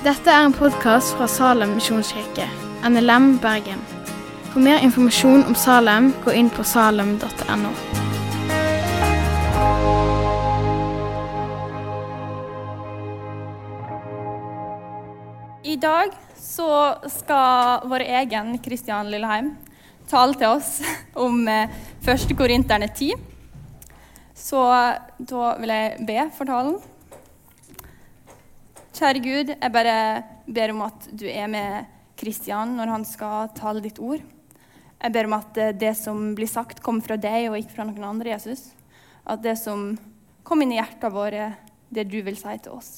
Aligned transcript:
Dette 0.00 0.32
er 0.32 0.46
en 0.46 0.54
podkast 0.56 1.10
fra 1.12 1.26
Salem 1.28 1.74
misjonskirke, 1.76 2.46
NLM 2.88 3.34
Bergen. 3.42 3.82
For 4.48 4.64
mer 4.64 4.78
informasjon 4.80 5.42
om 5.44 5.52
Salem, 5.52 6.06
gå 6.24 6.32
inn 6.40 6.46
på 6.48 6.64
salem.no. 6.64 7.72
I 15.68 15.76
dag 15.76 16.16
så 16.32 16.70
skal 17.18 17.84
vår 17.92 18.06
egen 18.22 18.54
Kristian 18.64 19.10
Lilleheim 19.12 19.50
tale 20.08 20.38
til 20.40 20.54
oss 20.54 20.78
om 21.12 21.44
eh, 21.44 21.76
1. 22.08 22.32
Korinterne 22.40 22.88
10. 22.88 23.20
Så 24.32 24.64
da 25.20 25.52
vil 25.60 25.74
jeg 25.76 26.08
be 26.08 26.24
for 26.38 26.48
talen. 26.48 26.80
Kjære 29.00 29.20
Gud, 29.24 29.50
jeg 29.54 29.72
bare 29.72 29.92
ber 30.44 30.74
om 30.74 30.82
at 30.84 31.06
du 31.16 31.22
er 31.24 31.46
med 31.48 31.86
Kristian 32.20 32.74
når 32.76 32.90
han 32.92 33.04
skal 33.08 33.48
tale 33.56 33.80
ditt 33.80 33.96
ord. 33.96 34.20
Jeg 35.00 35.12
ber 35.14 35.24
om 35.24 35.36
at 35.38 35.56
eh, 35.56 35.70
det 35.72 35.94
som 35.96 36.34
blir 36.36 36.50
sagt, 36.50 36.82
kommer 36.84 37.00
fra 37.06 37.16
deg 37.16 37.46
og 37.48 37.54
ikke 37.56 37.78
fra 37.78 37.86
noen 37.88 38.04
andre, 38.04 38.34
Jesus. 38.34 38.66
At 39.24 39.40
det 39.40 39.54
som 39.56 39.94
kommer 40.44 40.66
inn 40.66 40.74
i 40.74 40.76
hjertet 40.76 41.14
våre, 41.14 41.46
det 41.88 42.04
du 42.12 42.18
vil 42.26 42.36
si 42.36 42.52
til 42.60 42.74
oss. 42.76 42.90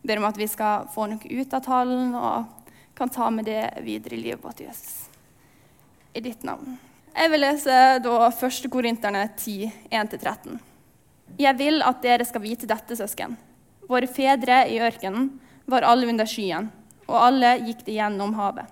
Jeg 0.00 0.10
ber 0.10 0.18
om 0.18 0.26
at 0.26 0.40
vi 0.40 0.48
skal 0.50 0.88
få 0.90 1.06
noe 1.12 1.22
ut 1.22 1.54
av 1.54 1.62
talen 1.62 2.16
og 2.18 2.72
kan 2.98 3.12
ta 3.14 3.28
med 3.30 3.46
det 3.46 3.68
videre 3.86 4.18
i 4.18 4.24
livet 4.24 4.42
vårt, 4.42 4.64
Jesus. 4.64 5.04
I 6.10 6.24
ditt 6.24 6.42
navn. 6.42 6.74
Jeg 7.14 7.30
vil 7.30 7.44
lese 7.44 7.76
da 8.02 8.16
1. 8.32 8.66
Korinterne 8.74 9.22
10, 9.36 9.70
1-13. 9.94 10.58
Jeg 11.38 11.58
vil 11.62 11.86
at 11.86 12.02
dere 12.02 12.26
skal 12.26 12.42
vite 12.42 12.66
dette, 12.66 12.98
søsken. 12.98 13.38
Våre 13.90 14.06
fedre 14.06 14.62
i 14.70 14.78
ørkenen 14.78 15.32
var 15.66 15.82
alle 15.82 16.06
under 16.06 16.28
skyen, 16.30 16.68
og 17.10 17.16
alle 17.18 17.56
gikk 17.66 17.82
de 17.88 17.96
gjennom 17.96 18.36
havet. 18.38 18.68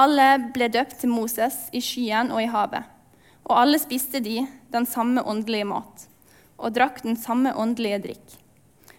Alle 0.00 0.28
ble 0.54 0.70
døpt 0.72 1.02
til 1.02 1.12
Moses 1.12 1.66
i 1.76 1.82
skyen 1.84 2.30
og 2.32 2.40
i 2.40 2.48
havet, 2.48 2.86
og 3.44 3.58
alle 3.58 3.80
spiste 3.82 4.22
de 4.24 4.38
den 4.72 4.86
samme 4.88 5.20
åndelige 5.26 5.68
mat 5.68 6.06
og 6.60 6.74
drakk 6.76 7.00
den 7.04 7.16
samme 7.16 7.52
åndelige 7.56 8.00
drikk. 8.04 8.36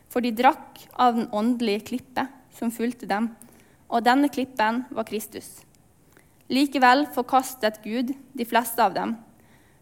For 0.09 0.23
de 0.23 0.33
drakk 0.35 0.81
av 0.99 1.15
den 1.17 1.27
åndelige 1.31 1.85
klippe 1.91 2.25
som 2.57 2.73
fulgte 2.73 3.07
dem, 3.09 3.29
og 3.91 4.05
denne 4.05 4.31
klippen 4.33 4.83
var 4.89 5.07
Kristus. 5.07 5.61
Likevel 6.51 7.05
forkastet 7.15 7.79
Gud 7.85 8.11
de 8.33 8.47
fleste 8.47 8.81
av 8.83 8.95
dem, 8.97 9.15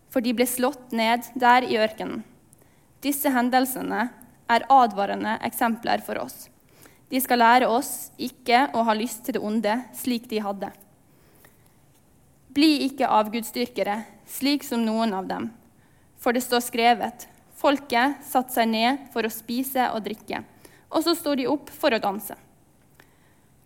for 0.10 0.26
de 0.26 0.36
ble 0.36 0.46
slått 0.50 0.92
ned 0.94 1.26
der 1.40 1.66
i 1.66 1.80
ørkenen. 1.82 2.24
Disse 3.02 3.32
hendelsene 3.32 4.10
er 4.50 4.66
advarende 4.70 5.38
eksempler 5.46 6.02
for 6.06 6.20
oss. 6.22 6.48
De 7.10 7.22
skal 7.22 7.42
lære 7.42 7.70
oss 7.70 8.12
ikke 8.22 8.68
å 8.74 8.84
ha 8.86 8.94
lyst 8.98 9.24
til 9.26 9.38
det 9.38 9.44
onde 9.46 9.76
slik 9.98 10.30
de 10.30 10.42
hadde. 10.46 10.70
Bli 12.54 12.86
ikke 12.86 13.10
avgudsdyrkere, 13.10 14.04
slik 14.30 14.66
som 14.66 14.82
noen 14.86 15.14
av 15.14 15.30
dem. 15.30 15.50
For 16.18 16.34
det 16.34 16.46
står 16.46 16.66
skrevet:" 16.66 17.28
Folket 17.60 18.22
satte 18.24 18.56
seg 18.56 18.70
ned 18.72 19.10
for 19.12 19.28
å 19.28 19.34
spise 19.34 19.90
og 19.92 20.06
drikke, 20.06 20.46
og 20.96 21.04
så 21.04 21.12
sto 21.12 21.34
de 21.36 21.48
opp 21.52 21.68
for 21.76 21.92
å 21.92 22.00
danse. 22.00 22.38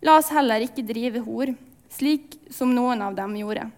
La 0.02 0.16
oss 0.18 0.32
heller 0.34 0.64
ikke 0.64 0.82
drive 0.82 1.22
hor, 1.22 1.52
slik 1.94 2.34
som 2.50 2.74
noen 2.74 3.04
av 3.06 3.14
dem 3.14 3.36
gjorde. 3.38 3.68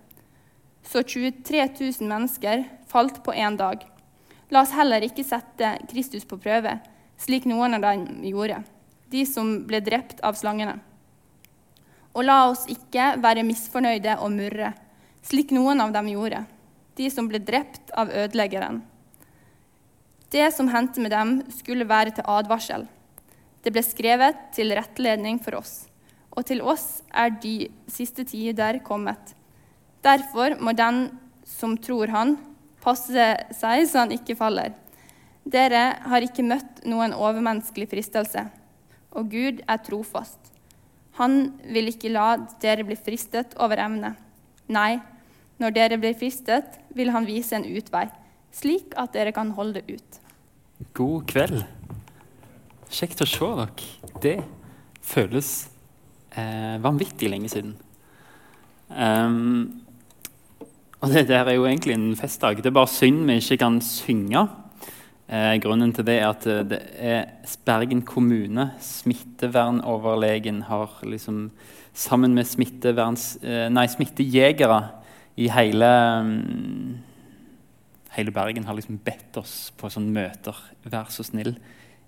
Så 0.89 1.03
23 1.05 1.67
000 1.69 2.09
mennesker 2.09 2.65
falt 2.89 3.21
på 3.27 3.35
én 3.37 3.59
dag. 3.61 3.85
La 4.49 4.63
oss 4.65 4.73
heller 4.73 5.05
ikke 5.05 5.27
sette 5.27 5.75
Kristus 5.91 6.25
på 6.25 6.41
prøve, 6.41 6.79
slik 7.21 7.47
noen 7.49 7.77
av 7.77 7.85
dem 7.85 8.25
gjorde, 8.27 8.63
de 9.13 9.23
som 9.29 9.53
ble 9.69 9.81
drept 9.85 10.21
av 10.27 10.37
slangene. 10.39 10.79
Og 12.17 12.25
la 12.25 12.43
oss 12.49 12.65
ikke 12.73 13.15
være 13.21 13.45
misfornøyde 13.47 14.19
og 14.25 14.33
murre, 14.33 14.73
slik 15.27 15.53
noen 15.55 15.83
av 15.85 15.93
dem 15.97 16.11
gjorde, 16.13 16.45
de 16.97 17.09
som 17.13 17.29
ble 17.29 17.41
drept 17.45 17.93
av 17.93 18.13
ødeleggeren. 18.13 18.81
Det 20.33 20.49
som 20.55 20.69
hendte 20.73 21.03
med 21.03 21.13
dem, 21.15 21.39
skulle 21.55 21.87
være 21.89 22.17
til 22.17 22.27
advarsel. 22.29 22.87
Det 23.63 23.73
ble 23.75 23.83
skrevet 23.85 24.49
til 24.57 24.73
rettledning 24.75 25.39
for 25.43 25.59
oss, 25.61 25.87
og 26.31 26.47
til 26.49 26.63
oss 26.63 27.03
er 27.13 27.33
de 27.43 27.69
siste 27.91 28.25
tider 28.29 28.81
kommet. 28.85 29.35
Derfor 30.05 30.57
må 30.61 30.75
den 30.77 31.09
som 31.47 31.77
tror 31.79 32.11
han, 32.15 32.37
passe 32.83 33.29
seg 33.57 33.87
så 33.89 34.05
han 34.05 34.15
ikke 34.15 34.37
faller. 34.39 34.75
Dere 35.47 35.83
har 36.11 36.25
ikke 36.27 36.43
møtt 36.43 36.83
noen 36.91 37.15
overmenneskelig 37.15 37.87
fristelse, 37.93 38.49
og 39.15 39.31
Gud 39.31 39.63
er 39.63 39.83
trofast. 39.87 40.51
Han 41.21 41.53
vil 41.73 41.93
ikke 41.93 42.11
la 42.13 42.35
dere 42.61 42.85
bli 42.85 42.97
fristet 42.99 43.55
over 43.63 43.81
evne. 43.81 44.17
Nei, 44.75 44.99
når 45.63 45.77
dere 45.77 46.01
blir 46.03 46.17
fristet, 46.19 46.81
vil 46.97 47.13
han 47.15 47.29
vise 47.29 47.57
en 47.57 47.65
utvei, 47.65 48.09
slik 48.53 48.97
at 48.99 49.15
dere 49.15 49.33
kan 49.37 49.55
holde 49.57 49.81
det 49.81 49.97
ut. 49.97 50.21
God 50.99 51.25
kveld. 51.31 51.63
Kjekt 52.93 53.23
å 53.23 53.31
se 53.31 53.55
dere. 53.63 53.89
Det 54.21 54.37
føles 55.07 55.55
eh, 56.35 56.77
vanvittig 56.83 57.31
lenge 57.31 57.55
siden. 57.55 57.77
Um, 58.91 59.83
og 61.01 61.13
det 61.13 61.27
der 61.31 61.47
er 61.47 61.57
jo 61.57 61.67
egentlig 61.69 61.95
en 61.95 62.15
festdag. 62.19 62.59
Det 62.59 62.71
er 62.71 62.77
bare 62.77 62.91
synd 62.91 63.25
vi 63.29 63.39
ikke 63.41 63.63
kan 63.63 63.81
synge. 63.85 64.47
Eh, 65.27 65.57
grunnen 65.59 65.91
til 65.91 66.07
det 66.07 66.21
er 66.21 66.29
at 66.29 66.47
eh, 66.47 66.63
det 66.71 66.79
er 67.03 67.57
Bergen 67.67 68.05
kommune, 68.07 68.69
smittevernoverlegen, 68.79 70.63
har 70.69 71.01
liksom 71.03 71.51
sammen 71.95 72.35
med 72.35 72.47
eh, 73.43 73.67
nei, 73.73 73.87
smittejegere 73.91 74.81
i 75.37 75.49
hele 75.51 75.89
um, 76.23 77.01
hele 78.17 78.33
Bergen 78.33 78.65
har 78.65 78.77
liksom 78.79 79.01
bedt 79.05 79.37
oss 79.37 79.73
på 79.77 79.91
sånne 79.93 80.15
møter 80.15 80.57
vær 80.87 81.11
så 81.13 81.27
snill, 81.27 81.57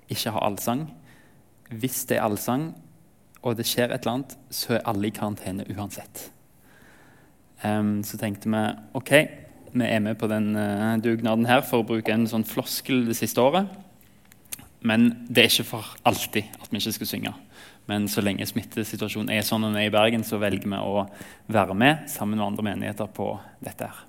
ikke 0.09 0.33
ha 0.33 0.45
allsang. 0.47 0.87
Hvis 1.69 2.07
det 2.09 2.17
er 2.17 2.25
allsang, 2.25 2.71
og 3.43 3.59
det 3.59 3.67
skjer 3.69 3.93
et 3.93 4.07
eller 4.07 4.15
annet, 4.15 4.39
så 4.51 4.79
er 4.79 4.87
alle 4.89 5.11
i 5.11 5.15
karantene 5.15 5.67
uansett. 5.75 6.29
Um, 7.65 8.05
så 8.07 8.17
tenkte 8.21 8.49
vi 8.49 8.63
ok, 8.97 9.13
vi 9.73 9.89
er 9.89 10.01
med 10.05 10.19
på 10.21 10.29
den 10.31 10.53
uh, 10.57 10.97
dugnaden 11.03 11.47
her 11.49 11.63
for 11.67 11.83
å 11.83 11.89
bruke 11.89 12.13
en 12.15 12.27
sånn 12.31 12.47
floskel 12.49 13.05
det 13.09 13.17
siste 13.19 13.43
året. 13.43 13.69
Men 14.87 15.11
det 15.29 15.43
er 15.43 15.53
ikke 15.53 15.71
for 15.73 15.95
alltid 16.07 16.51
at 16.61 16.71
vi 16.71 16.81
ikke 16.81 16.95
skal 17.01 17.11
synge. 17.11 17.35
Men 17.89 18.05
så 18.13 18.23
lenge 18.23 18.47
smittesituasjonen 18.47 19.33
er 19.33 19.47
sånn 19.47 19.65
den 19.65 19.79
er 19.81 19.89
i 19.89 19.93
Bergen, 19.93 20.25
så 20.27 20.39
velger 20.41 20.69
vi 20.69 20.79
å 20.79 21.07
være 21.49 21.77
med 21.79 22.07
sammen 22.13 22.37
med 22.37 22.47
andre 22.51 22.67
menigheter 22.71 23.09
på 23.09 23.33
dette. 23.65 23.89
her. 23.89 24.05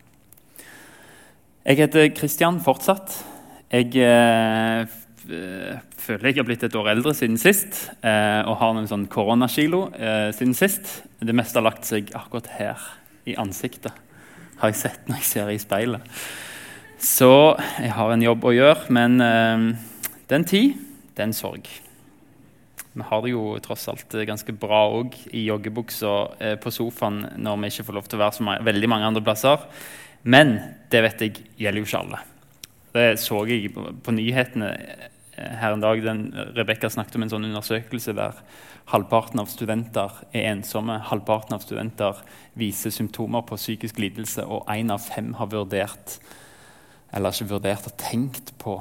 Jeg 1.70 1.80
heter 1.84 2.10
Kristian 2.18 2.60
fortsatt. 2.64 3.14
Jeg 3.70 3.94
eh, 4.02 4.90
føler 6.00 6.32
jeg 6.32 6.40
har 6.40 6.48
blitt 6.48 6.64
et 6.66 6.76
år 6.80 6.92
eldre 6.96 7.14
siden 7.14 7.38
sist 7.40 7.84
eh, 8.02 8.42
og 8.42 8.58
har 8.62 8.74
noen 8.76 8.90
sånn 8.90 9.08
koronakilo 9.12 9.86
eh, 9.94 10.30
siden 10.36 10.56
sist. 10.58 11.04
Det 11.22 11.36
meste 11.36 11.60
har 11.60 11.68
lagt 11.68 11.88
seg 11.88 12.10
akkurat 12.18 12.50
her 12.58 12.88
i 13.30 13.36
ansiktet, 13.40 13.94
har 14.60 14.72
jeg 14.72 14.80
sett 14.80 15.10
når 15.10 15.22
jeg 15.22 15.30
ser 15.30 15.52
i 15.52 15.60
speilet. 15.62 16.16
Så 17.00 17.32
jeg 17.80 17.94
har 17.96 18.12
en 18.12 18.24
jobb 18.24 18.44
å 18.44 18.56
gjøre, 18.56 18.90
men 18.96 19.22
eh, 19.24 19.70
det 20.28 20.36
er 20.36 20.42
en 20.42 20.50
tid, 20.50 20.82
det 21.16 21.24
er 21.24 21.30
en 21.30 21.38
sorg. 21.38 21.70
Vi 23.00 23.06
har 23.06 23.22
det 23.24 23.32
jo 23.32 23.44
tross 23.64 23.88
alt 23.92 24.16
ganske 24.28 24.54
bra 24.60 24.82
òg 24.98 25.16
i 25.32 25.46
joggebuksa 25.46 26.16
eh, 26.42 26.56
på 26.60 26.74
sofaen 26.74 27.22
når 27.40 27.62
vi 27.62 27.72
ikke 27.72 27.88
får 27.88 27.98
lov 28.00 28.10
til 28.10 28.20
å 28.20 28.24
være 28.26 28.38
så 28.40 28.48
mange, 28.48 28.66
veldig 28.68 28.90
mange 28.92 29.12
andre 29.12 29.24
plasser. 29.24 29.64
Men 30.28 30.58
det 30.92 31.04
vet 31.06 31.24
jeg 31.24 31.46
gjelder 31.62 31.80
jo 31.80 31.88
ikke 31.88 32.02
alle. 32.02 32.20
Det 32.90 33.06
så 33.22 33.44
jeg 33.48 33.72
på, 33.76 33.86
på 34.04 34.16
nyhetene 34.18 34.74
eh, 34.76 35.08
her 35.40 35.76
en 35.76 35.84
dag. 35.84 36.02
Rebekka 36.58 36.90
snakket 36.92 37.18
om 37.18 37.26
en 37.26 37.32
sånn 37.32 37.48
undersøkelse 37.50 38.16
der 38.18 38.42
halvparten 38.90 39.42
av 39.42 39.50
studenter 39.52 40.22
er 40.34 40.50
ensomme. 40.52 40.98
Halvparten 41.10 41.56
av 41.58 41.64
studenter 41.66 42.22
viser 42.60 42.94
symptomer 42.94 43.46
på 43.48 43.60
psykisk 43.60 44.02
lidelse, 44.02 44.46
og 44.46 44.68
én 44.74 44.92
av 44.94 45.04
fem 45.06 45.34
har 45.40 45.52
vurdert 45.52 46.20
eller 47.10 47.34
ikke 47.34 47.56
vurdert 47.56 47.88
og 47.90 47.96
tenkt 47.98 48.54
på 48.62 48.76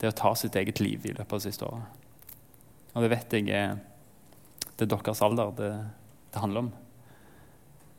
det 0.00 0.10
å 0.10 0.16
ta 0.16 0.32
sitt 0.38 0.56
eget 0.56 0.80
liv 0.80 1.04
i 1.04 1.12
løpet 1.12 1.32
av 1.32 1.40
det 1.40 1.48
siste 1.50 1.68
året. 1.68 2.00
Og 2.94 3.04
det 3.04 3.10
vet 3.12 3.36
jeg 3.36 3.50
det 4.74 4.86
er 4.86 4.90
deres 4.90 5.22
alder 5.22 5.52
det, 5.58 5.70
det 6.34 6.40
handler 6.42 6.64
om. 6.64 6.72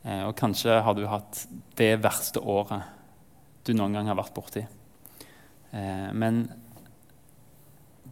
Eh, 0.04 0.22
og 0.26 0.36
kanskje 0.38 0.80
har 0.84 0.96
du 0.96 1.06
hatt 1.08 1.46
det 1.78 1.94
verste 2.04 2.42
året 2.42 2.92
du 3.66 3.72
noen 3.74 3.96
gang 3.96 4.10
har 4.10 4.18
vært 4.18 4.34
borti. 4.36 4.62
Eh, 5.72 6.08
men 6.14 6.44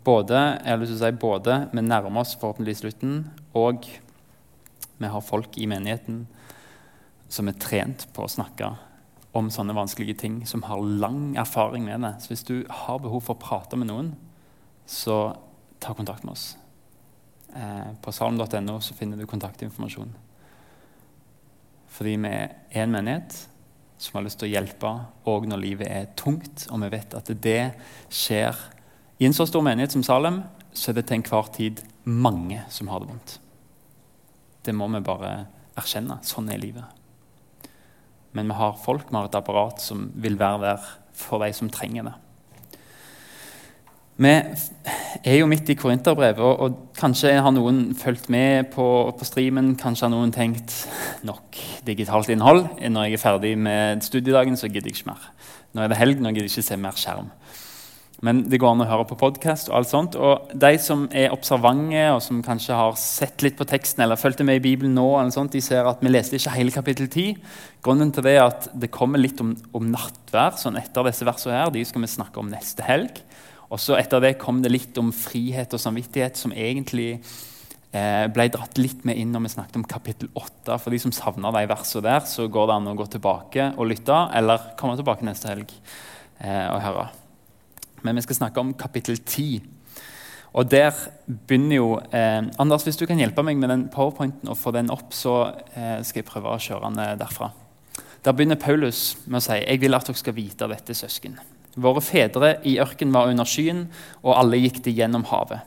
både, 0.05 0.41
jeg 0.61 0.71
har 0.71 0.81
lyst 0.81 0.95
til 0.95 1.01
å 1.01 1.05
si, 1.05 1.21
både 1.21 1.59
vi 1.73 1.85
nærmer 1.85 2.23
oss 2.23 2.35
forhåpentligvis 2.41 2.83
slutten, 2.85 3.21
og 3.57 3.87
vi 4.99 5.11
har 5.11 5.25
folk 5.25 5.57
i 5.59 5.69
menigheten 5.71 6.25
som 7.33 7.49
er 7.51 7.59
trent 7.61 8.07
på 8.15 8.25
å 8.25 8.31
snakke 8.31 8.75
om 9.35 9.49
sånne 9.51 9.75
vanskelige 9.75 10.21
ting, 10.23 10.37
som 10.47 10.63
har 10.69 10.83
lang 10.83 11.35
erfaring 11.41 11.87
med 11.89 12.05
det. 12.07 12.13
Så 12.23 12.31
hvis 12.31 12.47
du 12.47 12.57
har 12.71 13.01
behov 13.03 13.25
for 13.27 13.35
å 13.35 13.43
prate 13.43 13.79
med 13.81 13.91
noen, 13.91 14.13
så 14.87 15.35
ta 15.83 15.97
kontakt 15.97 16.23
med 16.23 16.37
oss. 16.37 16.53
Eh, 17.55 17.91
på 18.03 18.13
salm.no 18.15 18.79
finner 18.95 19.19
du 19.19 19.27
kontaktinformasjon. 19.27 20.15
Fordi 21.95 22.15
vi 22.19 22.31
er 22.31 22.85
en 22.85 22.95
menighet 22.95 23.37
som 23.99 24.19
har 24.19 24.27
lyst 24.27 24.41
til 24.43 24.51
å 24.51 24.55
hjelpe 24.55 24.93
òg 25.31 25.47
når 25.51 25.63
livet 25.63 25.91
er 25.91 26.09
tungt, 26.19 26.67
og 26.71 26.83
vi 26.83 26.93
vet 26.95 27.15
at 27.19 27.31
det 27.43 27.61
skjer 28.13 28.59
i 29.19 29.29
en 29.29 29.37
så 29.37 29.47
stor 29.47 29.63
menighet 29.63 29.95
som 29.95 30.03
Salem, 30.03 30.43
så 30.75 30.91
er 30.91 30.99
det 30.99 31.07
til 31.09 31.21
enhver 31.21 31.51
tid 31.55 31.85
mange 32.05 32.65
som 32.73 32.91
har 32.91 33.03
det 33.03 33.13
vondt. 33.13 33.39
Det 34.65 34.75
må 34.75 34.89
vi 34.91 35.05
bare 35.05 35.37
erkjenne. 35.79 36.19
Sånn 36.27 36.51
er 36.51 36.61
livet. 36.61 36.85
Men 38.35 38.51
vi 38.51 38.59
har 38.59 38.77
folk, 38.83 39.07
vi 39.11 39.17
har 39.17 39.29
et 39.29 39.39
apparat 39.39 39.83
som 39.83 40.09
vil 40.19 40.39
være 40.41 40.63
der 40.65 40.93
for 41.15 41.45
de 41.45 41.53
som 41.55 41.71
trenger 41.71 42.09
det. 42.09 42.15
Vi 44.15 44.31
er 44.31 45.41
jo 45.41 45.47
midt 45.51 45.71
i 45.73 45.75
Korinterbrevet, 45.75 46.39
og, 46.39 46.61
og, 46.63 46.75
kanskje 46.95 47.33
har 47.43 47.51
noen 47.51 47.97
fulgt 47.99 48.29
med 48.31 48.69
på, 48.71 48.85
på, 49.19 49.27
streamen. 49.27 49.73
Kanskje 49.79 50.07
har 50.07 50.13
noen 50.13 50.31
tenkt 50.35 50.75
nok 51.27 51.59
digitalt 51.87 52.31
innhold. 52.31 52.69
Når 52.79 53.09
jeg 53.09 53.19
er 53.19 53.23
ferdig 53.23 53.55
med 53.59 54.07
studiedagen, 54.07 54.59
så 54.59 54.71
gidder 54.71 54.91
jeg 54.91 55.01
ikke 55.01 55.11
mer. 55.11 55.25
Nå 55.75 55.83
er 55.83 55.91
det 55.91 55.99
helg, 55.99 56.23
nå 56.23 56.31
gidder 56.31 56.47
jeg 56.47 56.55
ikke 56.55 56.69
se 56.69 56.79
mer 56.79 56.99
skjerm. 56.99 57.33
Men 58.23 58.45
det 58.47 58.61
går 58.63 58.75
an 58.75 58.85
å 58.85 58.87
høre 58.89 59.07
på 59.09 59.19
podkast. 59.19 59.69
Og 59.71 59.79
alt 59.79 59.91
sånt. 59.91 60.15
Og 60.15 60.53
de 60.55 60.71
som 60.81 61.07
er 61.11 61.33
observante, 61.35 62.05
og 62.15 62.21
som 62.23 62.43
kanskje 62.47 62.77
har 62.79 62.99
sett 63.01 63.43
litt 63.43 63.57
på 63.59 63.67
teksten 63.69 64.05
eller 64.05 64.21
fulgte 64.21 64.47
med 64.47 64.61
i 64.61 64.65
Bibelen 64.65 64.95
nå, 64.97 65.09
sånt, 65.35 65.53
de 65.53 65.63
ser 65.65 65.89
at 65.89 66.03
vi 66.05 66.13
leste 66.13 66.39
ikke 66.39 66.55
hele 66.55 66.75
kapittel 66.75 67.09
10. 67.11 67.41
Grunnen 67.85 68.13
til 68.15 68.27
det 68.27 68.37
er 68.37 68.47
at 68.47 68.69
det 68.71 68.93
kommer 68.95 69.21
litt 69.21 69.43
om, 69.43 69.55
om 69.75 69.89
nattvær 69.91 70.55
sånn 70.61 70.79
etter 70.81 71.11
disse 71.11 71.27
versene 71.27 71.59
her. 71.59 71.75
De 71.75 71.83
skal 71.85 72.05
vi 72.05 72.13
snakke 72.15 72.41
om 72.41 72.53
neste 72.53 72.87
helg. 72.87 73.19
Og 73.73 73.81
så 73.83 73.99
Etter 73.99 74.23
det 74.23 74.37
kom 74.39 74.63
det 74.63 74.71
litt 74.71 75.01
om 75.01 75.11
frihet 75.15 75.75
og 75.75 75.83
samvittighet, 75.83 76.39
som 76.39 76.55
egentlig 76.55 77.17
eh, 77.19 78.27
ble 78.31 78.47
dratt 78.55 78.79
litt 78.79 79.03
med 79.09 79.19
inn 79.19 79.33
når 79.35 79.47
vi 79.49 79.53
snakket 79.57 79.81
om 79.81 79.89
kapittel 79.91 80.31
8. 80.39 80.79
For 80.79 80.95
de 80.95 81.03
som 81.03 81.15
savner 81.15 81.57
de 81.57 81.67
versene 81.73 82.07
der, 82.07 82.23
så 82.31 82.47
går 82.47 82.71
det 82.71 82.79
an 82.79 82.93
å 82.93 82.97
gå 82.99 83.09
tilbake 83.17 83.73
og 83.75 83.91
lytte, 83.91 84.21
eller 84.39 84.71
komme 84.79 84.97
tilbake 85.01 85.27
neste 85.27 85.51
helg 85.51 85.75
eh, 86.39 86.69
og 86.71 86.81
høre. 86.87 87.11
Men 88.05 88.21
vi 88.21 88.25
skal 88.27 88.37
snakke 88.37 88.61
om 88.61 88.75
kapittel 88.77 89.17
10. 89.17 89.63
Og 90.55 90.71
der 90.71 90.93
begynner 91.27 91.77
jo 91.77 91.89
eh, 92.15 92.45
Anders, 92.63 92.85
hvis 92.87 92.99
du 93.01 93.07
kan 93.11 93.19
hjelpe 93.19 93.43
meg 93.43 93.59
med 93.59 93.73
den 93.73 93.89
powerpointen 93.91 94.51
og 94.53 94.59
få 94.61 94.71
den 94.77 94.93
opp, 94.93 95.11
så 95.17 95.39
eh, 95.75 95.99
skal 96.05 96.21
jeg 96.21 96.29
prøve 96.29 96.53
å 96.53 96.61
kjøre 96.61 96.91
den 96.93 97.19
derfra. 97.19 97.51
Der 98.25 98.33
begynner 98.37 98.61
Paulus 98.61 99.17
med 99.27 99.41
å 99.41 99.45
si 99.45 99.57
jeg 99.59 99.81
vil 99.83 99.97
at 99.97 100.07
dere 100.07 100.21
skal 100.21 100.37
vite 100.37 100.69
dette, 100.71 100.95
søsken. 100.97 101.41
Våre 101.75 102.03
fedre 102.05 102.55
i 102.63 102.77
ørkenen 102.81 103.15
var 103.17 103.33
under 103.33 103.49
skyen, 103.49 103.89
og 104.23 104.37
alle 104.37 104.61
gikk 104.63 104.79
de 104.85 104.95
gjennom 104.95 105.27
havet. 105.33 105.65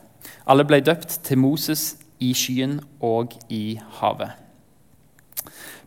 Alle 0.48 0.64
ble 0.64 0.80
døpt 0.80 1.18
til 1.26 1.42
Moses 1.42 1.98
i 2.24 2.32
skyen 2.34 2.78
og 3.04 3.36
i 3.52 3.78
havet. 4.00 4.32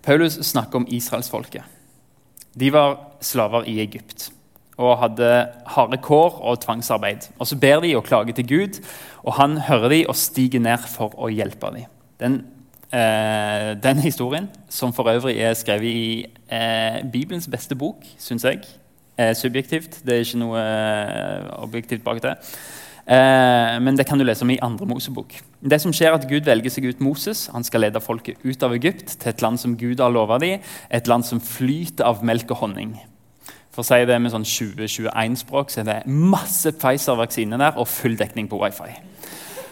Paulus 0.06 0.38
snakker 0.46 0.82
om 0.82 0.88
israelsfolket. 0.90 1.66
De 2.54 2.70
var 2.74 3.00
slaver 3.24 3.66
i 3.70 3.80
Egypt 3.82 4.30
og 4.82 4.98
hadde 5.02 5.30
harde 5.76 6.00
kår 6.02 6.40
og 6.42 6.60
tvangsarbeid. 6.64 7.30
Og 7.40 7.48
Så 7.48 7.58
ber 7.60 7.80
de 7.82 7.96
og 7.96 8.04
klager 8.04 8.34
til 8.34 8.48
Gud, 8.48 8.82
og 9.24 9.34
han 9.34 9.58
hører 9.58 9.90
de 9.90 10.06
og 10.08 10.16
stiger 10.16 10.60
ned 10.60 10.88
for 10.90 11.14
å 11.18 11.30
hjelpe 11.30 11.72
dem. 11.76 11.86
Den, 12.20 12.46
eh, 12.92 13.74
den 13.84 13.98
historien, 13.98 14.50
som 14.70 14.94
for 14.94 15.10
øvrig 15.10 15.38
er 15.38 15.54
skrevet 15.54 15.84
i 15.84 16.26
eh, 16.50 17.02
Bibelens 17.12 17.48
beste 17.48 17.76
bok, 17.76 18.04
syns 18.18 18.44
jeg, 18.44 18.62
eh, 19.18 19.34
subjektivt. 19.34 20.06
Det 20.06 20.16
er 20.16 20.26
ikke 20.26 20.42
noe 20.42 20.60
eh, 20.60 21.64
objektivt 21.64 22.04
bak 22.04 22.22
det. 22.22 22.38
Eh, 23.08 23.80
men 23.82 23.98
det 23.98 24.06
kan 24.08 24.20
du 24.20 24.24
lese 24.24 24.46
om 24.46 24.52
i 24.54 24.60
andre 24.62 24.86
Mosebok. 24.86 25.34
Det 25.62 25.80
som 25.82 25.94
skjer 25.94 26.12
er 26.12 26.20
at 26.20 26.28
Gud 26.30 26.46
velger 26.46 26.74
seg 26.74 26.86
ut 26.86 27.02
Moses. 27.04 27.48
Han 27.54 27.66
skal 27.66 27.86
lede 27.88 28.02
folket 28.04 28.42
ut 28.46 28.64
av 28.64 28.76
Egypt 28.78 29.18
til 29.18 29.34
et 29.34 29.42
land 29.42 29.60
som 29.60 29.78
Gud 29.78 30.00
har 30.04 30.14
lova 30.14 30.38
dem, 30.42 30.62
et 30.90 31.10
land 31.10 31.26
som 31.26 31.42
flyter 31.42 32.06
av 32.08 32.24
melk 32.24 32.54
og 32.54 32.64
honning. 32.64 32.96
For 33.72 33.84
å 33.84 33.88
si 33.88 34.02
det 34.08 34.18
med 34.20 34.34
sånn 34.34 34.48
2021-språk, 34.48 35.72
så 35.72 35.82
er 35.82 35.88
det 35.88 35.98
masse 36.12 36.74
Pfizer-vaksine 36.76 37.60
der 37.62 37.80
og 37.80 37.88
full 37.88 38.18
dekning 38.20 38.50
på 38.52 38.60
wifi. 38.60 38.92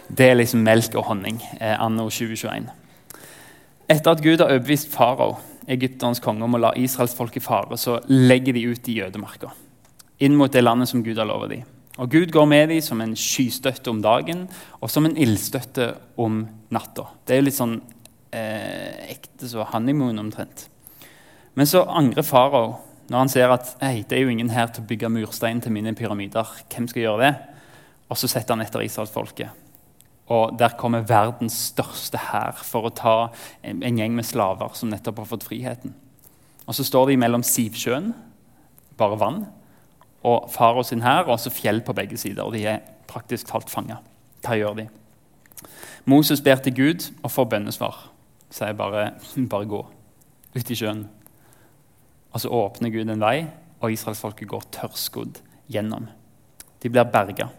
Det 0.08 0.32
er 0.32 0.40
liksom 0.40 0.64
melk 0.66 0.96
og 0.98 1.10
honning 1.12 1.42
eh, 1.60 1.76
anno 1.76 2.08
2021. 2.10 2.70
Etter 3.90 4.14
at 4.14 4.24
Gud 4.24 4.40
har 4.40 4.54
overbevist 4.54 4.90
farao 4.94 5.36
egypternes 5.70 6.22
konge 6.24 6.46
om 6.46 6.56
å 6.58 6.62
la 6.64 6.72
Israels 6.80 7.14
folk 7.18 7.36
i 7.38 7.44
fare, 7.44 7.78
så 7.78 8.00
legger 8.10 8.56
de 8.56 8.66
ut 8.72 8.90
i 8.90 8.98
jødemarka. 9.02 9.52
Inn 10.26 10.38
mot 10.40 10.52
det 10.52 10.64
landet 10.64 10.90
som 10.90 11.04
Gud 11.06 11.20
har 11.20 11.28
lovet 11.30 11.54
dem. 11.54 11.68
Og 12.00 12.10
Gud 12.12 12.32
går 12.32 12.48
med 12.48 12.70
dem 12.72 12.82
som 12.82 13.02
en 13.04 13.16
skystøtte 13.20 13.92
om 13.92 14.00
dagen 14.02 14.46
og 14.80 14.92
som 14.92 15.06
en 15.06 15.18
ildstøtte 15.20 15.92
om 16.22 16.46
natta. 16.72 17.10
Det 17.28 17.36
er 17.36 17.44
litt 17.44 17.58
sånn 17.58 17.76
eh, 18.32 19.12
ekte 19.12 19.50
så 19.52 19.68
honeymoon 19.74 20.22
omtrent. 20.22 20.70
Men 21.60 21.68
så 21.68 21.84
angrer 21.84 22.24
farao 22.24 22.78
når 23.10 23.24
han 23.24 23.32
ser 23.32 23.54
at 23.54 23.72
det 23.82 24.18
er 24.18 24.22
jo 24.24 24.34
ingen 24.34 24.52
her 24.54 24.70
til 24.70 24.84
å 24.84 24.90
bygge 24.90 25.10
murstein 25.10 25.62
til 25.62 25.74
mine 25.74 25.96
pyramider. 25.98 26.46
Hvem 26.70 26.88
skal 26.92 27.02
gjøre 27.02 27.24
det? 27.26 27.34
Og 28.10 28.18
så 28.18 28.30
setter 28.30 28.56
han 28.56 28.66
etter 28.66 28.86
Israelsfolket. 28.86 29.66
Og 30.30 30.54
der 30.60 30.76
kommer 30.78 31.06
verdens 31.10 31.56
største 31.72 32.20
hær 32.30 32.60
for 32.62 32.86
å 32.86 32.94
ta 32.94 33.16
en, 33.66 33.82
en, 33.82 33.98
gjeng 33.98 34.14
med 34.18 34.28
slaver 34.30 34.76
som 34.78 34.92
nettopp 34.94 35.24
har 35.24 35.30
fått 35.32 35.48
friheten. 35.48 35.96
Og 36.70 36.78
Så 36.78 36.86
står 36.86 37.10
de 37.10 37.18
mellom 37.18 37.42
Sivsjøen, 37.42 38.12
bare 38.98 39.18
vann, 39.18 39.48
og 40.22 40.50
Faro 40.54 40.84
sin 40.84 41.02
hær, 41.02 41.26
og 41.32 41.40
så 41.42 41.50
fjell 41.50 41.82
på 41.82 41.96
begge 41.98 42.18
sider. 42.18 42.44
og 42.44 42.54
De 42.54 42.66
er 42.68 42.84
praktisk 43.10 43.50
talt 43.50 43.72
fanga. 43.74 44.04
Hva 44.46 44.58
gjør 44.60 44.78
de? 44.84 44.90
Moses 46.06 46.42
ber 46.46 46.62
til 46.62 46.76
Gud 46.76 47.10
og 47.24 47.32
får 47.32 47.50
bønnesvar. 47.56 47.98
Sier 48.54 48.78
bare, 48.78 49.14
bare 49.52 49.70
gå 49.70 49.82
ut 50.56 50.70
i 50.70 50.78
sjøen. 50.78 51.08
Og 52.34 52.44
så 52.44 52.52
åpner 52.54 52.94
Gud 52.94 53.10
en 53.10 53.24
vei, 53.24 53.48
og 53.80 53.94
israelsfolket 53.94 54.50
går 54.50 54.68
tørrskodd 54.76 55.40
gjennom. 55.72 56.10
De 56.80 56.92
blir 56.92 57.08
berga. 57.12 57.50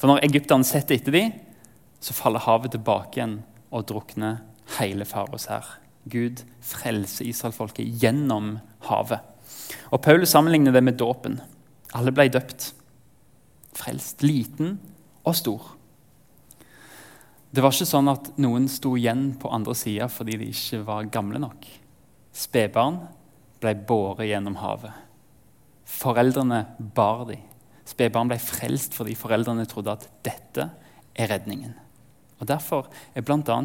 For 0.00 0.08
når 0.08 0.24
egypterne 0.26 0.66
setter 0.66 0.96
etter 0.96 1.14
dem, 1.14 1.34
så 2.00 2.16
faller 2.16 2.42
havet 2.46 2.72
tilbake 2.72 3.18
igjen 3.18 3.40
og 3.70 3.86
drukner 3.90 4.40
hele 4.78 5.04
Faros 5.04 5.50
her. 5.52 5.66
Gud 6.08 6.40
frelser 6.64 7.28
israelsfolket 7.28 8.00
gjennom 8.00 8.54
havet. 8.88 9.20
Og 9.92 10.00
Paulus 10.02 10.32
sammenligner 10.32 10.72
det 10.72 10.82
med 10.84 10.96
dåpen. 10.98 11.40
Alle 11.94 12.14
ble 12.14 12.30
døpt. 12.32 12.70
Frelst. 13.76 14.24
Liten 14.24 14.78
og 15.24 15.36
stor. 15.36 15.76
Det 17.50 17.62
var 17.62 17.74
ikke 17.74 17.88
sånn 17.90 18.08
at 18.10 18.32
noen 18.40 18.68
sto 18.70 18.94
igjen 18.96 19.32
på 19.40 19.50
andre 19.52 19.74
sida 19.76 20.06
fordi 20.10 20.38
de 20.40 20.50
ikke 20.52 20.84
var 20.86 21.10
gamle 21.12 21.40
nok. 21.42 21.66
Spedbarn 22.32 23.00
ble 23.60 23.74
båret 23.86 24.28
gjennom 24.30 24.58
havet. 24.60 24.94
Foreldrene 25.90 26.64
bar 26.96 27.26
de. 27.28 27.38
Spedbarn 27.88 28.30
ble 28.30 28.38
frelst 28.42 28.94
fordi 28.96 29.16
foreldrene 29.18 29.66
trodde 29.68 29.96
at 29.96 30.08
dette 30.26 30.68
er 31.14 31.30
redningen. 31.32 31.74
Og 32.40 32.48
Derfor 32.48 32.88
er 33.14 33.24
bl.a. 33.26 33.58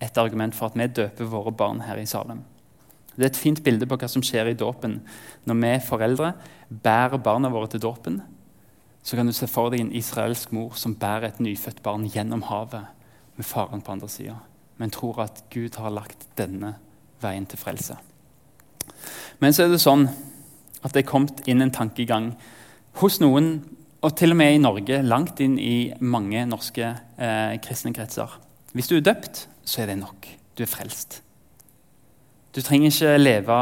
et 0.00 0.18
argument 0.18 0.54
for 0.56 0.70
at 0.70 0.78
vi 0.78 0.86
døper 0.86 1.28
våre 1.28 1.52
barn 1.52 1.82
her 1.84 2.00
i 2.00 2.06
Salem. 2.08 2.44
Det 3.14 3.22
er 3.22 3.30
et 3.30 3.38
fint 3.38 3.60
bilde 3.62 3.86
på 3.86 3.98
hva 4.00 4.08
som 4.10 4.24
skjer 4.26 4.50
i 4.50 4.58
dåpen. 4.58 4.98
Når 5.46 5.58
vi 5.60 5.74
foreldre 5.86 6.32
bærer 6.68 7.20
barna 7.22 7.50
våre 7.52 7.70
til 7.70 7.82
dåpen, 7.84 8.22
så 9.04 9.18
kan 9.18 9.28
du 9.28 9.34
se 9.36 9.46
for 9.50 9.70
deg 9.70 9.84
en 9.84 9.92
israelsk 9.94 10.54
mor 10.56 10.78
som 10.80 10.96
bærer 10.96 11.28
et 11.28 11.42
nyfødt 11.44 11.82
barn 11.84 12.08
gjennom 12.08 12.46
havet 12.48 12.88
med 13.36 13.46
faren 13.46 13.84
på 13.84 13.92
andre 13.92 14.08
sida, 14.08 14.38
men 14.80 14.94
tror 14.94 15.20
at 15.26 15.44
Gud 15.52 15.76
har 15.76 15.92
lagt 15.92 16.26
denne 16.38 16.74
veien 17.22 17.46
til 17.46 17.60
frelse. 17.60 17.98
Men 19.42 19.54
så 19.54 19.64
er 19.64 19.72
det 19.72 19.82
sånn 19.82 20.08
at 20.84 20.92
det 20.92 21.04
er 21.04 21.08
kommet 21.08 21.42
inn 21.48 21.64
en 21.64 21.72
tankegang 21.74 22.32
hos 23.00 23.20
noen 23.22 23.56
og 24.04 24.12
til 24.18 24.34
og 24.34 24.36
med 24.36 24.52
i 24.52 24.60
Norge, 24.60 25.00
langt 25.00 25.40
inn 25.40 25.56
i 25.56 25.88
mange 26.04 26.42
norske 26.48 26.84
eh, 26.84 27.54
kristne 27.64 27.94
kretser. 27.96 28.28
Hvis 28.76 28.90
du 28.90 28.98
er 28.98 29.06
døpt, 29.06 29.46
så 29.64 29.82
er 29.82 29.92
det 29.92 30.00
nok. 30.02 30.28
Du 30.58 30.64
er 30.64 30.68
frelst. 30.68 31.22
Du 32.54 32.60
trenger 32.62 32.92
ikke 32.92 33.16
leve 33.16 33.58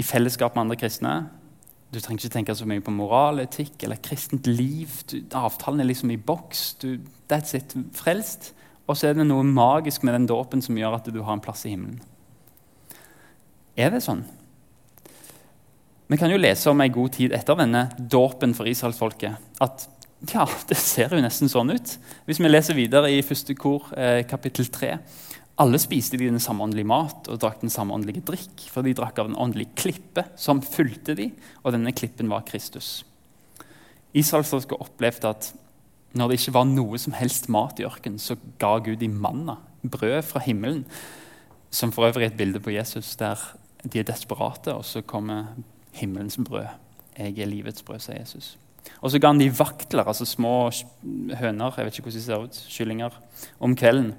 i 0.00 0.06
fellesskap 0.06 0.56
med 0.56 0.64
andre 0.64 0.78
kristne. 0.80 1.12
Du 1.92 2.00
trenger 2.00 2.24
ikke 2.24 2.36
tenke 2.38 2.56
så 2.56 2.66
mye 2.66 2.80
på 2.82 2.94
moral, 2.96 3.42
etikk 3.44 3.84
eller 3.84 4.00
kristent 4.00 4.48
liv. 4.48 4.94
Du, 5.10 5.18
avtalen 5.36 5.84
er 5.84 5.90
liksom 5.90 6.14
i 6.14 6.16
boks. 6.16 6.72
Du, 6.80 6.96
that's 7.28 7.52
it. 7.58 7.76
Frelst. 7.94 8.54
Og 8.88 8.96
så 8.96 9.10
er 9.10 9.18
det 9.18 9.28
noe 9.28 9.44
magisk 9.44 10.02
med 10.02 10.16
den 10.16 10.30
dåpen 10.30 10.64
som 10.64 10.78
gjør 10.80 10.96
at 10.96 11.12
du 11.12 11.20
har 11.20 11.36
en 11.36 11.44
plass 11.44 11.66
i 11.68 11.74
himmelen. 11.74 12.00
Er 13.76 13.92
det 13.92 14.00
sånn? 14.04 14.24
Vi 16.12 16.18
kan 16.20 16.28
jo 16.28 16.36
lese 16.36 16.68
om 16.68 16.80
en 16.84 16.92
god 16.92 17.14
tid 17.14 17.32
etter 17.32 17.56
denne 17.56 17.86
dåpen 17.96 18.52
for 18.52 18.68
israelsfolket 18.68 19.62
at 19.64 19.84
ja, 20.28 20.44
det 20.68 20.76
ser 20.76 21.14
jo 21.14 21.22
nesten 21.24 21.48
sånn 21.48 21.72
ut. 21.72 21.94
Hvis 22.28 22.40
vi 22.42 22.50
leser 22.50 22.76
videre 22.76 23.08
i 23.08 23.22
første 23.24 23.56
kor, 23.56 23.88
eh, 23.96 24.20
kapittel 24.28 24.68
3 24.68 24.98
Alle 25.62 25.80
spiste 25.80 26.18
de 26.20 26.28
den 26.28 26.40
samåndelige 26.40 26.88
mat 26.88 27.30
og 27.32 27.40
drakk 27.40 27.62
den 27.62 27.72
samåndelige 27.72 28.24
drikk, 28.28 28.66
for 28.72 28.84
de 28.84 28.92
drakk 28.96 29.22
av 29.22 29.30
den 29.30 29.38
åndelige 29.40 29.72
klippe 29.76 30.26
som 30.36 30.60
fulgte 30.60 31.16
de, 31.16 31.30
og 31.64 31.72
denne 31.72 31.92
klippen 31.96 32.28
var 32.28 32.44
Kristus. 32.48 33.04
Israelsfolket 34.12 34.80
opplevde 34.80 35.32
at 35.32 35.52
Når 36.12 36.28
det 36.28 36.40
ikke 36.40 36.52
var 36.52 36.64
noe 36.68 36.98
som 37.00 37.14
helst 37.16 37.48
mat 37.48 37.80
i 37.80 37.88
ørkenen, 37.88 38.20
så 38.20 38.36
ga 38.60 38.78
Gud 38.84 39.00
i 39.02 39.08
manna, 39.08 39.56
brød 39.80 40.20
fra 40.28 40.40
himmelen, 40.44 40.84
som 41.70 41.90
for 41.90 42.04
øvrig 42.04 42.26
er 42.26 42.30
et 42.34 42.36
bilde 42.36 42.60
på 42.60 42.74
Jesus, 42.74 43.16
der 43.16 43.40
de 43.82 43.98
er 43.98 44.04
desperate, 44.04 44.74
og 44.74 44.84
så 44.84 45.00
kommer 45.00 45.54
himmelens 45.92 46.38
brød. 46.40 46.66
Jeg 47.18 47.38
er 47.38 47.50
livets 47.50 47.84
brød, 47.84 48.00
sier 48.04 48.20
Jesus. 48.20 48.56
Og 49.00 49.12
så 49.12 49.20
ga 49.22 49.30
han 49.30 49.40
de 49.40 49.50
vaktler, 49.54 50.06
altså 50.08 50.26
små 50.26 50.70
høner, 51.38 51.74
jeg 51.76 51.86
vet 51.86 51.98
ikke 51.98 52.08
hvordan 52.08 52.18
de 52.18 52.24
ser 52.24 52.46
ut, 52.46 52.60
kyllinger, 52.72 53.16
om 53.60 53.76
kvelden. 53.78 54.12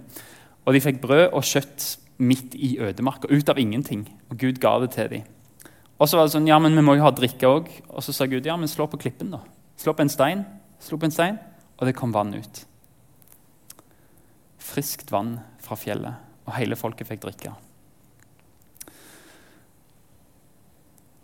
Og 0.63 0.75
de 0.75 0.81
fikk 0.83 1.01
brød 1.03 1.25
og 1.33 1.43
kjøtt 1.47 1.87
midt 2.23 2.55
i 2.55 2.77
ødemarka, 2.79 3.27
ut 3.31 3.49
av 3.49 3.59
ingenting. 3.59 4.05
Og 4.29 4.37
Gud 4.39 4.61
ga 4.63 4.77
det 4.83 4.93
til 4.95 5.09
dem. 5.11 5.29
Og 5.99 6.09
så 6.09 6.17
var 6.17 6.27
det 6.27 6.35
sånn, 6.35 6.47
ja, 6.47 6.59
men 6.59 6.75
vi 6.75 6.83
må 6.83 6.97
jo 6.97 7.05
ha 7.05 7.11
drikke 7.15 7.49
òg. 7.49 7.71
Og 7.89 8.03
så 8.03 8.15
sa 8.15 8.27
Gud 8.29 8.47
ja, 8.47 8.55
men 8.59 8.71
slå 8.71 8.87
på 8.91 8.99
klippen, 9.01 9.33
da. 9.33 9.41
Slå 9.79 9.95
på 9.95 10.05
en 10.05 10.11
stein. 10.11 10.45
Slå 10.83 10.99
på 10.99 11.07
en 11.07 11.15
stein, 11.15 11.37
og 11.79 11.87
det 11.87 11.95
kom 11.95 12.11
vann 12.11 12.33
ut. 12.35 12.63
Friskt 14.63 15.13
vann 15.13 15.37
fra 15.63 15.77
fjellet, 15.79 16.19
og 16.43 16.57
hele 16.57 16.75
folket 16.79 17.07
fikk 17.07 17.21
drikke. 17.23 17.53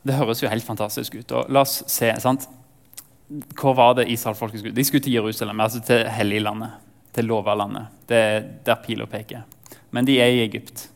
Det 0.09 0.17
høres 0.17 0.41
jo 0.41 0.49
helt 0.49 0.65
fantastisk 0.65 1.19
ut. 1.19 1.31
og 1.37 1.51
La 1.53 1.61
oss 1.61 1.83
se. 1.85 2.09
sant? 2.17 2.47
Hvor 3.53 3.75
var 3.77 3.93
det 3.99 4.07
Israel-folket 4.09 4.63
skulle? 4.63 4.75
De 4.75 4.85
skulle 4.87 5.05
til 5.05 5.19
Jerusalem, 5.19 5.59
altså 5.61 5.83
til 5.85 6.07
helliglandet. 6.09 6.71
Til 7.13 7.29
Lovalandet. 7.29 7.91
Det 8.09 8.17
er 8.17 8.47
der 8.65 8.81
pila 8.81 9.05
peker. 9.05 9.45
Men 9.93 10.07
de 10.07 10.17
er 10.21 10.33
i 10.33 10.43
Egypt, 10.47 10.87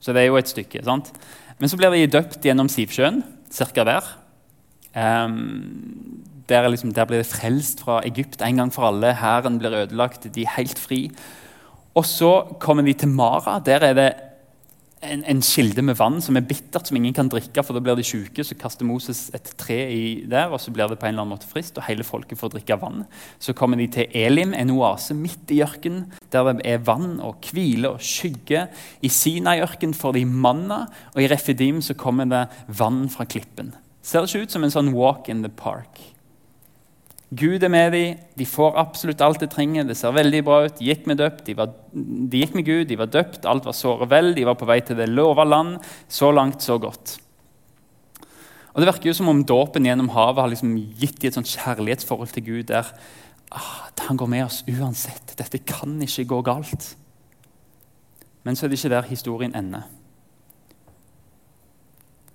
så 0.00 0.12
det 0.12 0.22
er 0.22 0.26
jo 0.28 0.36
et 0.36 0.48
stykke. 0.48 0.84
sant? 0.84 1.12
Men 1.58 1.68
så 1.68 1.76
blir 1.76 1.90
de 1.90 2.06
døpt 2.06 2.44
gjennom 2.44 2.68
Sivsjøen, 2.68 3.22
ca. 3.52 3.84
der. 3.84 4.04
Um, 4.94 6.24
der, 6.48 6.68
liksom, 6.68 6.92
der, 6.92 7.04
blir 7.04 7.22
de 7.22 7.28
frelst 7.28 7.80
fra 7.84 8.00
Egypt 8.04 8.42
en 8.42 8.56
gang 8.56 8.72
for 8.72 8.88
alle. 8.88 9.14
Hæren 9.14 9.58
blir 9.58 9.72
ødelagt, 9.82 10.28
de 10.34 10.42
er 10.42 10.56
helt 10.56 10.78
fri. 10.78 11.10
Og 11.94 12.06
så 12.06 12.56
kommer 12.60 12.82
de 12.82 12.92
til 12.92 13.08
Mara. 13.08 13.58
Der 13.64 13.80
er 13.80 13.94
det 13.94 14.12
en, 15.00 15.22
en, 15.24 15.40
kilde 15.44 15.82
med 15.84 15.96
vann 15.98 16.18
som 16.24 16.36
er 16.38 16.46
bittert, 16.46 16.88
som 16.88 16.96
ingen 16.98 17.14
kan 17.14 17.30
drikke, 17.30 17.62
for 17.64 17.76
da 17.76 17.82
blir 17.84 17.98
de 17.98 18.06
syke. 18.06 18.44
Så 18.44 18.56
kaster 18.58 18.86
Moses 18.88 19.28
et 19.36 19.50
tre 19.60 19.78
i 19.94 20.02
der, 20.28 20.50
og 20.52 20.60
så 20.62 20.72
blir 20.74 20.90
det 20.90 20.98
på 20.98 21.06
en 21.06 21.14
eller 21.14 21.24
annen 21.24 21.36
måte 21.36 21.48
frist, 21.48 21.78
og 21.78 21.86
hele 21.86 22.06
folket 22.06 22.40
får 22.40 22.54
drikke 22.56 22.78
vann. 22.82 23.04
Så 23.42 23.54
kommer 23.58 23.80
de 23.80 23.88
til 23.94 24.10
Elim, 24.16 24.54
en 24.58 24.74
oase 24.74 25.16
midt 25.16 25.54
i 25.54 25.62
ørkenen, 25.64 26.08
der 26.32 26.50
det 26.50 26.66
er 26.66 26.84
vann 26.84 27.18
og 27.24 27.50
hvile 27.52 27.94
og 27.94 28.04
skygge. 28.04 28.66
I 29.02 29.12
Sinai-ørkenen 29.12 29.96
får 29.96 30.18
de 30.18 30.26
manna, 30.28 30.84
og 31.14 31.22
i 31.22 31.30
Refidim 31.30 31.82
så 31.84 31.96
kommer 31.98 32.28
det 32.28 32.46
vann 32.78 33.06
fra 33.12 33.28
klippen. 33.28 33.74
Ser 34.02 34.24
det 34.24 34.32
ikke 34.32 34.48
ut 34.48 34.54
som 34.56 34.64
en 34.64 34.72
sånn 34.72 34.94
walk 34.96 35.28
in 35.28 35.44
the 35.44 35.52
park? 35.52 36.00
Gud 37.28 37.60
er 37.60 37.68
med 37.68 37.92
dem, 37.92 38.20
de 38.40 38.46
får 38.48 38.78
absolutt 38.80 39.20
alt 39.20 39.42
de 39.42 39.46
trenger. 39.52 39.84
Det 39.84 39.98
ser 39.98 40.14
veldig 40.16 40.40
bra 40.46 40.62
ut. 40.64 40.78
De 40.78 40.86
gikk 40.88 41.04
med 41.10 41.18
døpt, 41.20 41.44
de, 41.44 41.54
var, 41.58 41.74
de 41.92 42.40
gikk 42.40 42.54
med 42.56 42.64
Gud, 42.64 42.86
de 42.88 42.96
var 42.96 43.10
døpt, 43.12 43.44
alt 43.44 43.68
var 43.68 43.76
såre 43.76 44.08
vel. 44.08 44.32
De 44.36 44.46
var 44.48 44.56
på 44.56 44.68
vei 44.68 44.78
til 44.80 44.96
det 44.96 45.10
lova 45.12 45.44
land. 45.44 45.76
Så 46.08 46.30
langt, 46.32 46.64
så 46.64 46.78
godt. 46.80 47.18
Og 48.72 48.80
Det 48.80 48.88
virker 48.88 49.10
jo 49.10 49.16
som 49.18 49.28
om 49.28 49.44
dåpen 49.44 49.84
gjennom 49.84 50.12
havet 50.14 50.40
har 50.40 50.50
liksom 50.52 50.76
gitt 50.96 51.18
dem 51.20 51.28
et 51.32 51.36
sånt 51.36 51.50
kjærlighetsforhold 51.50 52.30
til 52.32 52.44
Gud 52.46 52.68
der 52.70 52.86
ah, 53.50 53.88
han 54.06 54.16
går 54.16 54.30
med 54.30 54.44
oss 54.46 54.62
uansett. 54.70 55.34
Dette 55.36 55.60
kan 55.66 55.96
ikke 56.04 56.28
gå 56.30 56.40
galt. 56.46 56.94
Men 58.46 58.56
så 58.56 58.64
er 58.64 58.70
det 58.70 58.78
ikke 58.78 58.94
der 58.94 59.08
historien 59.10 59.56
ender. 59.56 59.88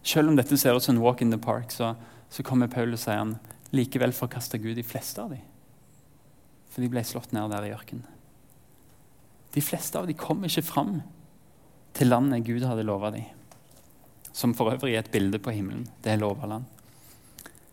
Selv 0.04 0.30
om 0.30 0.38
dette 0.38 0.58
ser 0.60 0.76
ut 0.76 0.84
som 0.84 0.98
en 0.98 1.02
walk 1.02 1.22
in 1.24 1.32
the 1.32 1.40
park, 1.40 1.72
så, 1.72 1.94
så 2.30 2.44
kommer 2.44 2.68
Paulus 2.68 3.00
og 3.00 3.06
sier 3.08 3.22
han, 3.22 3.38
Likevel 3.74 4.14
forkasta 4.14 4.60
Gud 4.62 4.78
de 4.78 4.86
fleste 4.86 5.22
av 5.22 5.34
dem. 5.34 5.42
For 6.70 6.82
de 6.82 6.90
ble 6.90 7.04
slått 7.06 7.34
ned 7.34 7.52
der 7.54 7.68
i 7.68 7.74
ørkenen. 7.74 8.06
De 9.54 9.62
fleste 9.62 10.00
av 10.00 10.08
dem 10.10 10.18
kom 10.18 10.42
ikke 10.46 10.66
fram 10.66 10.96
til 11.94 12.10
landet 12.10 12.46
Gud 12.48 12.66
hadde 12.66 12.86
lova 12.86 13.12
dem. 13.14 13.28
Som 14.34 14.56
for 14.58 14.74
øvrig 14.74 14.96
er 14.96 15.04
et 15.04 15.12
bilde 15.14 15.38
på 15.38 15.54
himmelen. 15.54 15.86
Det 16.02 16.14
er 16.14 16.22
lova 16.22 16.50
land. 16.50 16.66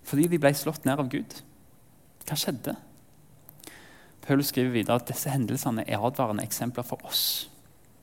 Fordi 0.05 0.27
de 0.29 0.41
ble 0.43 0.53
slått 0.57 0.85
ned 0.85 1.01
av 1.01 1.09
Gud. 1.09 1.39
Hva 2.29 2.37
skjedde? 2.37 2.77
Paulus 4.21 4.51
skriver 4.53 4.75
videre 4.75 5.01
at 5.01 5.09
disse 5.09 5.33
hendelsene 5.33 5.87
er 5.89 6.05
advarende 6.05 6.45
eksempler 6.45 6.85
for 6.85 7.01
oss. 7.09 7.49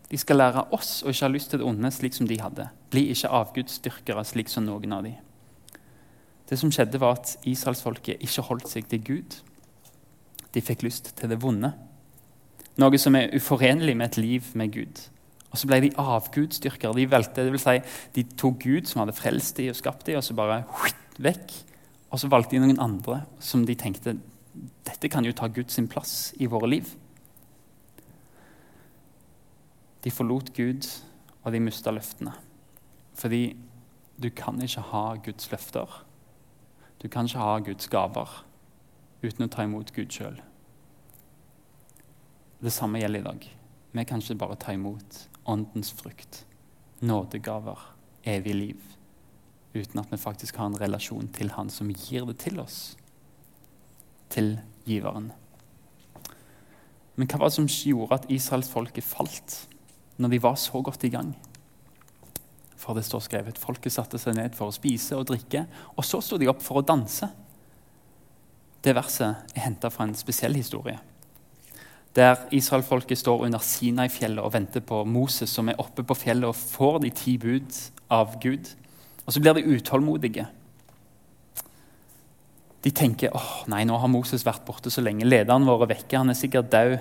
De 0.09 0.17
skal 0.17 0.39
lære 0.39 0.65
oss 0.73 1.03
å 1.03 1.11
ikke 1.11 1.27
ha 1.27 1.31
lyst 1.33 1.51
til 1.51 1.61
det 1.61 1.67
onde 1.67 1.91
slik 1.93 2.15
som 2.17 2.27
de 2.29 2.39
hadde. 2.41 2.69
Bli 2.91 3.09
ikke 3.13 3.31
avgudsdyrkere 3.43 4.23
slik 4.25 4.49
som 4.49 4.65
noen 4.65 4.95
av 4.95 5.05
dem. 5.05 5.17
Det 6.47 6.57
som 6.59 6.71
skjedde, 6.71 6.99
var 7.01 7.17
at 7.17 7.35
israelsfolket 7.47 8.23
ikke 8.23 8.45
holdt 8.47 8.69
seg 8.71 8.87
til 8.87 9.03
Gud. 9.03 9.37
De 10.55 10.63
fikk 10.63 10.85
lyst 10.87 11.11
til 11.19 11.31
det 11.31 11.41
vonde. 11.43 11.73
Noe 12.77 12.99
som 13.01 13.17
er 13.17 13.33
uforenlig 13.35 13.97
med 13.97 14.11
et 14.11 14.19
liv 14.21 14.51
med 14.55 14.71
Gud. 14.73 15.01
Og 15.51 15.59
så 15.59 15.67
ble 15.67 15.81
de 15.83 15.93
avgudsdyrkere. 15.99 16.95
De 16.95 17.09
valgte, 17.09 17.43
det 17.43 17.53
vil 17.53 17.61
si, 17.61 17.77
de 18.15 18.23
tok 18.37 18.61
Gud, 18.63 18.87
som 18.87 19.01
hadde 19.03 19.15
frelst 19.17 19.57
dem 19.57 19.71
og 19.71 19.79
skapt 19.79 20.05
dem, 20.07 20.19
og 20.19 20.25
så 20.25 20.37
bare 20.37 20.61
vekk. 21.23 21.53
Og 22.11 22.21
så 22.21 22.29
valgte 22.31 22.55
de 22.55 22.63
noen 22.63 22.79
andre 22.83 23.21
som 23.43 23.65
de 23.67 23.75
tenkte 23.75 24.15
dette 24.87 25.09
kan 25.13 25.25
jo 25.25 25.35
ta 25.37 25.49
Guds 25.53 25.77
plass 25.91 26.33
i 26.41 26.47
våre 26.49 26.69
liv. 26.71 26.87
De 30.01 30.13
forlot 30.13 30.53
Gud, 30.55 30.87
og 31.43 31.53
de 31.53 31.61
mista 31.61 31.91
løftene. 31.93 32.33
Fordi 33.15 33.55
du 34.17 34.29
kan 34.33 34.57
ikke 34.61 34.83
ha 34.89 35.03
Guds 35.23 35.51
løfter 35.51 36.06
du 37.01 37.07
kan 37.07 37.25
ikke 37.25 37.41
ha 37.41 37.59
Guds 37.59 37.89
gaver 37.93 38.43
uten 39.21 39.45
å 39.45 39.51
ta 39.51 39.65
imot 39.65 39.93
Gud 39.95 40.13
sjøl. 40.13 40.39
Det 42.57 42.73
samme 42.73 43.01
gjelder 43.01 43.21
i 43.21 43.27
dag. 43.27 43.47
Vi 43.93 44.05
kan 44.05 44.21
ikke 44.21 44.39
bare 44.41 44.57
ta 44.59 44.73
imot 44.73 45.27
åndens 45.47 45.91
frukt, 45.93 46.43
nådegaver, 47.01 47.79
evig 48.25 48.55
liv, 48.55 48.79
uten 49.73 50.01
at 50.01 50.11
vi 50.11 50.17
faktisk 50.17 50.57
har 50.57 50.71
en 50.71 50.79
relasjon 50.81 51.29
til 51.33 51.53
Han 51.55 51.69
som 51.69 51.89
gir 51.93 52.25
det 52.25 52.39
til 52.41 52.59
oss, 52.59 52.97
til 54.29 54.57
giveren. 54.85 55.31
Men 57.15 57.29
hva 57.29 57.39
var 57.39 57.49
det 57.49 57.57
som 57.57 57.69
gjorde 57.69 58.19
at 58.19 58.29
Israels 58.29 58.69
folke 58.69 59.01
falt 59.01 59.67
når 60.17 60.33
de 60.33 60.41
var 60.41 60.57
så 60.61 60.81
godt 60.81 61.05
i 61.05 61.13
gang? 61.13 61.33
For 62.77 62.97
det 62.97 63.05
står 63.07 63.25
skrevet 63.25 63.59
folket 63.59 63.93
satte 63.93 64.19
seg 64.21 64.37
ned 64.37 64.55
for 64.57 64.69
å 64.69 64.75
spise 64.75 65.17
og 65.17 65.27
drikke, 65.31 65.65
og 65.97 66.05
så 66.05 66.21
sto 66.21 66.37
de 66.37 66.49
opp 66.51 66.61
for 66.63 66.81
å 66.81 66.85
danse. 66.85 67.29
Det 68.85 68.93
verset 68.95 69.55
er 69.57 69.65
henta 69.65 69.89
fra 69.91 70.05
en 70.05 70.15
spesiell 70.17 70.55
historie. 70.55 70.99
Der 72.17 72.47
israelfolket 72.55 73.19
står 73.19 73.45
under 73.45 73.61
Sinai-fjellet 73.61 74.41
og 74.41 74.53
venter 74.53 74.81
på 74.85 75.03
Moses, 75.05 75.51
som 75.53 75.69
er 75.69 75.81
oppe 75.81 76.05
på 76.05 76.17
fjellet 76.17 76.49
og 76.49 76.57
får 76.57 77.01
de 77.03 77.11
ti 77.13 77.35
bud 77.41 77.81
av 78.13 78.37
Gud. 78.41 78.69
Og 79.25 79.33
så 79.33 79.41
blir 79.41 79.57
de 79.57 79.75
utålmodige. 79.75 80.47
De 82.85 82.93
tenker 82.95 83.33
åh, 83.35 83.51
nei, 83.69 83.83
nå 83.89 83.97
har 83.99 84.09
Moses 84.09 84.45
vært 84.47 84.65
borte 84.65 84.93
så 84.93 85.03
lenge. 85.03 85.27
Lederen 85.27 85.67
vår 85.67 85.85
er 85.85 85.93
vekke, 85.97 86.17
han 86.17 86.31
er 86.31 86.37
sikkert 86.37 86.71
død. 86.73 86.97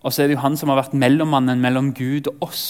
Og 0.00 0.12
så 0.12 0.22
er 0.22 0.30
det 0.30 0.38
jo 0.38 0.44
han 0.44 0.56
som 0.56 0.72
har 0.72 0.80
vært 0.80 0.96
mellommannen 0.96 1.60
mellom 1.60 1.92
Gud 1.96 2.30
og 2.30 2.48
oss. 2.48 2.66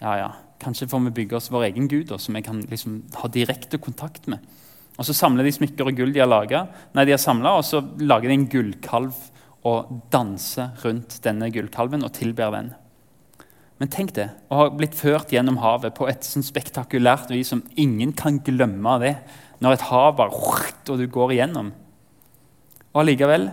Ja, 0.00 0.14
ja, 0.20 0.30
Kanskje 0.62 0.88
får 0.88 1.02
vi 1.08 1.16
bygge 1.20 1.36
oss 1.36 1.50
vår 1.52 1.68
egen 1.70 1.88
gud, 1.88 2.12
som 2.20 2.34
vi 2.34 2.42
kan 2.42 2.62
liksom 2.70 3.02
ha 3.20 3.28
direkte 3.28 3.78
kontakt 3.78 4.26
med. 4.26 4.40
Og 4.96 5.04
Så 5.04 5.12
samler 5.12 5.44
de 5.44 5.52
smykker 5.52 5.86
og 5.90 5.96
gull 5.96 6.12
de 6.12 6.22
har 6.22 6.28
laga, 6.28 6.66
og 6.96 7.64
så 7.64 7.82
lager 8.00 8.28
de 8.28 8.34
en 8.34 8.48
gullkalv 8.48 9.14
og 9.66 10.02
danser 10.10 10.72
rundt 10.84 11.18
denne 11.24 11.50
gullkalven 11.52 12.04
og 12.04 12.12
tilber 12.16 12.54
den. 12.54 12.72
Men 13.76 13.90
tenk 13.92 14.14
det, 14.16 14.30
å 14.48 14.56
ha 14.62 14.68
blitt 14.72 14.96
ført 14.96 15.32
gjennom 15.34 15.58
havet 15.60 15.92
på 15.98 16.08
et 16.08 16.24
sånn 16.24 16.44
spektakulært 16.46 17.28
vis 17.34 17.50
som 17.52 17.64
ingen 17.76 18.14
kan 18.16 18.38
glemme 18.40 18.96
det, 19.02 19.16
når 19.60 19.76
et 19.76 19.86
hav 19.90 20.14
bare 20.16 20.32
og 20.88 20.98
du 21.00 21.06
går 21.12 21.34
igjennom. 21.34 21.72
Og 22.94 23.02
allikevel 23.02 23.50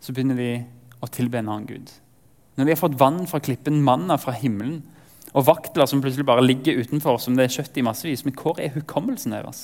så 0.00 0.14
begynner 0.14 0.38
de 0.38 0.52
å 1.04 1.10
tilbe 1.12 1.42
en 1.42 1.50
annen 1.50 1.68
gud. 1.68 1.90
Når 2.58 2.66
de 2.66 2.74
har 2.74 2.80
fått 2.80 2.98
vann 2.98 3.22
fra 3.30 3.38
klippen, 3.40 3.80
manna 3.86 4.18
fra 4.18 4.34
himmelen, 4.34 4.82
og 5.36 5.46
vaktler 5.46 5.86
som 5.86 6.00
plutselig 6.02 6.26
bare 6.26 6.44
ligger 6.44 6.80
utenfor 6.82 7.20
som 7.22 7.36
det 7.36 7.46
er 7.46 7.54
kjøtt 7.58 7.76
i 7.78 7.84
massevis. 7.86 8.24
Men 8.26 8.34
hvor 8.38 8.58
er 8.58 8.72
hukommelsen 8.74 9.36
deres? 9.36 9.62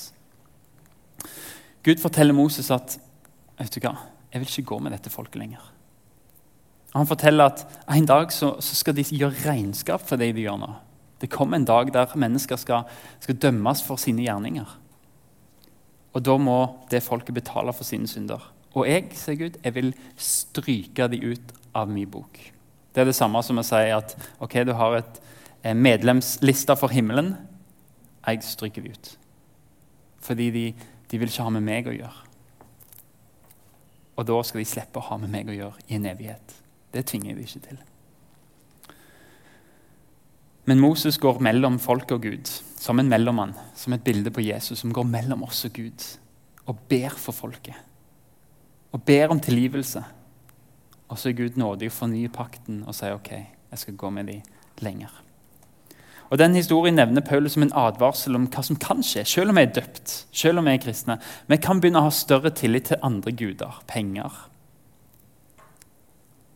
Gud 1.85 1.99
forteller 2.01 2.37
Moses 2.37 2.71
at 2.73 2.97
vet 3.59 3.73
du 3.73 3.81
hva, 3.83 3.97
jeg 4.31 4.41
vil 4.41 4.51
ikke 4.51 4.69
gå 4.71 4.79
med 4.85 4.95
dette 4.95 5.11
folket 5.13 5.41
lenger. 5.41 5.65
Han 6.95 7.09
forteller 7.09 7.51
at 7.51 7.65
en 7.91 8.07
dag 8.07 8.31
så, 8.31 8.53
så 8.63 8.77
skal 8.79 8.95
de 8.95 9.03
gjøre 9.03 9.43
regnskap 9.43 10.05
for 10.07 10.21
det 10.21 10.31
de 10.37 10.45
gjør 10.45 10.61
nå. 10.61 10.71
Det 11.19 11.31
kommer 11.31 11.59
en 11.59 11.67
dag 11.67 11.91
der 11.95 12.15
mennesker 12.19 12.59
skal, 12.59 12.87
skal 13.19 13.39
dømmes 13.41 13.83
for 13.83 13.99
sine 13.99 14.23
gjerninger. 14.23 14.67
Og 16.15 16.23
da 16.23 16.37
må 16.39 16.57
det 16.91 17.03
folket 17.03 17.35
betale 17.35 17.75
for 17.75 17.87
sine 17.87 18.07
synder. 18.07 18.43
Og 18.75 18.87
jeg, 18.87 19.09
sier 19.19 19.39
Gud, 19.39 19.59
jeg 19.63 19.75
vil 19.75 19.93
stryke 20.19 21.07
de 21.11 21.19
ut 21.33 21.55
av 21.75 21.91
min 21.91 22.07
bok. 22.11 22.54
Det 22.95 23.03
er 23.03 23.09
det 23.09 23.17
samme 23.17 23.41
som 23.43 23.59
å 23.59 23.65
si 23.67 23.81
at 23.91 24.15
ok, 24.39 24.61
du 24.63 24.71
har 24.79 25.01
et 25.01 25.17
eh, 25.61 25.75
medlemsliste 25.75 26.77
for 26.79 26.93
himmelen. 26.95 27.33
Jeg 28.23 28.45
stryker 28.47 28.85
vi 28.85 28.93
ut. 28.95 29.09
Fordi 30.23 30.47
de, 30.55 30.69
de 31.11 31.19
vil 31.19 31.29
ikke 31.29 31.43
ha 31.43 31.51
med 31.57 31.65
meg 31.67 31.89
å 31.91 31.95
gjøre. 31.95 32.21
og 34.15 34.23
da 34.23 34.37
skal 34.47 34.61
de 34.61 34.69
slippe 34.69 35.01
å 35.01 35.07
ha 35.09 35.17
med 35.19 35.27
meg 35.27 35.49
å 35.51 35.55
gjøre 35.57 35.89
i 35.89 35.97
en 35.97 36.05
evighet. 36.07 36.53
Det 36.95 37.03
tvinger 37.09 37.33
jeg 37.33 37.35
dem 37.35 37.47
ikke 37.49 37.65
til. 37.67 37.81
Men 40.65 40.79
Moses 40.79 41.19
går 41.21 41.41
mellom 41.43 41.75
folk 41.83 42.15
og 42.15 42.23
Gud, 42.23 42.47
som 42.79 42.99
en 42.99 43.09
mellommann, 43.11 43.53
som 43.75 43.93
et 43.93 44.05
bilde 44.05 44.31
på 44.31 44.45
Jesus, 44.45 44.79
som 44.79 44.93
går 44.95 45.03
mellom 45.09 45.43
oss 45.45 45.65
og 45.67 45.75
Gud, 45.75 46.05
og 46.65 46.79
ber 46.89 47.13
for 47.19 47.35
folket. 47.35 47.75
Og 48.95 49.03
ber 49.03 49.35
om 49.35 49.41
tilgivelse. 49.43 50.01
Og 51.15 51.19
så 51.21 51.29
er 51.29 51.37
Gud 51.37 51.55
nådig 51.55 51.87
og 51.87 51.95
fornyer 51.95 52.31
pakten 52.35 52.81
og 52.83 52.95
sier 52.97 53.15
ok, 53.15 53.29
jeg 53.71 53.79
skal 53.79 53.95
gå 53.95 54.09
med 54.11 54.27
dem 54.27 54.41
lenger. 54.83 55.13
Og 56.27 56.41
Den 56.41 56.57
historien 56.57 56.97
nevner 56.97 57.23
Paulus 57.23 57.53
som 57.55 57.63
en 57.63 57.71
advarsel 57.71 58.35
om 58.35 58.49
hva 58.51 58.63
som 58.65 58.75
kan 58.75 58.99
skje, 59.05 59.23
selv 59.23 59.53
om 59.53 59.55
vi 59.55 59.63
er 59.63 59.71
døpt. 59.71 60.25
selv 60.35 60.59
om 60.59 60.65
Vi 60.65 60.73
er 60.73 60.81
kristne. 60.83 61.19
Vi 61.47 61.57
kan 61.57 61.79
begynne 61.79 62.01
å 62.01 62.09
ha 62.09 62.11
større 62.11 62.51
tillit 62.51 62.89
til 62.91 62.99
andre 63.01 63.31
guder, 63.31 63.79
penger. 63.87 64.31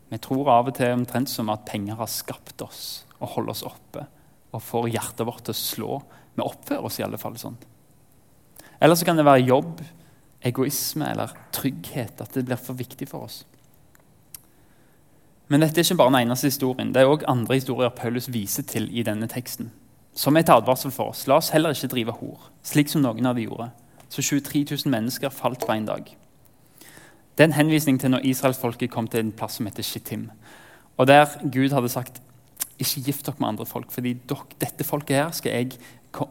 Vi 0.09 0.17
tror 0.17 0.49
av 0.49 0.67
og 0.67 0.75
til 0.75 0.91
omtrent 0.91 1.29
som 1.29 1.49
at 1.49 1.63
penger 1.65 1.95
har 1.95 2.07
skapt 2.11 2.61
oss 2.61 3.05
og 3.21 3.29
holder 3.29 3.51
oss 3.51 3.63
oppe 3.63 4.07
og 4.51 4.61
får 4.61 4.89
hjertet 4.89 5.25
vårt 5.25 5.45
til 5.45 5.53
å 5.55 5.61
slå. 5.61 6.01
Vi 6.35 6.43
oppfører 6.43 6.83
oss 6.83 6.99
i 6.99 7.05
alle 7.05 7.21
fall 7.21 7.37
sånn. 7.37 7.55
Eller 8.81 8.95
så 8.95 9.05
kan 9.05 9.15
det 9.15 9.23
være 9.23 9.47
jobb, 9.47 9.79
egoisme 10.43 11.07
eller 11.13 11.31
trygghet. 11.55 12.19
At 12.19 12.33
det 12.33 12.43
blir 12.49 12.59
for 12.59 12.75
viktig 12.75 13.07
for 13.07 13.29
oss. 13.29 13.45
Men 15.50 15.63
dette 15.63 15.82
er 15.82 15.88
ikke 15.88 15.98
bare 15.98 16.13
den 16.13 16.27
eneste 16.27 16.50
historien. 16.51 16.94
Det 16.94 17.01
er 17.01 17.10
òg 17.10 17.25
andre 17.27 17.58
historier 17.58 17.89
Paulus 17.89 18.29
viser 18.29 18.63
til 18.70 18.86
i 18.94 19.03
denne 19.03 19.27
teksten. 19.27 19.72
Som 20.13 20.38
et 20.38 20.50
advarsel 20.50 20.94
for 20.94 21.10
oss. 21.10 21.25
La 21.27 21.39
oss 21.39 21.50
heller 21.53 21.74
ikke 21.74 21.89
drive 21.89 22.13
hor, 22.20 22.50
slik 22.65 22.89
som 22.91 23.01
noen 23.01 23.25
av 23.25 23.38
de 23.38 23.48
gjorde. 23.48 23.70
Så 24.10 24.22
23 24.25 24.65
000 24.70 24.94
mennesker 24.94 25.34
falt 25.34 25.65
på 25.65 25.74
en 25.74 25.88
dag. 25.89 26.10
Det 27.38 27.46
er 27.46 27.50
en 27.50 27.58
henvisning 27.58 27.98
til 28.01 28.12
når 28.13 28.25
israelsfolket 28.29 28.91
kom 28.91 29.08
til 29.08 29.24
en 29.24 29.32
plass 29.32 29.58
som 29.58 29.70
heter 29.70 29.86
Shittim. 29.86 30.27
Og 30.98 31.08
der 31.08 31.25
Gud 31.41 31.74
hadde 31.74 31.89
sagt 31.89 32.22
ikke 32.79 33.03
gift 33.06 33.25
dere 33.25 33.39
med 33.39 33.48
andre 33.48 33.65
folk, 33.65 33.91
fordi 33.91 34.13
dette 34.60 34.84
folket 34.84 35.18
her 35.18 35.32
skal 35.36 35.51
jeg, 35.56 35.79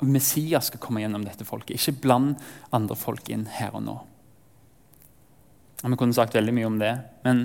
Messias 0.02 0.70
skal 0.70 0.80
komme 0.80 1.02
gjennom 1.02 1.24
dette 1.24 1.46
folket. 1.48 1.76
Ikke 1.76 2.00
bland 2.04 2.36
andre 2.72 2.96
folk 2.96 3.30
inn 3.32 3.46
her 3.58 3.74
og 3.74 3.82
nå. 3.86 3.96
Vi 5.82 5.96
kunne 5.96 6.14
sagt 6.14 6.34
veldig 6.34 6.54
mye 6.54 6.68
om 6.68 6.78
det, 6.80 6.94
men, 7.24 7.44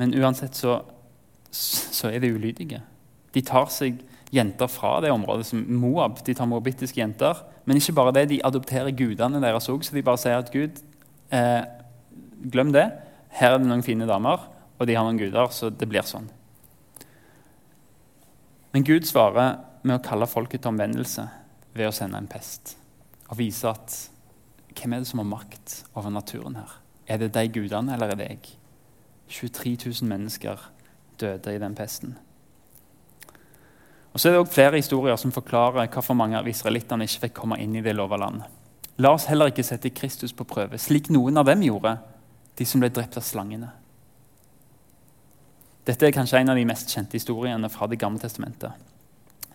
men 0.00 0.14
uansett 0.14 0.56
så 0.56 0.80
så 1.52 2.08
er 2.08 2.22
de 2.22 2.32
ulydige. 2.32 2.80
De 3.34 3.42
tar 3.44 3.68
seg 3.72 4.00
jenter 4.32 4.68
fra 4.72 4.96
det 5.04 5.12
området 5.12 5.46
som 5.50 5.60
Moab. 5.68 6.22
De 6.24 6.34
tar 6.34 6.48
moabittiske 6.48 7.00
jenter. 7.00 7.44
Men 7.68 7.78
ikke 7.78 7.94
bare 7.96 8.14
det, 8.16 8.28
de 8.30 8.40
adopterer 8.44 8.94
gudene 8.96 9.40
deres 9.42 9.68
òg. 9.72 9.84
Så 9.84 9.94
de 9.94 10.04
bare 10.04 10.20
sier 10.20 10.40
at 10.40 10.52
Gud, 10.52 10.80
eh, 11.30 11.64
glem 12.50 12.72
det. 12.72 12.88
Her 13.32 13.54
er 13.54 13.58
det 13.58 13.68
noen 13.68 13.84
fine 13.84 14.08
damer, 14.08 14.48
og 14.78 14.86
de 14.88 14.96
har 14.96 15.04
noen 15.04 15.20
guder, 15.20 15.52
så 15.52 15.70
det 15.70 15.88
blir 15.88 16.04
sånn. 16.04 16.28
Men 18.72 18.84
Gud 18.84 19.06
svarer 19.08 19.60
med 19.82 19.98
å 19.98 20.04
kalle 20.04 20.28
folket 20.28 20.62
til 20.62 20.72
omvendelse 20.72 21.28
ved 21.76 21.88
å 21.88 21.94
sende 21.94 22.20
en 22.20 22.28
pest. 22.28 22.76
Og 23.30 23.38
vise 23.40 23.68
at 23.68 23.96
hvem 24.72 24.94
er 24.94 25.04
det 25.04 25.08
som 25.08 25.20
har 25.20 25.28
makt 25.28 25.84
over 25.94 26.12
naturen 26.12 26.56
her? 26.56 26.76
Er 27.08 27.18
det 27.18 27.32
de 27.34 27.46
gudene, 27.48 27.92
eller 27.94 28.12
er 28.12 28.20
det 28.20 28.28
jeg? 28.28 28.52
23 29.32 29.76
000 30.02 30.08
mennesker 30.08 30.60
døde 31.22 31.54
i 31.54 31.60
den 31.62 31.74
pesten. 31.78 32.16
Og 34.12 34.20
så 34.20 34.28
er 34.28 34.34
det 34.34 34.42
også 34.42 34.54
flere 34.54 34.76
historier 34.76 35.16
som 35.16 35.32
forklarer 35.32 35.88
hvorfor 35.92 36.16
mange 36.18 36.36
av 36.36 36.48
israelittene 36.48 37.06
ikke 37.08 37.26
fikk 37.26 37.38
komme 37.40 37.58
inn 37.62 37.78
i 37.78 37.84
det 37.84 37.94
lova 37.96 38.18
land. 38.20 38.42
La 39.00 39.14
oss 39.14 39.24
heller 39.30 39.48
ikke 39.48 39.64
sette 39.64 39.92
Kristus 39.96 40.34
på 40.36 40.44
prøve, 40.44 40.78
slik 40.78 41.08
noen 41.10 41.40
av 41.40 41.48
dem 41.48 41.64
gjorde, 41.64 41.96
de 42.58 42.66
som 42.68 42.82
ble 42.82 42.92
drept 42.92 43.16
av 43.16 43.24
slangene. 43.24 43.70
Dette 45.88 46.06
er 46.06 46.14
kanskje 46.14 46.42
en 46.42 46.52
av 46.52 46.58
de 46.60 46.66
mest 46.68 46.92
kjente 46.92 47.16
historiene 47.16 47.70
fra 47.72 47.88
Det 47.90 47.98
gamle 47.98 48.20
testamentet. 48.22 48.70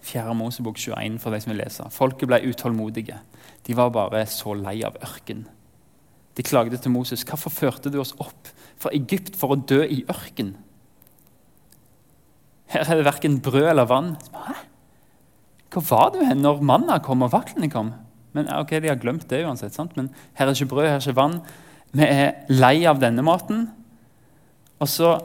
4. 0.08 0.34
Mosebok 0.36 0.80
21 0.80 1.20
for 1.20 1.36
de 1.36 1.40
som 1.44 1.52
vil 1.52 1.62
lese. 1.62 1.86
Folket 1.92 2.28
ble 2.28 2.42
utålmodige. 2.50 3.20
De 3.68 3.76
var 3.76 3.94
bare 3.96 4.26
så 4.32 4.56
lei 4.56 4.82
av 4.88 4.98
ørken. 5.04 5.46
De 6.38 6.44
klagde 6.44 6.78
til 6.78 6.92
Moses. 6.92 7.24
'Hvorfor 7.24 7.50
førte 7.50 7.90
du 7.90 8.00
oss 8.00 8.14
opp 8.20 8.48
fra 8.78 8.92
Egypt 8.94 9.36
for 9.36 9.56
å 9.56 9.62
dø 9.68 9.84
i 9.84 10.04
ørken?' 10.08 10.56
Her 12.74 12.84
er 12.84 13.00
det 13.00 13.08
verken 13.08 13.40
brød 13.44 13.70
eller 13.72 13.88
vann. 13.88 14.16
Hæ? 14.34 14.58
Hvor 15.72 15.84
var 15.90 16.12
du 16.16 16.22
hen 16.26 16.42
når 16.42 16.64
manna 16.64 16.98
kom 17.04 17.22
og 17.26 17.32
vaklene 17.32 17.70
kom? 17.72 17.94
Men 18.34 18.50
ok, 18.54 18.78
De 18.82 18.90
har 18.90 19.00
glemt 19.00 19.30
det 19.30 19.46
uansett. 19.46 19.74
sant? 19.74 19.96
Men 19.98 20.10
her 20.34 20.48
er 20.48 20.56
ikke 20.56 20.74
brød, 20.74 20.88
her 20.88 20.96
er 20.96 21.04
ikke 21.04 21.16
vann. 21.16 21.42
Vi 21.94 22.04
er 22.04 22.34
lei 22.50 22.86
av 22.86 23.00
denne 23.00 23.24
maten. 23.24 23.70
Og 24.80 24.88
så 24.88 25.18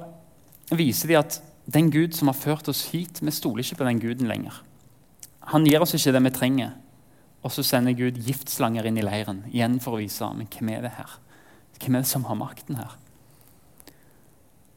viser 0.71 1.09
de 1.09 1.19
at 1.19 1.43
den 1.73 1.91
Gud 1.91 2.15
som 2.15 2.29
har 2.29 2.39
ført 2.39 2.69
oss 2.69 2.91
hit, 2.93 3.21
vi 3.23 3.31
stoler 3.31 3.63
ikke 3.63 3.83
på 3.83 3.85
den 3.85 4.01
guden 4.01 4.29
lenger. 4.29 4.63
Han 5.53 5.67
gir 5.67 5.83
oss 5.83 5.95
ikke 5.95 6.13
det 6.13 6.23
vi 6.25 6.31
trenger. 6.31 6.73
Og 7.43 7.51
så 7.51 7.65
sender 7.67 7.97
Gud 7.99 8.19
giftslanger 8.23 8.87
inn 8.87 8.99
i 8.99 9.05
leiren 9.05 9.43
igjen 9.51 9.81
for 9.83 9.97
å 9.97 10.03
vise 10.03 10.29
men 10.37 10.47
hvem 10.47 10.71
er 10.77 10.83
det 10.87 10.95
her? 10.97 11.19
Hvem 11.83 11.97
er 11.97 12.05
det 12.05 12.11
som 12.11 12.25
har 12.29 12.39
makten 12.39 12.79
her? 12.79 12.99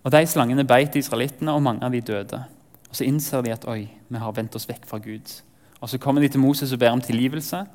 Og 0.05 0.11
De 0.11 0.21
slangene 0.29 0.65
beit 0.65 0.95
israelittene, 0.95 1.53
og 1.53 1.63
mange 1.65 1.85
av 1.85 1.93
de 1.93 2.01
døde. 2.01 2.43
Og 2.89 2.95
Så 2.95 3.03
innser 3.03 3.41
de 3.41 3.53
at 3.53 3.67
oi, 3.67 3.89
vi 4.09 4.17
har 4.17 4.31
vendt 4.31 4.55
oss 4.55 4.69
vekk 4.69 4.85
fra 4.85 4.97
Gud. 4.97 5.41
Og 5.81 5.89
Så 5.89 5.97
kommer 5.97 6.21
de 6.21 6.27
til 6.27 6.39
Moses 6.39 6.73
og 6.73 6.79
ber 6.79 6.89
om 6.89 7.01
tilgivelse. 7.01 7.65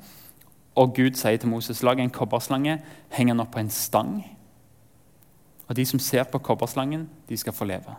Og 0.75 0.95
Gud 0.95 1.17
sier 1.19 1.37
til 1.37 1.49
Moses 1.49 1.83
lag 1.83 1.99
en 1.99 2.09
kobberslange, 2.09 2.81
heng 3.09 3.27
den 3.27 3.39
opp 3.39 3.51
på 3.51 3.59
en 3.59 3.69
stang. 3.69 4.23
Og 5.67 5.75
de 5.75 5.85
som 5.85 5.99
ser 5.99 6.23
på 6.23 6.39
kobberslangen, 6.39 7.09
de 7.29 7.37
skal 7.37 7.53
få 7.53 7.65
leve. 7.65 7.95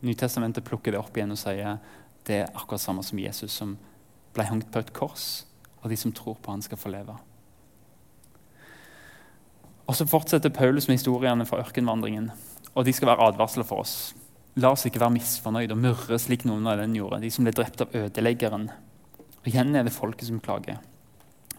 Nytestamentet 0.00 0.64
plukker 0.64 0.94
det 0.94 1.00
opp 1.00 1.16
igjen 1.16 1.34
og 1.34 1.38
sier 1.38 1.78
det 2.26 2.42
er 2.42 2.52
akkurat 2.54 2.80
samme 2.80 3.02
som 3.02 3.18
Jesus, 3.18 3.52
som 3.52 3.76
ble 4.34 4.44
hengt 4.46 4.70
på 4.72 4.78
et 4.78 4.92
kors, 4.92 5.44
og 5.82 5.90
de 5.90 5.96
som 5.96 6.12
tror 6.12 6.38
på 6.42 6.52
han 6.52 6.62
skal 6.62 6.78
få 6.78 6.92
leve. 6.92 7.16
Og 9.90 9.96
Så 9.96 10.06
fortsetter 10.06 10.48
Paulus 10.54 10.86
med 10.88 11.00
historiene 11.00 11.46
fra 11.46 11.58
ørkenvandringen. 11.58 12.30
Og 12.74 12.84
de 12.86 12.92
skal 12.92 13.08
være 13.08 13.26
advarsler 13.32 13.66
for 13.66 13.82
oss. 13.82 14.14
La 14.60 14.72
oss 14.74 14.84
ikke 14.88 15.00
være 15.00 15.14
misfornøyd 15.14 15.72
og 15.72 15.80
murre 15.80 16.18
slik 16.20 16.44
noen 16.48 16.66
av 16.68 16.80
den 16.82 16.96
gjorde, 16.98 17.20
de 17.22 17.30
som 17.32 17.46
ble 17.46 17.54
drept 17.56 17.84
av 17.84 17.94
ødeleggeren. 17.96 18.66
Og 19.40 19.48
Igjen 19.48 19.76
er 19.78 19.86
det 19.86 19.94
folket 19.94 20.28
som 20.28 20.40
klager. 20.42 20.80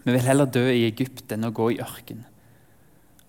Vi 0.02 0.12
vil 0.12 0.26
heller 0.26 0.50
dø 0.50 0.64
i 0.70 0.84
Egypt 0.88 1.32
enn 1.34 1.48
å 1.48 1.54
gå 1.54 1.72
i 1.72 1.80
ørken. 1.82 2.22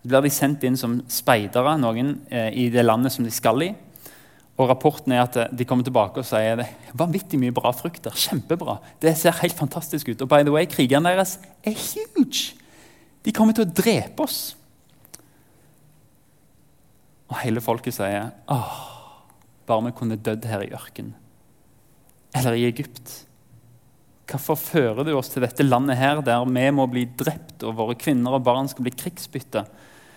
Så 0.02 0.12
blir 0.12 0.26
de 0.26 0.32
sendt 0.34 0.66
inn 0.68 0.78
som 0.78 1.00
speidere, 1.10 1.78
noen 1.80 2.18
eh, 2.30 2.50
i 2.60 2.68
det 2.74 2.84
landet 2.86 3.14
som 3.16 3.26
de 3.26 3.34
skal 3.34 3.62
i. 3.66 3.72
Og 4.60 4.70
Rapporten 4.70 5.14
er 5.16 5.24
at 5.24 5.38
eh, 5.40 5.54
de 5.54 5.66
kommer 5.70 5.86
tilbake 5.88 6.22
og 6.22 6.28
sier 6.28 6.60
det 6.60 6.68
vanvittig 7.00 7.40
mye 7.42 7.56
bra 7.56 7.72
frukt 7.74 8.04
der. 8.06 8.18
Kjempebra. 8.26 8.78
Det 9.02 9.16
ser 9.18 9.40
helt 9.40 9.58
fantastisk 9.58 10.12
ut. 10.12 10.26
Og 10.26 10.30
by 10.30 10.44
the 10.44 10.54
way, 10.54 10.68
krigerne 10.70 11.14
deres 11.14 11.38
er 11.64 11.78
huge. 11.78 12.58
De 13.24 13.34
kommer 13.34 13.56
til 13.56 13.66
å 13.66 13.74
drepe 13.74 14.26
oss. 14.26 14.42
Og 17.32 17.40
hele 17.42 17.64
folket 17.64 17.96
sier 17.96 18.30
åh, 18.52 18.93
bare 19.70 19.88
vi 19.88 19.96
kunne 19.98 20.20
dødd 20.20 20.48
her 20.50 20.66
i 20.66 20.74
ørken. 20.76 21.14
Eller 22.36 22.58
i 22.58 22.66
Egypt. 22.68 23.24
Hvorfor 24.30 24.58
fører 24.58 25.04
du 25.06 25.12
oss 25.18 25.30
til 25.34 25.44
dette 25.44 25.66
landet 25.66 26.00
her, 26.00 26.22
der 26.26 26.46
vi 26.48 26.70
må 26.74 26.88
bli 26.90 27.06
drept 27.20 27.66
og 27.68 27.76
våre 27.78 27.98
kvinner 28.00 28.38
og 28.38 28.46
barn 28.46 28.70
skal 28.72 28.88
bli 28.88 28.96
krigsbytte? 28.96 29.66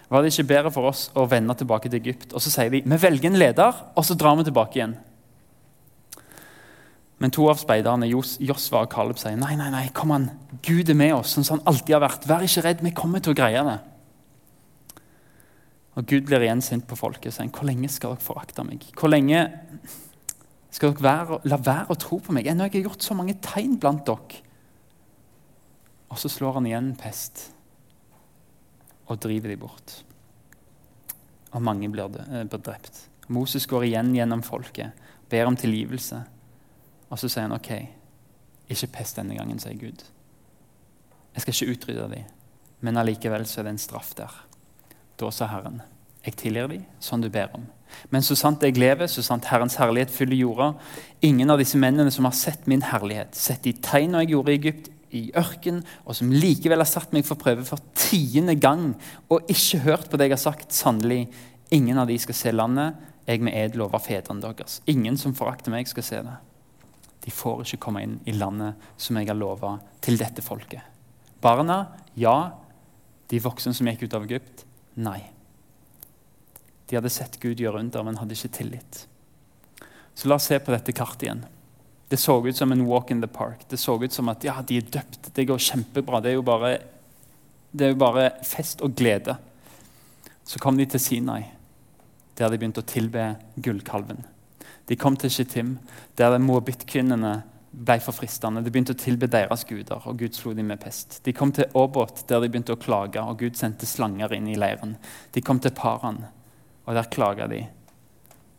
Var 0.06 0.22
det 0.22 0.30
ikke 0.30 0.50
bedre 0.52 0.70
for 0.70 0.86
oss 0.92 1.08
å 1.18 1.26
vende 1.28 1.56
tilbake 1.58 1.90
til 1.90 1.98
Egypt? 1.98 2.30
Og 2.32 2.42
så 2.42 2.52
sier 2.52 2.70
de 2.70 2.84
vi 2.86 3.02
velger 3.02 3.32
en 3.32 3.38
leder, 3.40 3.82
og 3.98 4.06
så 4.06 4.14
drar 4.14 4.38
vi 4.38 4.46
tilbake 4.46 4.78
igjen. 4.78 4.94
Men 7.18 7.32
to 7.32 7.46
av 7.48 7.58
speiderne, 7.58 8.08
Josva 8.08 8.84
og 8.84 8.90
Caleb, 8.92 9.18
sier 9.18 9.38
nei, 9.40 9.54
nei, 9.58 9.70
nei, 9.72 9.86
kom 9.96 10.12
an, 10.14 10.28
Gud 10.64 10.92
er 10.92 10.98
med 10.98 11.14
oss, 11.16 11.32
sånn 11.34 11.46
som 11.48 11.58
han 11.58 11.72
alltid 11.72 11.96
har 11.96 12.04
vært. 12.04 12.26
Vær 12.28 12.44
ikke 12.44 12.64
redd, 12.66 12.84
vi 12.84 12.92
kommer 12.96 13.24
til 13.24 13.32
å 13.32 13.38
greie 13.38 13.62
det. 13.66 13.78
Og 15.96 16.04
Gud 16.04 16.26
blir 16.28 16.44
igjen 16.44 16.64
sint 16.64 16.84
på 16.88 16.98
folket 16.98 17.30
og 17.30 17.36
sier 17.38 17.52
hvor 17.52 17.68
lenge 17.68 17.88
skal 17.92 18.12
dere 18.12 18.24
forakte 18.24 18.64
meg? 18.68 18.84
Hvor 18.98 19.08
lenge 19.08 19.40
skal 20.74 20.92
dere 20.92 21.06
være, 21.06 21.38
la 21.48 21.58
være 21.60 21.94
å 21.94 22.00
tro 22.00 22.18
på 22.20 22.36
meg? 22.36 22.48
Ennå 22.50 22.66
har 22.66 22.74
jeg 22.74 22.84
gjort 22.84 23.06
så 23.06 23.16
mange 23.16 23.38
tegn 23.44 23.78
blant 23.80 24.04
dere. 24.08 24.42
Og 26.12 26.20
så 26.20 26.30
slår 26.30 26.60
han 26.60 26.68
igjen 26.68 26.92
pest 27.00 27.48
og 29.06 29.20
driver 29.22 29.52
dem 29.52 29.62
bort. 29.62 30.00
Og 31.54 31.62
mange 31.64 31.88
eh, 31.88 31.92
blir 31.92 32.60
drept. 32.60 33.06
Moses 33.32 33.66
går 33.66 33.88
igjen 33.88 34.12
gjennom 34.14 34.42
folket, 34.46 34.92
ber 35.30 35.48
om 35.48 35.56
tilgivelse. 35.58 36.20
Og 37.10 37.18
så 37.18 37.30
sier 37.30 37.46
han 37.46 37.56
OK, 37.56 37.70
ikke 38.70 38.92
pest 38.98 39.18
denne 39.18 39.38
gangen, 39.38 39.58
sier 39.62 39.78
Gud. 39.78 40.04
Jeg 41.34 41.44
skal 41.44 41.54
ikke 41.54 41.76
utrydde 41.76 42.08
dem, 42.12 42.28
men 42.84 43.00
allikevel 43.00 43.46
så 43.48 43.60
er 43.60 43.68
det 43.68 43.76
en 43.76 43.82
straff 43.82 44.14
der. 44.18 44.32
Da 45.16 45.30
sa 45.32 45.48
Herren, 45.50 45.80
jeg 46.26 46.36
tilgir 46.40 46.68
dem 46.70 46.84
sånn 47.02 47.24
du 47.24 47.30
ber 47.32 47.54
om. 47.56 47.64
Men 48.10 48.24
så 48.26 48.34
sant 48.36 48.64
jeg 48.66 48.76
lever, 48.76 49.08
så 49.08 49.22
sant 49.24 49.46
Herrens 49.48 49.78
herlighet 49.80 50.12
fyller 50.12 50.36
jorda, 50.36 50.72
ingen 51.24 51.50
av 51.52 51.60
disse 51.62 51.78
mennene 51.80 52.12
som 52.12 52.26
har 52.28 52.34
sett 52.36 52.66
min 52.68 52.84
herlighet, 52.84 53.36
sett 53.38 53.62
de 53.64 53.72
tegnene 53.78 54.24
jeg 54.24 54.34
gjorde 54.34 54.52
i 54.52 54.58
Egypt, 54.58 54.90
i 55.16 55.22
ørken, 55.38 55.80
og 56.04 56.16
som 56.18 56.32
likevel 56.34 56.82
har 56.82 56.88
satt 56.90 57.14
meg 57.14 57.24
for 57.24 57.38
prøve 57.40 57.64
for 57.64 57.80
tiende 57.96 58.56
gang 58.58 58.90
og 59.30 59.46
ikke 59.52 59.84
hørt 59.86 60.10
på 60.10 60.18
det 60.18 60.28
jeg 60.28 60.34
har 60.34 60.42
sagt, 60.42 60.74
sannelig, 60.74 61.28
ingen 61.72 61.98
av 62.02 62.10
de 62.10 62.18
skal 62.20 62.36
se 62.36 62.52
landet 62.52 62.98
jeg 63.26 63.42
med 63.42 63.56
ed 63.58 63.78
lover 63.78 64.02
fedrene 64.02 64.42
deres. 64.42 64.80
Ingen 64.90 65.16
som 65.18 65.34
forakter 65.34 65.72
meg, 65.74 65.88
skal 65.90 66.04
se 66.06 66.20
det. 66.26 66.34
De 67.26 67.32
får 67.34 67.64
ikke 67.64 67.80
komme 67.86 68.04
inn 68.06 68.18
i 68.28 68.34
landet 68.36 68.78
som 69.02 69.18
jeg 69.18 69.30
har 69.30 69.38
lova 69.38 69.76
til 70.04 70.18
dette 70.20 70.44
folket. 70.46 70.82
Barna, 71.42 71.80
ja. 72.18 72.36
De 73.26 73.40
voksne 73.42 73.72
som 73.74 73.88
gikk 73.90 74.04
ut 74.06 74.14
av 74.14 74.28
Egypt, 74.28 74.65
nei. 74.96 75.20
De 76.86 76.96
hadde 76.96 77.10
sett 77.10 77.38
Gud 77.42 77.60
gjøre 77.60 77.82
under, 77.82 78.04
men 78.06 78.18
hadde 78.20 78.36
ikke 78.36 78.52
tillit. 78.56 79.02
Så 80.16 80.30
la 80.30 80.38
oss 80.38 80.48
se 80.48 80.58
på 80.62 80.72
dette 80.72 80.94
kartet 80.96 81.26
igjen. 81.26 81.42
Det 82.08 82.16
så 82.22 82.38
ut 82.46 82.56
som 82.56 82.72
en 82.72 82.84
walk 82.86 83.10
in 83.10 83.20
the 83.20 83.28
park. 83.28 83.66
Det 83.68 83.76
så 83.76 83.96
ut 84.02 84.12
som 84.12 84.28
at 84.30 84.44
ja, 84.46 84.54
de 84.62 84.78
er 84.78 84.86
døpt. 84.94 85.32
Det 85.34 85.44
går 85.48 85.58
kjempebra. 85.58 86.20
Det 86.22 86.30
er 86.30 86.38
jo 86.38 86.44
bare, 86.46 86.70
det 87.72 87.88
er 87.88 87.92
jo 87.92 87.98
bare 88.00 88.30
fest 88.46 88.84
og 88.86 88.94
glede. 88.96 89.34
Så 90.46 90.62
kom 90.62 90.78
de 90.78 90.86
til 90.86 91.02
Sinai, 91.02 91.42
der 92.38 92.52
de 92.52 92.60
begynte 92.60 92.84
å 92.84 92.86
tilbe 92.86 93.32
gullkalven. 93.58 94.22
De 94.86 94.94
kom 94.96 95.16
til 95.18 95.32
Shittim, 95.34 95.76
der 96.14 96.38
moabittkvinnene 96.38 97.40
ble 97.76 97.98
for 98.00 98.16
fristende. 98.16 98.62
De 98.64 98.72
begynte 98.72 98.94
å 98.96 98.98
tilbe 98.98 99.28
deres 99.30 99.66
guder, 99.68 100.00
og 100.08 100.18
Gud 100.20 100.36
slo 100.36 100.54
dem 100.56 100.70
med 100.72 100.80
pest. 100.80 101.20
De 101.26 101.34
kom 101.36 101.52
til 101.52 101.68
Åbot, 101.76 102.24
der 102.28 102.40
de 102.40 102.48
begynte 102.48 102.76
å 102.76 102.80
klage, 102.80 103.20
og 103.20 103.40
Gud 103.42 103.58
sendte 103.58 103.88
slanger 103.88 104.32
inn 104.36 104.48
i 104.48 104.56
leiren. 104.58 104.96
De 105.34 105.42
kom 105.44 105.60
til 105.60 105.74
Paran, 105.76 106.22
og 106.86 106.96
der 106.96 107.10
klaga 107.12 107.48
de. 107.52 107.66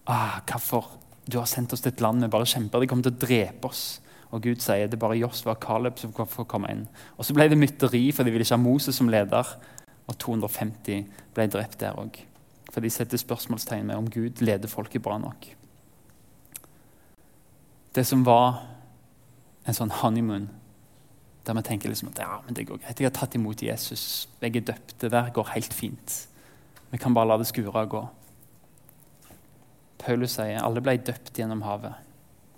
Ah, 0.07 0.39
hvorfor? 0.45 0.93
Du 1.27 1.39
har 1.41 1.49
sendt 1.49 1.73
oss 1.73 1.81
til 1.83 1.91
et 1.91 2.03
land 2.03 2.23
vi 2.23 2.29
bare 2.31 2.47
kjemper. 2.47 2.79
De 2.79 2.87
kommer 2.87 3.07
til 3.07 3.15
å 3.15 3.23
drepe 3.25 3.71
oss. 3.71 3.99
Og 4.31 4.43
Gud 4.43 4.61
sier 4.63 4.87
det 4.87 4.95
er 4.95 5.01
bare 5.01 5.17
Josva 5.19 5.55
og 5.55 5.63
Caleb 5.63 5.99
som 5.99 6.13
får 6.13 6.47
komme 6.51 6.69
inn. 6.71 6.85
Og 7.17 7.25
Så 7.25 7.35
ble 7.35 7.47
det 7.49 7.59
mytteri, 7.59 8.11
for 8.11 8.23
de 8.23 8.31
ville 8.31 8.45
ikke 8.45 8.55
ha 8.55 8.61
Moses 8.61 8.95
som 8.95 9.09
leder. 9.11 9.51
Og 10.07 10.15
250 10.19 11.05
ble 11.35 11.47
drept 11.51 11.79
der 11.81 11.99
òg. 11.99 12.21
For 12.71 12.83
de 12.83 12.91
setter 12.91 13.19
spørsmålstegn 13.19 13.87
med 13.87 13.99
om 13.99 14.09
Gud 14.11 14.43
leder 14.43 14.71
folket 14.71 15.03
bra 15.03 15.17
nok. 15.19 15.49
Det 17.95 18.05
som 18.05 18.23
var 18.23 18.76
en 19.67 19.75
sånn 19.75 19.91
honeymoon, 20.01 20.47
der 21.47 21.55
vi 21.57 21.63
tenker 21.67 21.91
liksom 21.91 22.11
at 22.11 22.21
ja, 22.23 22.39
men 22.45 22.55
det 22.55 22.67
går 22.67 22.79
greit. 22.81 22.99
Jeg 22.99 23.09
har 23.09 23.15
tatt 23.15 23.35
imot 23.35 23.61
Jesus. 23.63 24.27
Jeg 24.41 24.55
er 24.55 24.65
døpt. 24.71 24.97
Det 24.99 25.11
der 25.11 25.29
går 25.35 25.53
helt 25.53 25.75
fint. 25.75 26.15
Vi 26.91 26.99
kan 26.99 27.15
bare 27.15 27.31
la 27.31 27.37
det 27.39 27.47
skure 27.49 27.71
og 27.71 27.91
gå. 27.91 28.03
Paulus 30.03 30.37
sier 30.37 30.63
alle 30.63 30.83
ble 30.83 30.95
døpt 31.03 31.35
gjennom 31.39 31.63
havet, 31.65 31.95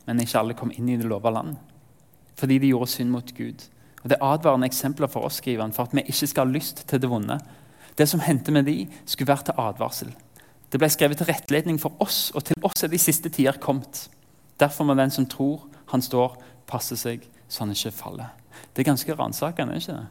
men 0.06 0.22
ikke 0.22 0.42
alle 0.42 0.58
kom 0.58 0.74
inn 0.76 0.90
i 0.92 0.98
det 1.00 1.08
lova 1.10 1.32
land. 1.34 1.56
Fordi 2.38 2.60
de 2.62 2.72
gjorde 2.72 2.92
synd 2.94 3.14
mot 3.14 3.34
Gud. 3.38 3.66
Og 4.04 4.10
Det 4.10 4.18
er 4.18 4.26
advarende 4.26 4.68
eksempler 4.70 5.10
for 5.12 5.28
oss 5.28 5.40
skriver 5.42 5.66
han, 5.66 5.74
for 5.74 5.90
at 5.90 5.96
vi 5.96 6.06
ikke 6.06 6.30
skal 6.30 6.48
ha 6.48 6.54
lyst 6.54 6.86
til 6.88 7.02
det 7.02 7.10
vonde. 7.10 7.40
Det 7.98 8.08
som 8.08 8.22
hendte 8.24 8.52
med 8.52 8.66
de, 8.66 8.88
skulle 9.06 9.28
være 9.28 9.50
til 9.50 9.60
advarsel. 9.60 10.14
Det 10.72 10.80
ble 10.80 10.90
skrevet 10.90 11.18
til 11.18 11.28
rettledning 11.28 11.80
for 11.82 11.98
oss, 12.00 12.30
og 12.36 12.46
til 12.46 12.56
oss 12.64 12.84
er 12.86 12.92
de 12.92 13.02
siste 13.02 13.30
tider 13.30 13.58
kommet. 13.60 14.08
Derfor 14.60 14.86
må 14.86 14.94
den 14.96 15.12
som 15.12 15.26
tror 15.26 15.66
han 15.92 16.02
står, 16.02 16.38
passe 16.70 16.98
seg 17.00 17.26
så 17.50 17.64
han 17.64 17.74
ikke 17.74 17.94
faller. 17.96 18.34
Det 18.74 18.84
er 18.84 18.92
ganske 18.92 19.16
ransakende, 19.18 19.78
ikke 19.80 19.96
det? 19.96 20.08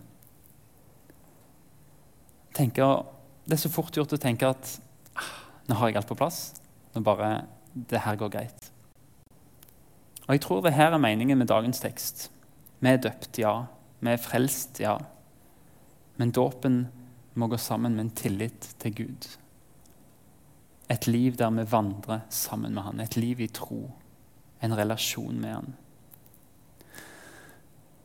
Tenker, 2.59 3.05
det 3.47 3.55
er 3.55 3.63
så 3.63 3.71
fort 3.71 3.95
gjort 3.95 4.17
å 4.17 4.21
tenke 4.21 4.49
at 4.51 4.73
ah, 5.15 5.31
nå 5.69 5.79
har 5.79 5.93
jeg 5.93 6.01
alt 6.01 6.11
på 6.11 6.19
plass. 6.19 6.41
Nå 6.95 7.05
bare 7.07 7.47
Det 7.73 8.01
her 8.01 8.17
går 8.17 8.31
greit. 8.33 8.71
Og 10.27 10.35
Jeg 10.35 10.41
tror 10.41 10.63
det 10.65 10.75
her 10.75 10.93
er 10.93 10.99
meningen 10.99 11.39
med 11.39 11.47
dagens 11.47 11.81
tekst. 11.81 12.31
Vi 12.81 12.89
er 12.89 12.99
døpt, 12.99 13.39
ja. 13.39 13.67
Vi 14.01 14.11
er 14.11 14.19
frelst, 14.19 14.81
ja. 14.81 14.99
Men 16.17 16.33
dåpen 16.33 16.89
må 17.35 17.47
gå 17.47 17.57
sammen 17.57 17.95
med 17.95 18.05
en 18.05 18.11
tillit 18.11 18.75
til 18.83 18.95
Gud. 18.95 19.29
Et 20.91 21.07
liv 21.07 21.37
der 21.37 21.51
vi 21.51 21.71
vandrer 21.71 22.21
sammen 22.29 22.75
med 22.75 22.83
Han. 22.83 23.01
Et 23.01 23.17
liv 23.17 23.41
i 23.41 23.47
tro. 23.47 23.93
En 24.63 24.77
relasjon 24.77 25.41
med 25.41 25.55
Han. 25.55 25.77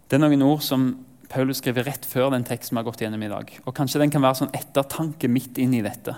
Det 0.08 0.18
er 0.18 0.24
noen 0.24 0.46
ord 0.46 0.62
som 0.66 0.92
Paulus 1.34 1.58
skriver 1.64 1.88
rett 1.88 2.06
før 2.06 2.30
den 2.34 2.46
teksten 2.46 2.76
vi 2.76 2.82
har 2.82 2.86
gått 2.86 3.02
gjennom 3.02 3.24
i 3.26 3.32
dag. 3.32 3.50
Og 3.66 3.74
Kanskje 3.76 4.04
den 4.04 4.12
kan 4.14 4.22
være 4.22 4.44
sånn 4.44 4.54
ettertanke 4.54 5.30
midt 5.32 5.58
inn 5.62 5.74
i 5.74 5.82
dette. 5.86 6.14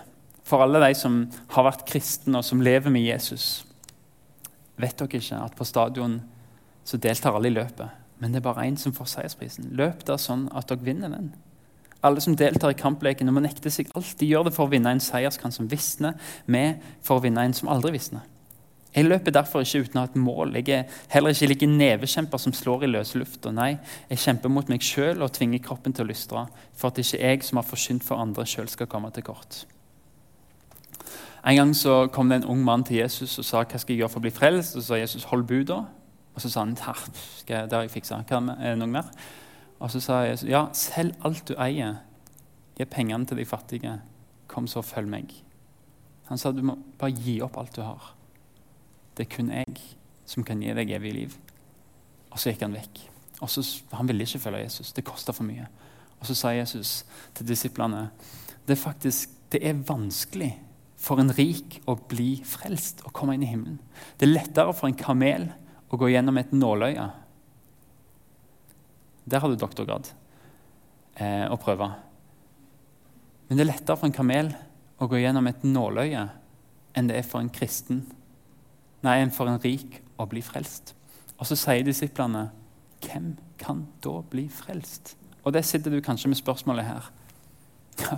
For 0.45 0.61
alle 0.61 0.81
de 0.83 0.91
som 0.97 1.23
har 1.55 1.67
vært 1.69 1.85
kristne 1.89 2.41
og 2.41 2.45
som 2.45 2.61
lever 2.65 2.93
med 2.93 3.05
Jesus. 3.05 3.63
Vet 4.81 4.99
dere 4.99 5.21
ikke 5.21 5.39
at 5.39 5.55
på 5.55 5.67
stadion 5.67 6.19
så 6.85 6.99
deltar 7.01 7.37
alle 7.37 7.49
i 7.49 7.55
løpet, 7.55 8.03
men 8.19 8.33
det 8.33 8.41
er 8.41 8.45
bare 8.45 8.67
én 8.67 8.75
som 8.77 8.93
får 8.93 9.07
seiersprisen? 9.13 9.71
Løp 9.77 10.03
der 10.05 10.19
sånn 10.21 10.49
at 10.53 10.69
dere 10.69 10.85
vinner 10.85 11.13
den. 11.15 11.31
Alle 12.05 12.21
som 12.21 12.35
deltar 12.37 12.75
i 12.75 12.77
kampleken, 12.77 13.31
må 13.33 13.41
nekte 13.41 13.71
seg 13.73 13.89
alt. 13.97 14.13
De 14.19 14.27
gjør 14.29 14.49
det 14.49 14.53
for 14.53 14.67
å 14.67 14.73
vinne 14.75 14.91
en 14.93 15.01
seierskrans 15.01 15.57
som 15.57 15.69
visner, 15.71 16.19
med 16.45 16.83
for 17.01 17.17
å 17.17 17.23
vinne 17.23 17.47
en 17.47 17.55
som 17.57 17.71
aldri 17.71 17.95
visner. 17.95 18.27
Jeg 18.95 19.09
løper 19.09 19.33
derfor 19.35 19.65
ikke 19.65 19.83
uten 19.83 19.99
å 19.99 20.05
ha 20.05 20.07
et 20.07 20.15
mål. 20.15 20.55
Jeg 20.55 20.71
er 20.71 20.99
heller 21.11 21.35
ikke 21.35 21.49
like 21.51 21.67
nevekjemper 21.67 22.39
som 22.39 22.55
slår 22.55 22.85
i 22.87 22.91
løse 22.93 23.19
lufta. 23.19 23.51
Nei, 23.51 23.73
jeg 24.09 24.23
kjemper 24.23 24.53
mot 24.55 24.71
meg 24.71 24.85
sjøl 24.85 25.23
og 25.25 25.33
tvinger 25.35 25.59
kroppen 25.65 25.93
til 25.95 26.05
å 26.05 26.09
lystre, 26.09 26.45
for 26.79 26.93
at 26.93 27.01
ikke 27.03 27.19
jeg 27.19 27.43
som 27.43 27.59
har 27.59 27.67
forsynt 27.67 28.07
for 28.07 28.23
andre, 28.23 28.47
sjøl 28.47 28.71
skal 28.71 28.87
komme 28.87 29.11
til 29.11 29.27
kort. 29.27 29.65
En 31.45 31.59
gang 31.59 31.75
så 31.77 32.07
kom 32.09 32.31
det 32.31 32.39
en 32.41 32.47
ung 32.55 32.63
mann 32.65 32.83
til 32.87 33.03
Jesus 33.03 33.35
og 33.37 33.45
sa 33.45 33.61
hva 33.61 33.77
skal 33.77 33.93
jeg 33.93 34.01
gjøre 34.01 34.13
for 34.15 34.23
å 34.23 34.25
bli 34.25 34.33
frelst. 34.33 34.73
Og 34.73 34.81
så 34.81 34.87
sa 34.95 34.97
Jesus 34.97 35.27
hold 35.29 35.45
buda. 35.45 35.83
Og 36.33 36.41
så 36.41 36.49
sa 36.49 36.63
han 36.63 36.73
det 36.73 36.87
har 37.59 37.83
jeg 37.83 37.93
fiksa. 37.93 38.23
Er 38.25 38.73
det 38.73 38.79
noe 38.79 38.89
mer? 38.89 39.11
Og 39.77 39.91
så 39.93 40.01
sa 40.01 40.23
Jesus 40.25 40.49
ja, 40.49 40.65
selg 40.73 41.13
alt 41.27 41.45
du 41.45 41.53
eier. 41.61 41.99
Gi 42.79 42.87
pengene 42.89 43.29
til 43.29 43.37
de 43.37 43.45
fattige. 43.45 43.93
Kom, 44.49 44.65
så 44.67 44.81
følg 44.81 45.11
meg. 45.11 45.35
Han 46.31 46.41
sa 46.41 46.49
du 46.51 46.63
må 46.65 46.79
bare 46.97 47.13
gi 47.13 47.37
opp 47.45 47.59
alt 47.61 47.77
du 47.77 47.83
har. 47.85 48.14
Det 49.15 49.25
er 49.25 49.35
kun 49.35 49.51
jeg 49.53 49.79
som 50.27 50.43
kan 50.43 50.61
gi 50.61 50.73
deg 50.75 50.91
evig 50.97 51.13
liv. 51.15 51.35
Og 52.31 52.39
så 52.41 52.51
gikk 52.51 52.65
han 52.65 52.75
vekk. 52.75 53.01
Og 53.43 53.51
så, 53.51 53.63
Han 53.91 54.07
ville 54.07 54.23
ikke 54.23 54.39
følge 54.39 54.63
Jesus. 54.63 54.93
Det 54.93 55.05
kosta 55.05 55.33
for 55.35 55.47
mye. 55.47 55.67
Og 56.19 56.27
så 56.27 56.35
sa 56.35 56.53
Jesus 56.55 57.03
til 57.35 57.47
disiplene 57.47 58.09
det 58.65 58.73
er 58.73 58.81
faktisk 58.81 59.29
det 59.53 59.61
er 59.61 59.77
vanskelig 59.87 60.55
for 60.97 61.21
en 61.21 61.29
rik 61.37 61.77
å 61.85 61.93
bli 62.09 62.39
frelst 62.47 63.03
og 63.05 63.13
komme 63.13 63.35
inn 63.35 63.43
i 63.45 63.49
himmelen. 63.51 63.77
Det 64.17 64.25
er 64.25 64.33
lettere 64.33 64.73
for 64.73 64.89
en 64.89 64.97
kamel 64.97 65.45
å 65.93 65.99
gå 66.01 66.09
gjennom 66.09 66.39
et 66.41 66.51
nåløye. 66.55 67.05
Der 69.29 69.41
har 69.41 69.51
du 69.51 69.59
doktorgrad 69.59 70.09
eh, 71.21 71.45
å 71.45 71.59
prøve. 71.61 71.91
Men 73.45 73.59
det 73.59 73.67
er 73.67 73.69
lettere 73.69 73.99
for 74.01 74.09
en 74.09 74.17
kamel 74.17 74.51
å 74.97 75.07
gå 75.11 75.21
gjennom 75.21 75.45
et 75.51 75.63
nåløye 75.67 76.25
enn 76.95 77.11
det 77.11 77.19
er 77.19 77.27
for 77.27 77.43
en 77.43 77.53
kristen, 77.53 78.01
nei, 79.05 79.21
en 79.23 79.33
for 79.33 79.49
en 79.49 79.61
rik 79.61 80.01
å 80.19 80.27
bli 80.29 80.43
frelst. 80.45 80.95
Og 81.39 81.47
så 81.49 81.57
sier 81.59 81.83
disiplene, 81.83 82.49
'Hvem 83.01 83.37
kan 83.57 83.87
da 84.03 84.21
bli 84.21 84.49
frelst?' 84.49 85.15
Og 85.43 85.53
det 85.53 85.65
sitter 85.65 85.91
du 85.91 86.01
kanskje 86.01 86.27
med 86.27 86.37
spørsmålet 86.37 86.85
her. 86.85 87.11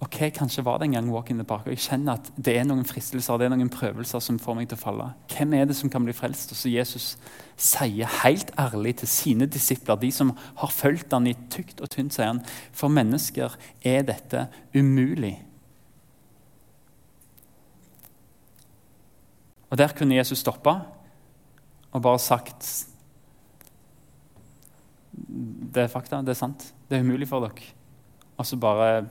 ok, 0.00 0.30
kanskje 0.34 0.64
var 0.64 0.78
det 0.78 0.84
en 0.84 0.92
gang 0.92 1.10
walk 1.12 1.30
in 1.30 1.38
the 1.38 1.44
park, 1.44 1.66
og 1.66 1.68
jeg 1.68 1.78
kjenner 1.78 2.12
at 2.18 2.32
det 2.36 2.56
er 2.58 2.64
noen 2.64 2.84
fristelser 2.84 3.38
det 3.38 3.46
er 3.46 3.52
noen 3.54 3.70
prøvelser 3.70 4.20
som 4.20 4.38
får 4.38 4.54
meg 4.54 4.68
til 4.68 4.78
å 4.78 4.80
falle. 4.80 5.06
Hvem 5.30 5.54
er 5.54 5.64
det 5.64 5.76
som 5.76 5.90
kan 5.90 6.04
bli 6.04 6.12
frelst? 6.12 6.50
Og 6.50 6.56
så 6.56 6.72
Jesus 6.72 7.16
sier 7.56 8.08
helt 8.24 8.50
ærlig 8.58 8.96
til 8.96 9.08
sine 9.08 9.46
disipler, 9.46 10.00
de 10.00 10.10
som 10.10 10.32
har 10.56 10.72
fulgt 10.74 11.12
han 11.12 11.26
i 11.26 11.36
tykt 11.50 11.80
og 11.80 11.90
tynt, 11.90 12.16
sier 12.16 12.32
han, 12.32 12.42
for 12.72 12.88
mennesker 12.88 13.54
er 13.84 14.02
dette 14.02 14.48
umulig. 14.74 15.36
Og 19.70 19.78
Der 19.78 19.92
kunne 19.96 20.16
Jesus 20.16 20.38
stoppa 20.38 20.80
og 21.92 22.02
bare 22.02 22.18
sagt 22.18 22.86
Det 25.72 25.82
er 25.82 25.86
fakta, 25.86 26.20
det 26.22 26.28
er 26.28 26.38
sant. 26.38 26.74
Det 26.88 26.98
er 26.98 27.02
umulig 27.02 27.28
for 27.28 27.40
dere. 27.40 27.66
Og 28.36 28.46
så 28.46 28.56
bare 28.56 29.06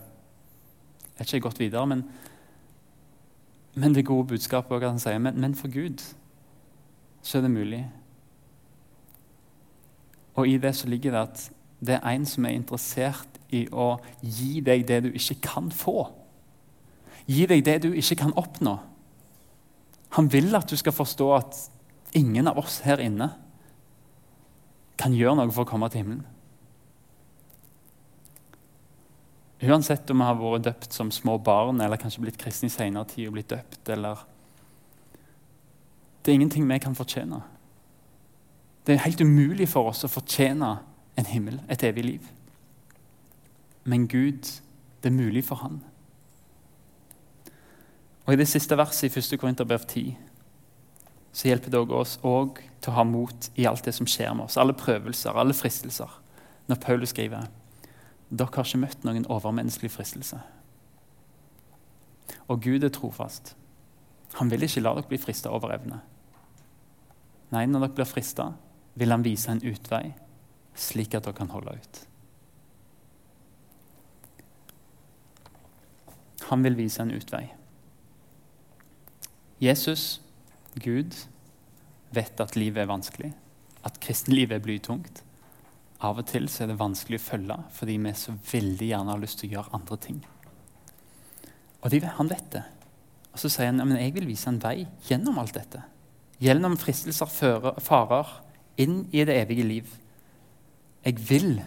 jeg 1.19 1.25
har 1.27 1.35
ikke 1.35 1.49
gått 1.49 1.59
videre, 1.59 1.87
men, 1.87 2.05
men 3.75 3.95
det 3.95 4.05
gode 4.07 4.27
budskapet 4.27 4.71
også, 4.71 4.87
han 4.87 4.99
sier, 4.99 5.17
men, 5.19 5.35
men 5.41 5.55
for 5.55 5.67
Gud 5.67 5.99
så 7.21 7.37
er 7.37 7.41
det 7.41 7.51
mulig. 7.51 7.81
Og 10.39 10.47
i 10.47 10.55
det 10.57 10.71
så 10.75 10.87
ligger 10.87 11.11
det 11.11 11.19
at 11.19 11.43
det 11.79 11.97
er 11.97 12.07
en 12.13 12.25
som 12.25 12.47
er 12.47 12.55
interessert 12.55 13.39
i 13.51 13.65
å 13.71 13.97
gi 14.23 14.61
deg 14.63 14.87
det 14.87 15.01
du 15.03 15.09
ikke 15.11 15.35
kan 15.43 15.67
få. 15.75 16.07
Gi 17.27 17.43
deg 17.51 17.65
det 17.67 17.81
du 17.83 17.91
ikke 17.91 18.21
kan 18.23 18.33
oppnå. 18.39 18.77
Han 20.17 20.29
vil 20.31 20.55
at 20.57 20.69
du 20.69 20.77
skal 20.79 20.95
forstå 20.95 21.29
at 21.35 21.59
ingen 22.17 22.49
av 22.49 22.57
oss 22.57 22.79
her 22.85 23.01
inne 23.03 23.29
kan 24.99 25.13
gjøre 25.15 25.37
noe 25.39 25.53
for 25.53 25.63
å 25.63 25.69
komme 25.69 25.89
til 25.91 26.03
himmelen. 26.03 26.25
Uansett 29.59 30.09
om 30.09 30.21
vi 30.21 30.27
har 30.27 30.37
vært 30.39 30.65
døpt 30.69 30.95
som 30.95 31.11
små 31.11 31.35
barn 31.43 31.81
eller 31.83 31.99
kanskje 31.99 32.23
blitt 32.23 32.39
kristne 32.39 32.69
i 32.69 32.73
senere 32.73 33.09
tid 33.11 33.27
og 33.27 33.35
blitt 33.35 33.51
døpt, 33.51 33.89
eller 33.89 34.25
Det 36.23 36.31
er 36.31 36.35
ingenting 36.35 36.67
vi 36.67 36.77
kan 36.79 36.95
fortjene. 36.95 37.41
Det 38.85 38.93
er 38.93 39.05
helt 39.05 39.21
umulig 39.21 39.69
for 39.69 39.87
oss 39.89 40.03
å 40.03 40.11
fortjene 40.11 40.79
en 41.17 41.25
himmel, 41.25 41.61
et 41.69 41.83
evig 41.83 42.03
liv. 42.03 42.27
Men 43.83 44.07
Gud, 44.07 44.43
det 45.01 45.09
er 45.09 45.15
mulig 45.15 45.45
for 45.47 45.63
han. 45.63 45.79
Og 48.29 48.35
I 48.35 48.37
det 48.37 48.45
siste 48.45 48.77
verset 48.77 49.07
i 49.09 49.19
1. 49.19 49.39
Korinterbrev 49.41 49.87
10 49.89 50.11
så 51.33 51.47
hjelper 51.47 51.71
det 51.73 51.79
oss 51.97 52.19
òg 52.21 52.59
til 52.77 52.91
å 52.91 52.97
ha 52.99 53.05
mot 53.07 53.47
i 53.57 53.65
alt 53.65 53.87
det 53.87 53.95
som 53.97 54.05
skjer 54.05 54.35
med 54.37 54.45
oss. 54.45 54.57
Alle 54.61 54.75
prøvelser, 54.77 55.33
alle 55.33 55.55
fristelser. 55.57 56.13
Når 56.69 56.77
Paulus 56.83 57.09
skriver 57.09 57.47
dere 58.29 58.53
har 58.53 58.69
ikke 58.69 58.83
møtt 58.83 59.05
noen 59.07 59.25
overmenneskelig 59.33 59.89
fristelse. 59.95 60.37
Og 62.45 62.61
Gud 62.61 62.85
er 62.85 62.93
trofast. 62.93 63.55
Han 64.37 64.53
vil 64.53 64.67
ikke 64.67 64.85
la 64.85 64.93
dere 64.93 65.09
bli 65.09 65.17
frista 65.17 65.49
over 65.49 65.73
evne. 65.73 65.97
Nei, 67.49 67.65
når 67.65 67.87
dere 67.87 67.97
blir 67.97 68.13
frista, 68.13 68.51
vil 68.93 69.09
han 69.09 69.25
vise 69.25 69.49
en 69.49 69.65
utvei, 69.65 70.11
slik 70.77 71.17
at 71.17 71.25
dere 71.25 71.39
kan 71.41 71.49
holde 71.49 71.79
ut. 71.81 72.03
Han 76.51 76.61
vil 76.69 76.77
vise 76.77 77.01
en 77.01 77.17
utvei. 77.17 77.47
Jesus, 79.59 80.21
Gud, 80.79 81.15
vet 82.15 82.39
at 82.39 82.55
livet 82.55 82.83
er 82.83 82.89
vanskelig, 82.89 83.33
at 83.83 83.99
kristenlivet 84.03 84.59
er 84.59 84.63
blytungt. 84.63 85.23
Av 85.99 86.15
og 86.15 86.29
til 86.31 86.47
er 86.47 86.69
det 86.71 86.79
vanskelig 86.79 87.19
å 87.19 87.25
følge 87.25 87.55
fordi 87.75 87.97
vi 87.99 88.11
så 88.15 88.31
veldig 88.53 88.87
gjerne 88.87 89.11
har 89.11 89.19
lyst 89.19 89.41
til 89.41 89.49
å 89.49 89.53
gjøre 89.57 89.73
andre 89.75 89.97
ting. 89.99 90.19
Og 91.83 91.91
de, 91.91 91.99
han 91.99 92.31
vet 92.31 92.51
det. 92.53 92.63
Og 93.33 93.41
så 93.41 93.51
sier 93.51 93.67
han 93.71 93.81
men 93.83 93.99
jeg 93.99 94.13
vil 94.15 94.27
vise 94.29 94.47
en 94.51 94.61
vei 94.63 94.85
gjennom 95.09 95.39
alt 95.41 95.57
dette. 95.57 95.81
Gjennom 96.39 96.77
fristelser, 96.79 97.27
farer, 97.83 98.31
inn 98.79 99.01
i 99.11 99.25
det 99.27 99.35
evige 99.41 99.65
liv. 99.67 99.91
Jeg 101.03 101.19
vil 101.27 101.57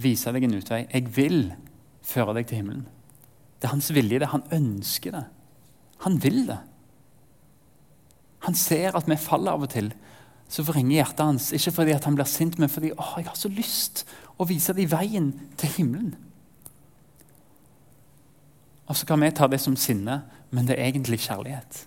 vise 0.00 0.32
deg 0.34 0.46
en 0.46 0.56
utvei. 0.58 0.80
Jeg 0.90 1.06
vil 1.14 1.52
føre 2.06 2.34
deg 2.40 2.48
til 2.50 2.60
himmelen. 2.60 2.88
Det 3.60 3.68
er 3.68 3.74
hans 3.74 3.90
vilje. 3.94 4.18
det 4.18 4.32
Han 4.34 4.46
ønsker 4.50 5.14
det. 5.14 5.24
Han 6.06 6.18
vil 6.22 6.42
det. 6.48 6.58
Han 8.46 8.56
ser 8.56 8.96
at 8.96 9.08
vi 9.08 9.18
faller 9.20 9.52
av 9.52 9.66
og 9.66 9.72
til. 9.72 9.92
Så 10.50 10.64
forringer 10.66 10.96
hjertet 10.98 11.22
hans, 11.22 11.50
ikke 11.54 11.74
fordi 11.76 11.94
han 11.94 12.16
blir 12.18 12.28
sint, 12.28 12.58
men 12.58 12.72
fordi 12.72 12.90
å, 12.94 13.04
jeg 13.20 13.28
har 13.28 13.38
så 13.38 13.50
lyst 13.52 14.04
å 14.40 14.46
vise 14.48 14.74
dem 14.74 14.90
veien 14.90 15.30
til 15.60 15.74
himmelen. 15.76 16.14
Og 18.90 18.98
så 18.98 19.06
kan 19.06 19.22
vi 19.22 19.30
ta 19.30 19.46
det 19.46 19.60
som 19.62 19.76
sinne, 19.78 20.22
men 20.50 20.66
det 20.66 20.78
er 20.78 20.88
egentlig 20.88 21.20
kjærlighet. 21.22 21.84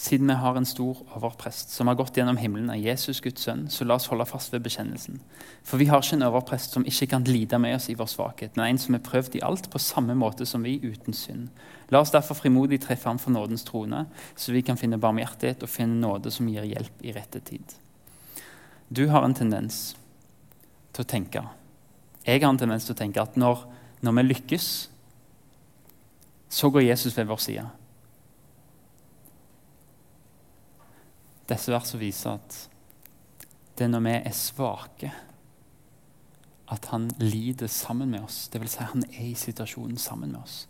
Siden 0.00 0.30
vi 0.30 0.36
har 0.40 0.56
en 0.56 0.64
stor 0.64 1.02
overprest 1.12 1.74
som 1.74 1.90
har 1.90 1.98
gått 1.98 2.16
gjennom 2.16 2.38
himmelen, 2.40 2.70
av 2.72 2.80
Jesus 2.80 3.20
Guds 3.20 3.44
sønn, 3.44 3.66
så 3.68 3.84
la 3.84 3.98
oss 4.00 4.08
holde 4.08 4.24
fast 4.24 4.54
ved 4.54 4.62
bekjennelsen. 4.64 5.20
For 5.66 5.76
vi 5.76 5.90
har 5.90 6.00
ikke 6.00 6.16
en 6.16 6.24
overprest 6.30 6.72
som 6.72 6.86
ikke 6.88 7.10
kan 7.12 7.28
lide 7.28 7.60
med 7.60 7.76
oss 7.76 7.90
i 7.92 7.98
vår 7.98 8.08
svakhet, 8.08 8.56
men 8.56 8.70
en 8.70 8.80
som 8.80 8.96
er 8.96 9.04
prøvd 9.04 9.36
i 9.36 9.44
alt 9.44 9.68
på 9.68 9.82
samme 9.82 10.16
måte 10.16 10.48
som 10.48 10.64
vi, 10.64 10.78
uten 10.80 11.12
synd. 11.12 11.52
La 11.92 12.00
oss 12.00 12.14
derfor 12.14 12.38
frimodig 12.38 12.80
tre 12.80 12.96
fram 12.96 13.20
for 13.20 13.34
nådens 13.36 13.66
trone, 13.68 14.06
så 14.36 14.56
vi 14.56 14.64
kan 14.64 14.80
finne 14.80 15.00
barmhjertighet 15.02 15.68
og 15.68 15.74
finne 15.74 16.00
nåde 16.00 16.32
som 16.32 16.48
gir 16.48 16.64
hjelp 16.72 17.04
i 17.04 17.12
rette 17.12 17.44
tid. 17.44 17.76
Du 18.88 19.04
har 19.12 19.26
en 19.26 19.36
tendens 19.36 19.90
til 20.96 21.04
å 21.04 21.10
tenke 21.12 21.44
jeg 22.26 22.42
har 22.42 22.52
en 22.52 22.58
tendens 22.60 22.84
til 22.84 22.94
å 22.94 22.98
tenke 22.98 23.22
at 23.22 23.36
når, 23.40 23.64
når 24.04 24.16
vi 24.18 24.24
lykkes, 24.28 24.66
så 26.50 26.70
går 26.70 26.84
Jesus 26.90 27.16
ved 27.16 27.30
vår 27.30 27.40
side. 27.40 27.64
Disse 31.50 31.72
versene 31.72 32.02
viser 32.02 32.38
at 32.38 32.58
det 33.78 33.86
er 33.86 33.92
når 33.94 34.02
vi 34.04 34.16
er 34.18 34.36
svake, 34.36 35.10
at 36.70 36.90
han 36.92 37.08
lider 37.18 37.70
sammen 37.72 38.12
med 38.12 38.22
oss. 38.22 38.44
Det 38.52 38.60
vil 38.62 38.70
si, 38.70 38.84
han 38.86 39.06
er 39.08 39.30
i 39.30 39.38
situasjonen 39.38 39.98
sammen 39.98 40.34
med 40.34 40.42
oss. 40.42 40.66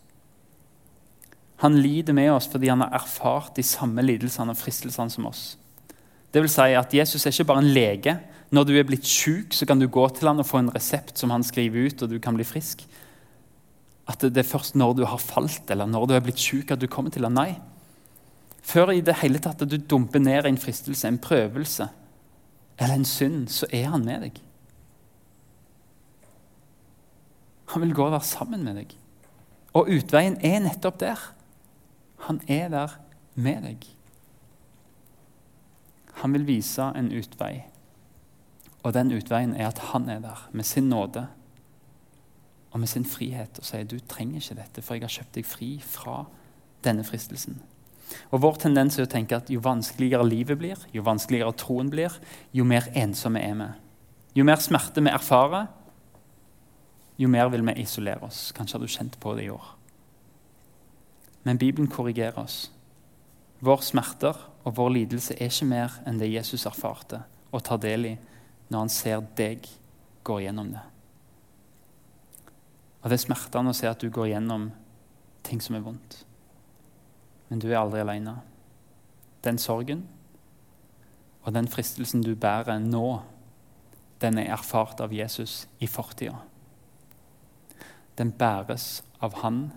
Han 1.60 1.76
lider 1.76 2.16
med 2.16 2.30
oss 2.32 2.46
fordi 2.48 2.70
han 2.72 2.80
har 2.80 2.94
erfart 2.96 3.52
de 3.58 3.64
samme 3.66 4.04
lidelsene 4.06 4.54
og 4.54 4.60
fristelsene 4.60 5.12
som 5.12 5.26
oss. 5.28 5.42
Det 6.32 6.40
vil 6.40 6.52
si 6.52 6.70
at 6.78 6.94
Jesus 6.94 7.26
er 7.26 7.34
ikke 7.34 7.50
bare 7.50 7.64
en 7.64 7.74
lege. 7.74 8.14
Når 8.54 8.66
du 8.66 8.72
er 8.78 8.86
blitt 8.86 9.06
syk, 9.06 9.52
så 9.54 9.66
kan 9.68 9.78
du 9.78 9.90
gå 9.90 10.06
til 10.14 10.30
han 10.30 10.40
og 10.40 10.48
få 10.48 10.62
en 10.62 10.72
resept 10.72 11.18
som 11.20 11.34
han 11.34 11.44
skriver 11.46 11.90
ut, 11.90 12.02
og 12.02 12.10
du 12.10 12.18
kan 12.22 12.38
bli 12.38 12.46
frisk. 12.46 12.86
At 14.10 14.22
det 14.22 14.40
er 14.40 14.48
først 14.48 14.78
når 14.78 14.96
du 14.98 15.04
har 15.06 15.20
falt 15.22 15.70
eller 15.70 15.90
når 15.90 16.06
du 16.08 16.14
er 16.16 16.24
blitt 16.24 16.40
syk, 16.40 16.72
at 16.72 16.80
du 16.80 16.88
kommer 16.90 17.12
til 17.14 17.26
han. 17.26 17.36
Nei. 17.36 17.52
Før 18.62 18.92
i 18.92 19.00
det 19.04 19.18
hele 19.22 19.40
tatt 19.42 19.62
at 19.64 19.70
du 19.70 19.78
dumper 19.78 20.22
ned 20.22 20.46
en 20.46 20.60
fristelse, 20.60 21.08
en 21.08 21.18
prøvelse 21.18 21.88
eller 22.80 22.94
en 22.94 23.04
synd, 23.04 23.48
så 23.48 23.66
er 23.72 23.90
han 23.92 24.04
med 24.04 24.24
deg. 24.24 24.40
Han 27.72 27.82
vil 27.84 27.94
gå 27.94 28.04
og 28.04 28.14
være 28.16 28.26
sammen 28.26 28.64
med 28.64 28.80
deg. 28.80 28.94
Og 29.78 29.90
utveien 29.92 30.38
er 30.44 30.62
nettopp 30.64 31.00
der. 31.00 31.20
Han 32.26 32.40
er 32.48 32.68
der 32.72 32.96
med 33.34 33.62
deg. 33.68 33.84
Han 36.22 36.32
vil 36.34 36.46
vise 36.48 36.88
en 36.96 37.12
utvei. 37.16 37.62
Og 38.82 38.94
den 38.96 39.12
utveien 39.12 39.54
er 39.54 39.68
at 39.68 39.78
han 39.92 40.08
er 40.08 40.24
der 40.24 40.48
med 40.52 40.64
sin 40.64 40.88
nåde 40.88 41.26
og 42.70 42.80
med 42.80 42.88
sin 42.88 43.04
frihet 43.04 43.58
og 43.58 43.66
sier 43.66 43.84
du 43.84 43.98
trenger 44.08 44.40
ikke 44.40 44.56
dette, 44.60 44.82
for 44.82 44.94
jeg 44.94 45.04
har 45.04 45.14
kjøpt 45.14 45.36
deg 45.36 45.46
fri 45.46 45.70
fra 45.84 46.22
denne 46.84 47.04
fristelsen. 47.04 47.58
Og 48.30 48.42
Vår 48.42 48.58
tendens 48.62 48.98
er 48.98 49.06
å 49.06 49.10
tenke 49.10 49.38
at 49.38 49.50
jo 49.52 49.62
vanskeligere 49.64 50.26
livet 50.26 50.58
blir, 50.58 50.80
jo 50.92 51.04
vanskeligere 51.06 51.56
troen 51.58 51.90
blir, 51.92 52.14
jo 52.52 52.64
mer 52.64 52.88
ensomme 52.98 53.42
er 53.42 53.56
vi. 53.58 53.68
Jo 54.40 54.46
mer 54.46 54.62
smerte 54.62 55.02
vi 55.02 55.12
erfarer, 55.12 55.68
jo 57.20 57.28
mer 57.28 57.50
vil 57.52 57.66
vi 57.66 57.82
isolere 57.82 58.24
oss. 58.24 58.48
Kanskje 58.56 58.78
har 58.78 58.84
du 58.84 58.90
kjent 58.90 59.18
på 59.20 59.34
det 59.36 59.44
i 59.48 59.52
år. 59.52 59.74
Men 61.44 61.58
Bibelen 61.58 61.90
korrigerer 61.90 62.38
oss. 62.38 62.70
Vår 63.60 63.82
smerter 63.84 64.36
og 64.64 64.76
vår 64.76 64.94
lidelse 64.94 65.36
er 65.36 65.52
ikke 65.52 65.68
mer 65.68 65.98
enn 66.08 66.20
det 66.20 66.30
Jesus 66.30 66.66
erfarte 66.68 67.22
og 67.50 67.64
tar 67.66 67.80
del 67.82 68.06
i 68.12 68.14
når 68.70 68.78
han 68.78 68.92
ser 68.92 69.22
deg 69.36 69.66
gå 70.24 70.38
gjennom 70.44 70.70
det. 70.72 70.82
Og 73.00 73.08
Det 73.08 73.16
er 73.16 73.24
smertende 73.24 73.72
å 73.72 73.76
se 73.76 73.88
at 73.88 74.00
du 74.00 74.10
går 74.12 74.30
gjennom 74.34 74.70
ting 75.46 75.60
som 75.64 75.76
er 75.76 75.84
vondt. 75.84 76.20
Men 77.50 77.60
du 77.60 77.68
er 77.70 77.80
aldri 77.80 78.00
alene. 78.00 78.38
Den 79.44 79.58
sorgen 79.58 80.06
og 81.42 81.54
den 81.56 81.68
fristelsen 81.70 82.22
du 82.24 82.34
bærer 82.36 82.78
nå, 82.82 83.22
den 84.20 84.38
er 84.38 84.52
erfart 84.54 85.00
av 85.00 85.14
Jesus 85.16 85.64
i 85.80 85.88
fortida. 85.88 86.42
Den 88.20 88.32
bæres 88.36 89.00
av 89.24 89.38
han 89.40 89.70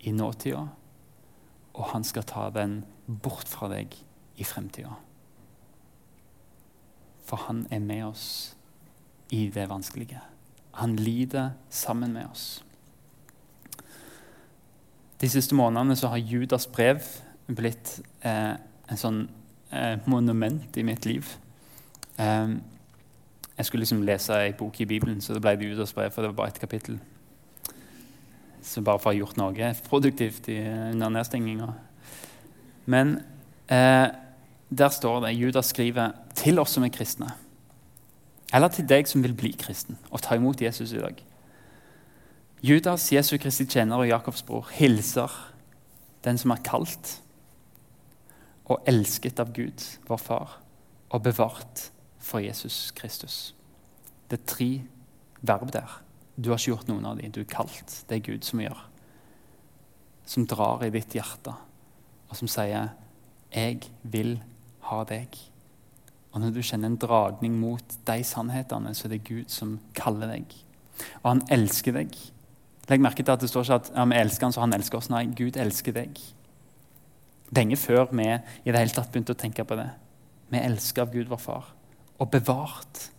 i 0.00 0.12
nåtida, 0.16 0.64
og 1.76 1.90
han 1.92 2.04
skal 2.04 2.24
ta 2.24 2.48
den 2.50 2.80
bort 3.06 3.48
fra 3.50 3.68
deg 3.68 3.92
i 4.40 4.46
fremtida. 4.48 4.94
For 7.26 7.44
han 7.48 7.66
er 7.70 7.82
med 7.84 8.06
oss 8.06 8.28
i 9.34 9.48
det 9.52 9.68
vanskelige. 9.68 10.22
Han 10.80 10.96
lider 10.96 11.56
sammen 11.68 12.14
med 12.16 12.30
oss. 12.30 12.62
De 15.20 15.28
siste 15.32 15.56
månedene 15.56 15.96
så 15.96 16.10
har 16.12 16.20
Judas 16.20 16.66
brev 16.68 17.04
blitt 17.46 18.00
eh, 18.26 18.54
en 18.90 19.00
sånn 19.00 19.20
eh, 19.72 19.96
monument 20.10 20.76
i 20.76 20.84
mitt 20.84 21.06
liv. 21.08 21.28
Eh, 22.20 22.56
jeg 23.56 23.68
skulle 23.68 23.86
liksom 23.86 24.02
lese 24.04 24.36
ei 24.36 24.52
bok 24.56 24.80
i 24.84 24.88
Bibelen, 24.88 25.22
så 25.24 25.32
det 25.32 25.40
ble 25.44 25.54
Judas 25.70 25.94
brev, 25.96 26.12
for 26.12 26.22
det 26.22 26.32
var 26.34 26.40
bare 26.42 26.52
ett 26.52 26.60
kapittel. 26.60 26.98
Så 28.66 28.82
bare 28.84 29.00
for 29.00 29.08
å 29.08 29.14
ha 29.14 29.20
gjort 29.20 29.38
noe 29.40 29.72
produktivt 29.86 30.50
i, 30.52 30.58
under 30.92 31.14
nedstenginga. 31.14 31.70
Men 32.92 33.16
eh, 33.72 34.08
der 34.68 34.92
står 34.92 35.22
det 35.24 35.36
Judas 35.38 35.72
skriver 35.72 36.12
til 36.36 36.60
oss 36.60 36.76
som 36.76 36.84
er 36.84 36.92
kristne, 36.92 37.30
eller 38.54 38.70
til 38.74 38.86
deg 38.86 39.08
som 39.08 39.24
vil 39.24 39.34
bli 39.34 39.54
kristen 39.58 39.96
og 40.10 40.20
ta 40.22 40.36
imot 40.36 40.60
Jesus 40.62 40.92
i 40.92 41.00
dag. 41.00 41.18
Judas, 42.62 43.12
Jesu 43.12 43.36
Kristi 43.38 43.66
tjener 43.68 44.00
og 44.00 44.08
Jakobs 44.08 44.42
bror, 44.42 44.68
hilser 44.72 45.32
den 46.24 46.38
som 46.40 46.54
er 46.54 46.62
kalt 46.64 47.18
og 48.66 48.82
elsket 48.88 49.38
av 49.42 49.52
Gud, 49.54 49.82
vår 50.08 50.18
far, 50.18 50.56
og 51.14 51.22
bevart 51.22 51.90
for 52.18 52.42
Jesus 52.42 52.90
Kristus. 52.96 53.54
Det 54.26 54.40
er 54.40 54.48
tre 54.50 54.70
verb 55.46 55.70
der. 55.72 56.00
Du 56.36 56.50
har 56.50 56.58
ikke 56.58 56.72
gjort 56.72 56.88
noen 56.90 57.06
av 57.06 57.20
dem. 57.20 57.30
Du 57.32 57.40
er 57.44 57.50
kalt. 57.50 58.00
Det 58.08 58.18
er 58.18 58.24
Gud 58.26 58.44
som 58.44 58.60
gjør. 58.60 58.80
Som 60.26 60.48
drar 60.50 60.82
i 60.82 60.90
ditt 60.90 61.14
hjerte, 61.14 61.54
og 62.28 62.36
som 62.36 62.48
sier 62.48 62.88
'Jeg 63.52 63.90
vil 64.02 64.42
ha 64.80 65.04
deg'. 65.04 65.38
Og 66.32 66.40
når 66.40 66.50
du 66.50 66.62
kjenner 66.62 66.86
en 66.86 66.96
dragning 66.96 67.60
mot 67.60 67.96
de 68.06 68.24
sannhetene, 68.24 68.94
så 68.94 69.04
er 69.04 69.08
det 69.08 69.24
Gud 69.24 69.44
som 69.48 69.80
kaller 69.94 70.26
deg. 70.26 70.44
Og 71.22 71.30
han 71.30 71.42
elsker 71.50 71.92
deg. 71.92 72.16
Legg 72.88 73.02
merke 73.02 73.22
til 73.22 73.34
at 73.34 73.42
det 73.42 73.50
står 73.50 73.66
ikke 73.66 73.78
at 73.80 73.92
ja, 73.96 74.04
vi 74.04 74.18
elsker 74.20 74.46
han 74.46 74.54
så 74.54 74.62
han 74.62 74.76
elsker 74.76 74.98
oss. 74.98 75.10
Nei, 75.10 75.24
Gud 75.36 75.58
elsker 75.58 75.94
deg. 75.96 76.20
Lenge 77.56 77.78
før 77.78 78.06
vi 78.12 78.26
i 78.26 78.70
det 78.70 78.78
hele 78.78 78.94
tatt 78.94 79.10
begynte 79.12 79.34
å 79.34 79.38
tenke 79.38 79.64
på 79.66 79.78
det. 79.78 79.88
Vi 80.50 80.62
elsker 80.62 81.06
av 81.06 81.12
Gud 81.14 81.30
vår 81.30 81.42
Far 81.42 81.72
og 82.16 82.30
bevart 82.32 83.10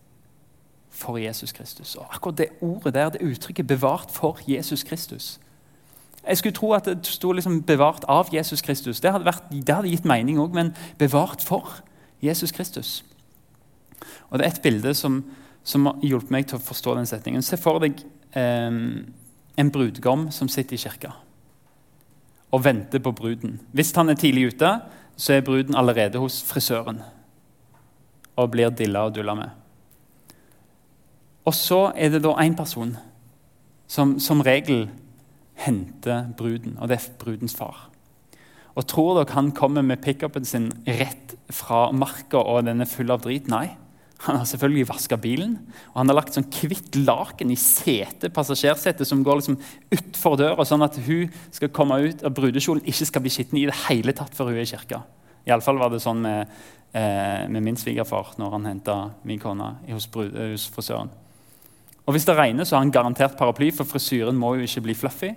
for 0.97 1.19
Jesus 1.21 1.51
Kristus. 1.53 1.95
Og 1.95 2.07
akkurat 2.09 2.37
det 2.37 2.47
ordet 2.61 2.93
der, 2.93 3.09
det 3.09 3.21
uttrykket 3.21 3.67
'bevart 3.67 4.11
for 4.11 4.39
Jesus 4.47 4.83
Kristus' 4.83 5.39
Jeg 6.27 6.37
skulle 6.37 6.53
tro 6.53 6.73
at 6.73 6.85
det 6.85 7.05
sto 7.07 7.31
liksom 7.31 7.63
'bevart 7.63 8.05
av 8.07 8.29
Jesus 8.33 8.61
Kristus'. 8.61 9.01
Det 9.01 9.11
hadde, 9.11 9.25
vært, 9.25 9.43
det 9.51 9.75
hadde 9.75 9.89
gitt 9.89 10.05
mening 10.05 10.39
òg, 10.39 10.53
men 10.53 10.75
'bevart 10.97 11.41
for 11.41 11.69
Jesus 12.21 12.51
Kristus'. 12.51 13.03
Og 14.29 14.39
Det 14.39 14.45
er 14.45 14.51
et 14.51 14.61
bilde 14.61 14.93
som, 14.93 15.25
som 15.63 15.85
har 15.85 15.95
hjulpet 16.01 16.31
meg 16.31 16.47
til 16.47 16.57
å 16.57 16.61
forstå 16.61 16.95
den 16.95 17.05
setningen. 17.05 17.41
Se 17.41 17.57
for 17.57 17.79
deg 17.79 18.03
eh, 18.35 18.71
en 19.57 19.71
brudgom 19.71 20.29
som 20.31 20.49
sitter 20.49 20.77
i 20.77 20.81
kirka 20.81 21.11
og 22.51 22.63
venter 22.63 23.01
på 23.03 23.11
bruden. 23.11 23.59
Hvis 23.75 23.91
han 23.95 24.09
er 24.09 24.15
tidlig 24.15 24.53
ute, 24.53 24.69
så 25.17 25.33
er 25.33 25.41
bruden 25.41 25.75
allerede 25.75 26.21
hos 26.21 26.43
frisøren 26.43 27.01
og 28.37 28.51
blir 28.53 28.69
dilla 28.69 29.07
og 29.07 29.15
dulla 29.15 29.33
med. 29.35 29.49
Og 31.45 31.55
så 31.55 31.91
er 31.95 32.09
det 32.13 32.23
da 32.23 32.35
én 32.43 32.55
person 32.55 32.95
som 33.87 34.19
som 34.19 34.41
regel 34.41 34.89
henter 35.57 36.27
bruden, 36.37 36.77
og 36.77 36.87
det 36.87 36.97
er 36.97 37.11
brudens 37.19 37.55
far. 37.55 37.89
Og 38.75 38.87
Tror 38.87 39.15
dere 39.17 39.33
han 39.33 39.51
kommer 39.51 39.81
med 39.81 39.97
pickupen 39.97 40.45
sin 40.45 40.71
rett 40.85 41.35
fra 41.49 41.91
marka 41.91 42.37
og 42.37 42.65
den 42.65 42.81
er 42.81 42.85
full 42.85 43.11
av 43.11 43.23
drit? 43.23 43.47
Nei. 43.47 43.75
Han 44.25 44.39
har 44.39 44.47
selvfølgelig 44.49 44.87
vaska 44.89 45.17
bilen, 45.21 45.51
og 45.91 45.99
han 45.99 46.09
har 46.09 46.17
lagt 46.17 46.33
sånn 46.33 46.47
hvitt 46.49 46.95
laken 46.97 47.51
i 47.53 47.57
setet, 47.59 48.33
passasjersetet 48.33 49.05
som 49.05 49.21
går 49.25 49.39
liksom 49.39 49.59
utfor 49.93 50.39
døra, 50.41 50.65
sånn 50.65 50.85
at 50.85 50.97
hun 51.05 51.29
skal 51.53 51.69
komme 51.73 51.99
ut 52.01 52.23
av 52.25 52.33
brudekjolen 52.33 52.81
ikke 52.89 53.07
skal 53.11 53.23
bli 53.23 53.33
skitten 53.35 53.61
i 53.61 53.67
det 53.69 53.77
hele 53.85 54.15
tatt 54.17 54.33
før 54.33 54.49
hun 54.49 54.57
er 54.57 54.65
i 54.65 54.71
kirka. 54.71 55.03
Iallfall 55.47 55.77
var 55.79 55.93
det 55.93 56.01
sånn 56.03 56.25
med, 56.25 56.57
eh, 56.97 57.45
med 57.47 57.63
min 57.63 57.77
svigerfar 57.77 58.33
når 58.41 58.57
han 58.57 58.65
henta 58.65 58.97
min 59.23 59.39
kone 59.39 59.75
hos, 59.91 60.09
hos 60.09 60.67
frisøren. 60.73 61.13
Og 62.07 62.13
Hvis 62.15 62.25
det 62.25 62.37
regner, 62.37 62.63
så 62.63 62.77
har 62.77 62.85
han 62.85 62.91
garantert 62.91 63.37
paraply, 63.37 63.69
for 63.71 63.83
frisyren 63.83 64.37
må 64.39 64.55
jo 64.55 64.63
ikke 64.63 64.81
bli 64.81 64.93
fluffy. 64.95 65.33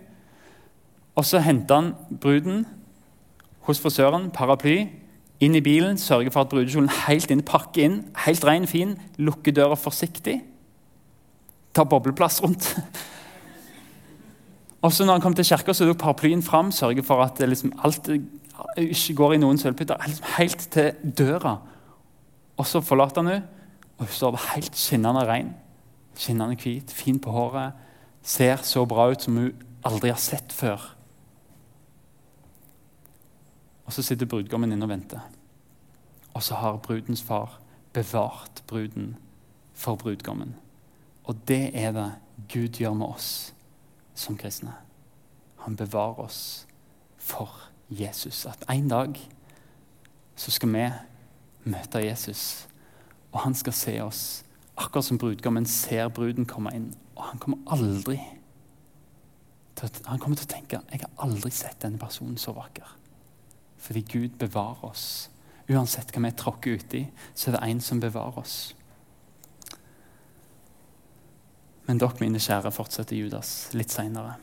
Og 1.19 1.25
så 1.27 1.43
henter 1.43 1.75
han 1.75 1.95
bruden 2.21 2.65
hos 3.67 3.81
frisøren, 3.83 4.31
paraply, 4.31 4.89
inn 5.41 5.57
i 5.57 5.63
bilen, 5.65 5.99
sørger 5.99 6.31
for 6.31 6.45
at 6.45 6.53
brudekjolen 6.53 6.91
helt 7.07 7.31
inn, 7.33 7.43
pakker 7.47 7.87
inn, 7.87 8.01
helt 8.27 8.45
ren, 8.45 8.67
fin, 8.69 8.97
lukker 9.19 9.55
døra 9.57 9.79
forsiktig, 9.79 10.41
tar 11.75 11.89
bobleplass 11.89 12.43
rundt. 12.45 12.75
Og 14.85 14.93
så 14.93 15.05
når 15.05 15.19
han 15.19 15.25
kom 15.25 15.35
til 15.37 15.45
kirka, 15.45 15.73
er 15.73 15.93
paraplyen 15.93 16.43
fram, 16.43 16.71
sørger 16.73 17.05
for 17.05 17.25
at 17.25 17.41
liksom 17.41 17.73
alt 17.85 18.09
ikke 18.77 19.17
går 19.17 19.35
i 19.35 19.41
noen 19.41 19.59
sølvputter, 19.61 20.01
liksom 20.07 20.29
helt 20.37 20.69
til 20.73 21.17
døra. 21.19 21.57
Og 22.61 22.69
så 22.69 22.81
forlater 22.85 23.23
han 23.23 23.33
henne, 23.33 23.67
og 23.99 24.07
hun 24.07 24.17
står 24.17 24.39
helt 24.55 24.77
skinnende 24.77 25.25
ren, 25.29 25.53
skinnende 26.17 26.57
hvit, 26.61 26.93
fin 26.93 27.21
på 27.21 27.33
håret, 27.33 27.77
ser 28.23 28.61
så 28.65 28.85
bra 28.89 29.11
ut 29.13 29.25
som 29.25 29.37
hun 29.37 29.53
aldri 29.85 30.13
har 30.13 30.21
sett 30.21 30.53
før. 30.53 30.81
Og 33.91 33.95
så 33.95 34.05
sitter 34.07 34.29
brudgommen 34.31 34.71
inne 34.71 34.87
og 34.87 34.93
venter. 34.93 35.25
Og 36.31 36.43
så 36.47 36.55
har 36.55 36.77
brudens 36.79 37.23
far 37.27 37.57
bevart 37.93 38.63
bruden 38.71 39.17
for 39.75 39.99
brudgommen. 39.99 40.55
Og 41.25 41.35
det 41.49 41.73
er 41.75 41.91
det 41.93 42.13
Gud 42.53 42.79
gjør 42.79 42.95
med 42.95 43.07
oss 43.07 43.55
som 44.15 44.37
kristne. 44.39 44.77
Han 45.67 45.75
bevarer 45.77 46.21
oss 46.23 46.69
for 47.19 47.51
Jesus. 47.91 48.47
At 48.47 48.63
en 48.71 48.89
dag 48.89 49.19
så 50.37 50.55
skal 50.55 50.71
vi 50.71 50.87
møte 51.65 52.07
Jesus, 52.07 52.69
og 53.33 53.41
han 53.41 53.59
skal 53.59 53.73
se 53.73 53.97
oss 54.03 54.23
akkurat 54.77 55.05
som 55.05 55.19
brudgommen 55.19 55.67
ser 55.67 56.09
bruden 56.15 56.47
komme 56.47 56.71
inn. 56.79 56.93
Og 57.19 57.27
han 57.33 57.43
kommer 57.43 57.59
aldri 57.67 58.21
til, 59.75 59.91
han 60.07 60.23
kommer 60.23 60.39
til 60.39 60.47
å 60.47 60.55
tenke 60.55 60.85
jeg 60.93 61.03
har 61.03 61.27
aldri 61.27 61.51
sett 61.51 61.83
denne 61.83 61.99
personen 61.99 62.39
så 62.39 62.55
vakker. 62.55 63.00
Fordi 63.81 64.05
Gud 64.13 64.37
bevarer 64.41 64.85
oss. 64.91 65.31
Uansett 65.71 66.13
hva 66.13 66.25
vi 66.25 66.35
tråkker 66.37 66.81
uti, 66.81 67.07
så 67.35 67.51
er 67.51 67.57
det 67.57 67.65
en 67.69 67.81
som 67.85 68.03
bevarer 68.03 68.43
oss. 68.43 68.59
Men 71.87 71.99
dere, 71.99 72.21
mine 72.23 72.39
kjære, 72.39 72.71
fortsetter 72.75 73.19
Judas 73.19 73.71
litt 73.75 73.91
seinere. 73.91 74.37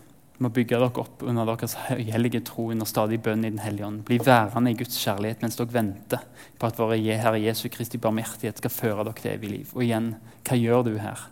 Må 0.44 0.52
bygge 0.54 0.78
dere 0.78 1.02
opp 1.02 1.24
under 1.26 1.48
deres 1.50 1.74
høyhellige 1.88 2.44
tro 2.46 2.68
under 2.74 2.86
stadig 2.86 3.22
bønn 3.26 3.46
i 3.46 3.50
Den 3.50 3.62
hellige 3.64 3.88
ånd. 3.88 4.04
Bli 4.06 4.20
værende 4.22 4.74
i 4.74 4.78
Guds 4.78 4.98
kjærlighet 5.02 5.42
mens 5.42 5.58
dere 5.58 5.74
venter 5.74 6.26
på 6.60 6.68
at 6.68 6.78
våre 6.78 6.98
Herre 7.00 7.40
Jesu 7.42 7.70
Kristi 7.74 7.98
barmhjertighet 7.98 8.60
skal 8.62 8.74
føre 8.74 9.08
dere 9.08 9.18
til 9.22 9.32
evig 9.32 9.54
liv. 9.54 9.72
Og 9.74 9.86
igjen, 9.86 10.12
hva 10.46 10.60
gjør 10.60 10.84
du 10.86 10.92
her? 11.02 11.24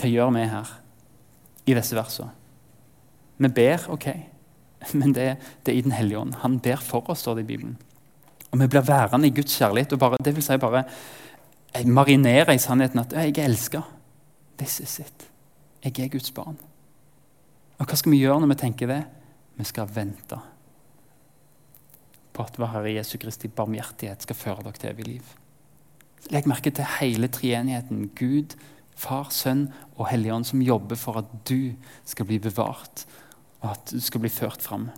Hva 0.00 0.10
gjør 0.10 0.32
vi 0.34 0.48
her 0.50 0.72
i 1.66 1.76
disse 1.76 1.96
versene? 1.96 2.32
Vi 3.36 3.52
ber, 3.52 3.86
OK. 3.92 4.08
Men 5.00 5.14
det, 5.14 5.36
det, 5.66 5.72
er 5.72 5.78
i 5.78 5.84
Den 5.84 5.96
hellige 5.96 6.18
ånd. 6.18 6.34
Han 6.42 6.58
ber 6.62 6.80
for 6.82 7.10
oss, 7.10 7.24
står 7.24 7.38
det 7.38 7.46
i 7.46 7.50
Bibelen. 7.52 7.76
Og 8.52 8.60
vi 8.60 8.68
blir 8.70 8.86
værende 8.86 9.28
i 9.28 9.34
Guds 9.34 9.56
kjærlighet 9.58 9.92
og 9.92 9.98
bare, 9.98 10.18
det 10.24 10.34
vil 10.36 10.44
si 10.44 10.56
bare 10.56 10.84
marinere 11.84 12.54
i 12.54 12.62
sannheten 12.62 13.02
at 13.02 13.12
jeg 13.12 13.34
er 13.36 13.48
elska. 13.50 13.82
This 14.58 14.80
is 14.80 14.98
it. 14.98 15.26
Jeg 15.84 15.98
er 16.06 16.12
Guds 16.12 16.30
barn. 16.30 16.56
Og 17.78 17.86
Hva 17.86 17.96
skal 17.98 18.14
vi 18.14 18.22
gjøre 18.22 18.40
når 18.40 18.54
vi 18.54 18.60
tenker 18.62 18.88
det? 18.88 19.02
Vi 19.56 19.64
skal 19.68 19.90
vente 19.92 20.38
på 22.36 22.44
at 22.44 22.58
vår 22.60 22.72
Herre 22.74 22.94
Jesu 22.96 23.16
Kristi 23.20 23.48
barmhjertighet 23.48 24.24
skal 24.24 24.36
føre 24.36 24.64
dere 24.64 24.80
til 24.80 24.90
evig 24.90 25.06
liv. 25.08 25.36
Legg 26.32 26.48
merke 26.48 26.72
til 26.74 26.88
hele 26.98 27.28
treenigheten. 27.32 28.10
Gud, 28.18 28.56
Far, 28.96 29.30
Sønn 29.32 29.68
og 29.96 30.08
Helligånd 30.10 30.48
som 30.48 30.64
jobber 30.64 30.98
for 31.00 31.20
at 31.20 31.30
du 31.48 31.76
skal 32.08 32.28
bli 32.28 32.38
bevart 32.42 33.04
og 33.62 33.72
at 33.72 33.92
du 33.92 34.00
skal 34.02 34.22
bli 34.22 34.32
ført 34.32 34.62
fram. 34.64 34.90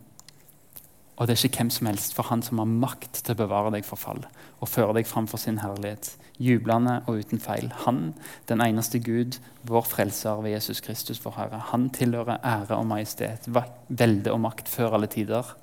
Og 1.18 1.26
det 1.26 1.34
er 1.34 1.48
ikke 1.48 1.64
hvem 1.64 1.70
som 1.74 1.88
helst, 1.90 2.14
for 2.14 2.30
han 2.30 2.44
som 2.46 2.60
har 2.62 2.70
makt 2.70 3.24
til 3.24 3.34
å 3.34 3.40
bevare 3.40 3.72
deg 3.74 3.86
for 3.86 3.98
fall 3.98 4.22
og 4.58 4.70
føre 4.70 4.94
deg 4.98 5.06
fram 5.06 5.26
for 5.30 5.42
sin 5.42 5.58
herlighet, 5.62 6.12
jublende 6.42 7.00
og 7.10 7.20
uten 7.22 7.42
feil. 7.42 7.72
Han, 7.84 8.12
den 8.50 8.62
eneste 8.62 9.00
Gud, 9.02 9.40
vår 9.66 9.86
frelser 9.90 10.42
ved 10.44 10.54
Jesus 10.54 10.82
Kristus, 10.82 11.20
vår 11.24 11.34
Herre. 11.36 11.60
Han 11.72 11.88
tilhører 11.94 12.38
ære 12.46 12.78
og 12.78 12.86
majestet, 12.90 13.46
velde 13.88 14.34
og 14.34 14.42
makt 14.46 14.70
før 14.70 14.98
alle 14.98 15.10
tider 15.10 15.54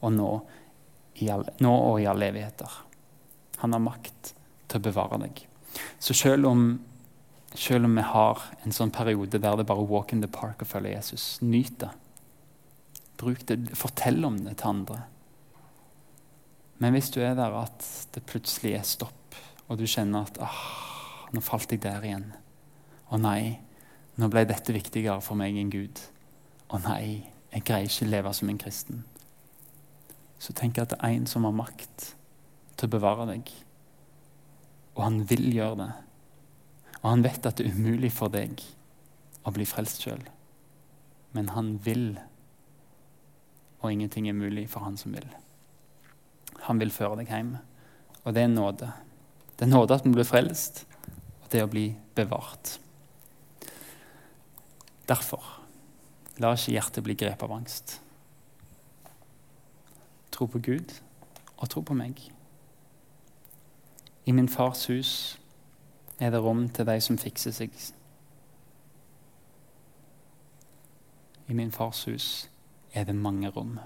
og 0.00 0.12
nå, 0.14 0.30
all, 1.32 1.46
nå 1.64 1.72
og 1.72 2.02
i 2.02 2.08
alle 2.08 2.28
evigheter. 2.28 2.80
Han 3.64 3.76
har 3.76 3.84
makt 3.84 4.34
til 4.68 4.80
å 4.80 4.86
bevare 4.90 5.20
deg. 5.24 5.40
Så 6.00 6.16
selv 6.16 6.48
om, 6.48 6.68
selv 7.54 7.88
om 7.88 7.96
vi 7.96 8.04
har 8.12 8.44
en 8.64 8.76
sånn 8.76 8.92
periode 8.94 9.40
der 9.40 9.56
det 9.56 9.68
bare 9.68 9.88
walk 9.88 10.12
in 10.12 10.24
the 10.24 10.30
park 10.30 10.60
og 10.64 10.70
følge 10.70 10.96
Jesus, 10.96 11.38
nyt 11.40 11.80
det. 11.80 11.92
Bruk 13.18 13.44
det, 13.48 13.58
fortell 13.78 14.22
om 14.24 14.38
det 14.44 14.58
til 14.60 14.72
andre. 14.72 14.98
Men 16.78 16.94
hvis 16.94 17.10
du 17.10 17.18
er 17.24 17.34
der 17.34 17.54
at 17.58 17.86
det 18.14 18.26
plutselig 18.28 18.76
er 18.78 18.86
stopp, 18.86 19.14
og 19.68 19.80
du 19.80 19.86
kjenner 19.90 20.28
at 20.28 20.38
ah, 20.40 21.28
nå 21.34 21.42
falt 21.44 21.72
jeg 21.74 21.82
der 21.84 22.04
igjen. 22.06 22.30
Å 23.12 23.18
nei, 23.20 23.58
nå 24.16 24.28
ble 24.32 24.46
dette 24.48 24.74
viktigere 24.74 25.20
for 25.24 25.38
meg 25.38 25.58
enn 25.58 25.72
Gud. 25.72 26.00
Å 26.72 26.80
nei, 26.84 27.28
jeg 27.52 27.64
greier 27.66 27.90
ikke 27.90 28.08
leve 28.08 28.32
som 28.36 28.50
en 28.52 28.60
kristen. 28.60 29.02
Så 30.38 30.54
tenk 30.56 30.78
at 30.78 30.94
det 30.94 31.00
er 31.02 31.16
en 31.16 31.26
som 31.28 31.44
har 31.48 31.56
makt 31.56 32.12
til 32.78 32.88
å 32.88 32.92
bevare 32.94 33.26
deg. 33.32 33.50
Og 34.96 35.04
han 35.04 35.22
vil 35.28 35.48
gjøre 35.52 35.80
det. 35.82 35.90
Og 37.02 37.06
han 37.10 37.24
vet 37.26 37.46
at 37.46 37.58
det 37.58 37.66
er 37.66 37.76
umulig 37.78 38.10
for 38.14 38.32
deg 38.32 38.62
å 39.46 39.52
bli 39.54 39.66
frelst 39.68 40.04
sjøl. 40.04 40.22
Men 41.36 41.52
han 41.54 41.76
vil 41.84 42.16
og 43.80 43.92
ingenting 43.92 44.28
er 44.28 44.36
mulig 44.36 44.68
for 44.70 44.84
han 44.86 44.96
som 44.96 45.14
vil. 45.14 45.26
Han 46.66 46.80
vil 46.80 46.92
føre 46.92 47.20
deg 47.20 47.30
hjem, 47.30 47.54
og 48.24 48.34
det 48.34 48.42
er 48.42 48.50
nåde. 48.52 48.90
Det 49.56 49.66
er 49.66 49.70
nåde 49.70 49.94
at 49.94 50.06
vi 50.06 50.12
blir 50.14 50.26
frelst, 50.26 50.84
og 51.42 51.50
det 51.52 51.62
å 51.62 51.70
bli 51.70 51.86
bevart. 52.18 52.78
Derfor, 55.08 55.44
la 56.38 56.52
ikke 56.54 56.74
hjertet 56.74 57.06
bli 57.06 57.16
grepet 57.18 57.46
av 57.46 57.54
angst. 57.54 57.98
Tro 60.34 60.46
på 60.46 60.60
Gud 60.62 60.92
og 61.56 61.70
tro 61.70 61.82
på 61.82 61.96
meg. 61.96 62.20
I 64.28 64.34
min 64.36 64.50
fars 64.52 64.84
hus 64.90 65.12
er 66.20 66.30
det 66.34 66.42
rom 66.42 66.66
til 66.68 66.86
de 66.86 66.98
som 67.00 67.18
fikser 67.18 67.54
seg. 67.56 67.72
I 71.48 71.56
min 71.56 71.72
fars 71.72 72.04
hus 72.10 72.28
er 72.94 73.04
det 73.08 73.16
mange 73.16 73.50
rom. 73.52 73.78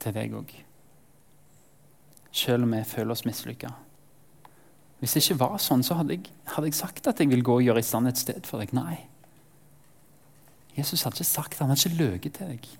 Til 0.00 0.14
deg 0.16 0.36
òg. 0.36 0.52
Selv 2.34 2.66
om 2.66 2.74
vi 2.74 2.82
føler 2.88 3.14
oss 3.14 3.24
mislykka. 3.24 3.70
Hvis 5.00 5.14
det 5.14 5.24
ikke 5.24 5.40
var 5.42 5.58
sånn, 5.60 5.84
så 5.84 5.98
hadde 5.98 6.16
jeg, 6.16 6.30
hadde 6.54 6.70
jeg, 6.70 6.78
sagt 6.78 7.08
at 7.10 7.20
jeg 7.20 7.28
vil 7.30 7.44
gå 7.44 7.58
og 7.58 7.66
gjøre 7.66 7.82
i 7.82 7.86
stand 7.86 8.08
et 8.08 8.20
sted 8.20 8.46
for 8.48 8.62
deg. 8.62 8.72
Nei. 8.76 9.02
Jesus 10.78 11.04
hadde 11.04 11.20
ikke 11.20 11.28
sagt 11.28 11.56
det. 11.56 11.60
Han 11.62 11.74
hadde 11.74 11.84
ikke 11.84 12.00
løyet 12.00 12.30
til 12.38 12.54
deg. 12.54 12.70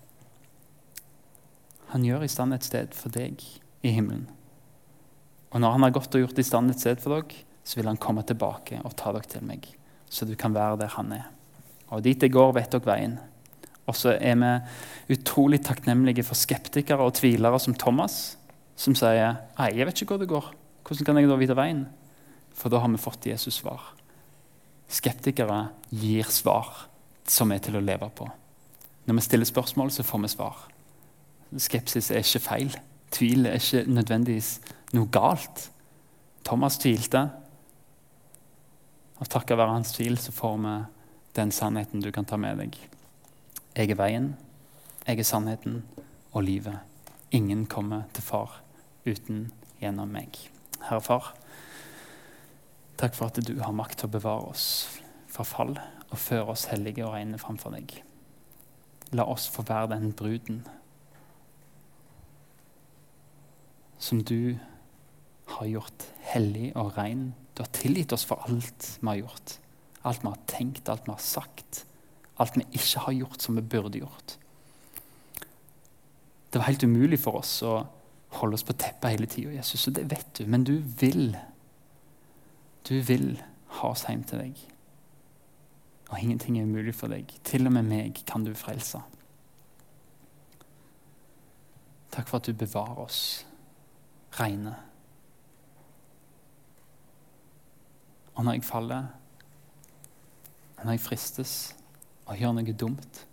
Han 1.93 2.07
gjør 2.07 2.25
i 2.27 2.31
stand 2.33 2.57
et 2.57 2.67
sted 2.67 2.97
for 2.97 3.13
deg 3.15 3.45
i 3.85 3.93
himmelen. 3.95 4.27
Og 5.55 5.61
når 5.63 5.77
han 5.77 5.87
har 5.87 5.93
gått 5.95 6.17
og 6.17 6.25
gjort 6.25 6.41
i 6.43 6.47
stand 6.47 6.73
et 6.73 6.81
sted 6.83 7.03
for 7.03 7.15
dere, 7.15 7.45
så 7.65 7.79
vil 7.79 7.87
han 7.87 8.01
komme 8.01 8.25
tilbake 8.27 8.81
og 8.83 8.97
ta 8.99 9.13
dere 9.15 9.31
til 9.31 9.45
meg, 9.47 9.69
så 10.11 10.27
du 10.27 10.35
kan 10.37 10.53
være 10.57 10.81
der 10.83 10.91
han 10.97 11.13
er. 11.15 11.29
Og 11.93 12.03
dit 12.05 12.23
jeg 12.23 12.33
går, 12.33 12.55
vet 12.57 12.73
dere 12.73 12.89
veien. 12.89 13.19
Og 13.85 13.97
så 13.99 14.15
er 14.17 14.39
vi 14.41 15.17
utrolig 15.17 15.61
takknemlige 15.65 16.25
for 16.25 16.39
skeptikere 16.39 17.05
og 17.05 17.17
tvilere 17.19 17.61
som 17.61 17.77
Thomas, 17.77 18.37
som 18.77 18.97
sier 18.97 19.37
Nei, 19.59 19.75
jeg 19.77 19.87
vet 19.89 20.01
ikke 20.01 20.15
hvor 20.17 20.23
det 20.23 20.31
går. 20.33 20.49
Hvordan 20.85 21.09
kan 21.09 21.21
jeg 21.21 21.29
da 21.31 21.37
vite 21.41 21.59
veien? 21.59 21.85
For 22.55 22.73
da 22.73 22.81
har 22.81 22.91
vi 22.93 23.01
fått 23.01 23.29
Jesus 23.29 23.61
svar. 23.61 23.93
Skeptikere 24.89 25.69
gir 25.91 26.29
svar 26.33 26.87
som 27.29 27.53
er 27.53 27.63
til 27.65 27.79
å 27.79 27.85
leve 27.85 28.09
på. 28.15 28.29
Når 29.05 29.19
vi 29.19 29.25
stiller 29.27 29.49
spørsmål, 29.49 29.93
så 29.93 30.05
får 30.07 30.23
vi 30.25 30.33
svar. 30.33 30.65
Skepsis 31.61 32.11
er 32.11 32.25
ikke 32.25 32.43
feil. 32.43 32.77
Tvil 33.15 33.47
er 33.47 33.61
ikke 33.61 33.85
nødvendigvis 33.91 34.59
noe 34.97 35.11
galt. 35.13 35.69
Thomas 36.45 36.79
tvilte. 36.81 37.27
Og 39.21 39.29
takket 39.31 39.59
være 39.59 39.77
hans 39.77 39.93
tvil 39.95 40.19
så 40.21 40.35
får 40.35 40.57
vi 40.65 40.75
den 41.35 41.51
sannheten 41.53 42.03
du 42.03 42.11
kan 42.13 42.25
ta 42.25 42.37
med 42.39 42.61
deg. 42.63 42.77
Jeg 43.75 43.91
er 43.91 43.99
veien, 43.99 44.35
jeg 45.07 45.19
er 45.19 45.27
sannheten 45.27 45.83
og 46.33 46.45
livet. 46.47 46.79
Ingen 47.35 47.67
kommer 47.67 48.07
til 48.15 48.23
far 48.23 48.61
uten 49.05 49.49
gjennom 49.81 50.13
meg. 50.15 50.39
Herre 50.85 51.03
Far, 51.03 51.33
takk 53.01 53.17
for 53.17 53.33
at 53.33 53.41
du 53.43 53.57
har 53.59 53.75
makt 53.75 53.99
til 54.01 54.11
å 54.11 54.15
bevare 54.15 54.53
oss 54.53 54.67
fra 55.33 55.47
fall 55.49 55.75
og 55.75 56.21
føre 56.21 56.55
oss 56.55 56.69
hellige 56.71 57.03
og 57.07 57.17
rene 57.17 57.41
framfor 57.43 57.75
deg. 57.75 57.97
La 59.15 59.27
oss 59.31 59.49
få 59.51 59.65
være 59.67 59.95
den 59.97 60.13
bruden 60.15 60.63
som 63.99 64.23
du 64.23 64.55
har 65.57 65.67
gjort 65.67 66.07
hellig 66.31 66.71
og 66.79 66.95
rein. 66.99 67.33
Du 67.55 67.63
har 67.65 67.71
tilgitt 67.75 68.13
oss 68.13 68.27
for 68.29 68.43
alt 68.47 68.89
vi 69.01 69.09
har 69.09 69.23
gjort. 69.25 69.59
Alt 70.05 70.25
vi 70.25 70.31
har 70.31 70.41
tenkt, 70.51 70.89
alt 70.89 71.07
vi 71.07 71.13
har 71.13 71.23
sagt. 71.23 71.85
Alt 72.37 72.57
vi 72.59 72.67
ikke 72.73 73.05
har 73.07 73.17
gjort 73.17 73.43
som 73.43 73.57
vi 73.57 73.63
burde 73.63 74.01
gjort. 74.03 74.37
Det 76.53 76.61
var 76.61 76.69
helt 76.69 76.85
umulig 76.85 77.19
for 77.21 77.41
oss 77.41 77.57
å 77.67 77.79
holde 78.39 78.59
oss 78.59 78.67
på 78.67 78.77
teppet 78.79 79.15
hele 79.15 79.27
tida, 79.31 79.55
Jesus, 79.57 79.89
og 79.89 79.97
det 79.97 80.05
vet 80.11 80.29
du. 80.39 80.45
Men 80.47 80.67
du 80.67 80.77
vil. 81.01 81.37
Du 82.87 82.95
vil 83.01 83.43
ha 83.81 83.91
oss 83.91 84.05
hjem 84.09 84.23
til 84.29 84.43
deg. 84.43 84.63
Og 86.11 86.21
ingenting 86.21 86.59
er 86.59 86.69
umulig 86.69 86.95
for 86.95 87.11
deg. 87.11 87.31
Til 87.47 87.67
og 87.67 87.75
med 87.75 87.89
meg 87.89 88.21
kan 88.29 88.45
du 88.47 88.53
frelse. 88.55 89.01
Takk 92.15 92.29
for 92.31 92.39
at 92.39 92.47
du 92.47 92.55
bevarer 92.55 93.01
oss 93.03 93.23
reine. 94.39 94.77
Og 98.35 98.45
når 98.45 98.59
jeg 98.59 98.67
faller, 98.67 99.11
når 100.85 100.97
jeg 100.97 101.05
fristes 101.05 101.55
og 102.25 102.39
gjør 102.41 102.55
noe 102.57 102.77
dumt, 102.77 103.25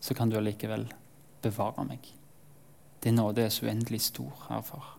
så 0.00 0.14
kan 0.14 0.30
du 0.30 0.36
allikevel 0.38 0.86
bevare 1.42 1.86
meg. 1.86 2.10
Din 3.02 3.18
nåde 3.18 3.46
er 3.46 3.54
så 3.54 3.66
uendelig 3.66 4.04
stor, 4.06 4.34
herfar. 4.48 4.92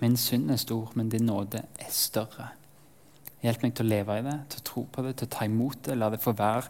Min 0.00 0.16
synd 0.16 0.50
er 0.52 0.60
stor, 0.60 0.92
men 0.96 1.12
din 1.12 1.28
nåde 1.28 1.62
er 1.62 1.92
større. 1.92 2.50
Hjelp 3.40 3.62
meg 3.64 3.72
til 3.76 3.86
å 3.86 3.88
leve 3.88 4.18
i 4.20 4.24
det, 4.24 4.36
til 4.52 4.60
å 4.60 4.66
tro 4.68 4.84
på 4.92 5.04
det, 5.04 5.14
til 5.16 5.28
å 5.28 5.32
ta 5.32 5.46
imot 5.48 5.80
det. 5.86 5.96
La 5.96 6.10
det 6.12 6.20
få 6.20 6.34
være 6.36 6.68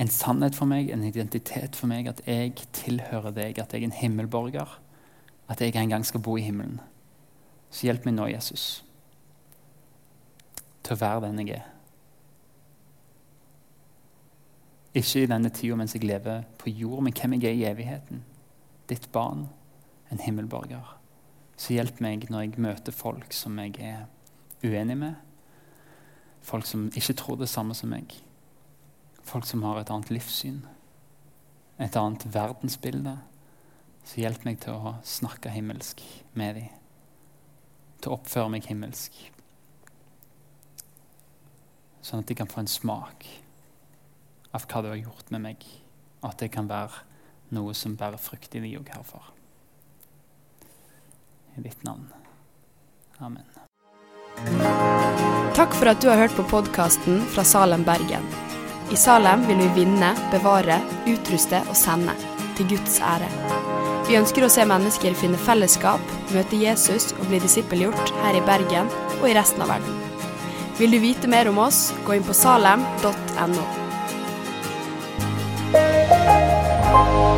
en 0.00 0.12
sannhet 0.12 0.56
for 0.56 0.68
meg, 0.68 0.92
en 0.92 1.04
identitet 1.04 1.76
for 1.76 1.88
meg, 1.88 2.08
at 2.08 2.20
jeg 2.28 2.56
tilhører 2.76 3.32
deg, 3.36 3.60
at 3.60 3.72
jeg 3.72 3.84
er 3.84 3.88
en 3.88 4.00
himmelborger 4.02 4.78
at 5.50 5.60
jeg 5.60 5.76
en 5.76 5.88
gang 5.88 6.06
skal 6.06 6.22
bo 6.22 6.36
i 6.38 6.44
himmelen. 6.46 6.80
Så 7.70 7.86
hjelp 7.86 8.06
meg 8.06 8.14
nå, 8.14 8.28
Jesus, 8.30 8.84
til 10.82 10.94
å 10.94 11.00
være 11.00 11.26
den 11.26 11.42
jeg 11.42 11.58
er. 11.58 11.69
Ikke 14.94 15.22
i 15.22 15.28
denne 15.30 15.52
tida 15.54 15.76
mens 15.78 15.94
jeg 15.94 16.04
lever 16.04 16.42
på 16.58 16.70
jord, 16.70 17.04
men 17.06 17.14
hvem 17.14 17.36
jeg 17.38 17.44
er 17.50 17.58
i 17.58 17.66
evigheten. 17.68 18.24
Ditt 18.90 19.06
barn, 19.12 19.46
en 20.10 20.18
himmelborger. 20.18 20.96
Så 21.56 21.76
hjelp 21.76 22.00
meg 22.02 22.26
når 22.30 22.46
jeg 22.46 22.62
møter 22.64 22.94
folk 22.94 23.32
som 23.36 23.58
jeg 23.62 23.76
er 23.78 24.06
uenig 24.64 24.96
med. 24.98 25.14
Folk 26.42 26.66
som 26.66 26.88
ikke 26.96 27.14
tror 27.20 27.38
det 27.38 27.48
samme 27.52 27.76
som 27.76 27.92
meg. 27.92 28.16
Folk 29.22 29.46
som 29.46 29.62
har 29.62 29.78
et 29.78 29.92
annet 29.92 30.10
livssyn. 30.10 30.64
Et 31.78 31.96
annet 31.96 32.26
verdensbilde 32.34 33.14
så 34.04 34.22
hjelp 34.24 34.46
meg 34.48 34.58
til 34.64 34.74
å 34.74 34.96
snakke 35.06 35.52
himmelsk 35.54 36.02
med 36.34 36.56
dem. 36.58 36.72
Til 38.00 38.10
å 38.10 38.16
oppføre 38.16 38.50
meg 38.50 38.66
himmelsk. 38.66 39.14
Sånn 42.02 42.24
at 42.24 42.26
de 42.26 42.34
kan 42.34 42.50
få 42.50 42.64
en 42.64 42.72
smak 42.72 43.28
av 44.52 44.66
hva 44.66 44.82
du 44.82 44.90
har 44.90 45.00
gjort 45.00 45.30
med 45.34 45.44
meg. 45.48 45.66
Og 46.20 46.32
at 46.32 46.42
det 46.42 46.50
kan 46.54 46.68
være 46.70 47.04
noe 47.56 47.74
som 47.74 47.96
bærer 47.98 48.20
frukt 48.20 48.54
i 48.54 48.62
de 48.62 48.76
òg 48.78 48.90
herfor. 48.94 49.32
I 51.56 51.64
ditt 51.64 51.82
navn. 51.86 52.06
Amen. 53.20 53.46
Takk 55.56 55.74
for 55.76 55.90
at 55.90 56.00
du 56.00 56.08
har 56.08 56.20
hørt 56.22 56.36
på 56.38 56.46
podkasten 56.48 57.20
fra 57.34 57.44
Salem, 57.44 57.84
Bergen. 57.84 58.24
I 58.90 58.98
Salem 58.98 59.44
vil 59.46 59.60
vi 59.60 59.82
vinne, 59.82 60.14
bevare, 60.32 60.80
utruste 61.10 61.60
og 61.68 61.76
sende. 61.78 62.14
Til 62.58 62.70
Guds 62.74 62.98
ære. 63.00 63.28
Vi 64.08 64.18
ønsker 64.18 64.44
å 64.44 64.50
se 64.50 64.64
mennesker 64.66 65.14
finne 65.18 65.38
fellesskap, 65.38 66.14
møte 66.34 66.58
Jesus 66.58 67.12
og 67.18 67.28
bli 67.30 67.38
disippelgjort 67.44 68.14
her 68.24 68.40
i 68.40 68.44
Bergen 68.46 68.90
og 69.20 69.28
i 69.30 69.36
resten 69.36 69.62
av 69.62 69.70
verden. 69.76 70.00
Vil 70.80 70.96
du 70.96 70.98
vite 71.02 71.30
mer 71.30 71.50
om 71.50 71.60
oss, 71.62 71.90
gå 72.06 72.16
inn 72.16 72.26
på 72.26 72.36
salem.no. 72.36 73.79
Oh. 76.92 77.29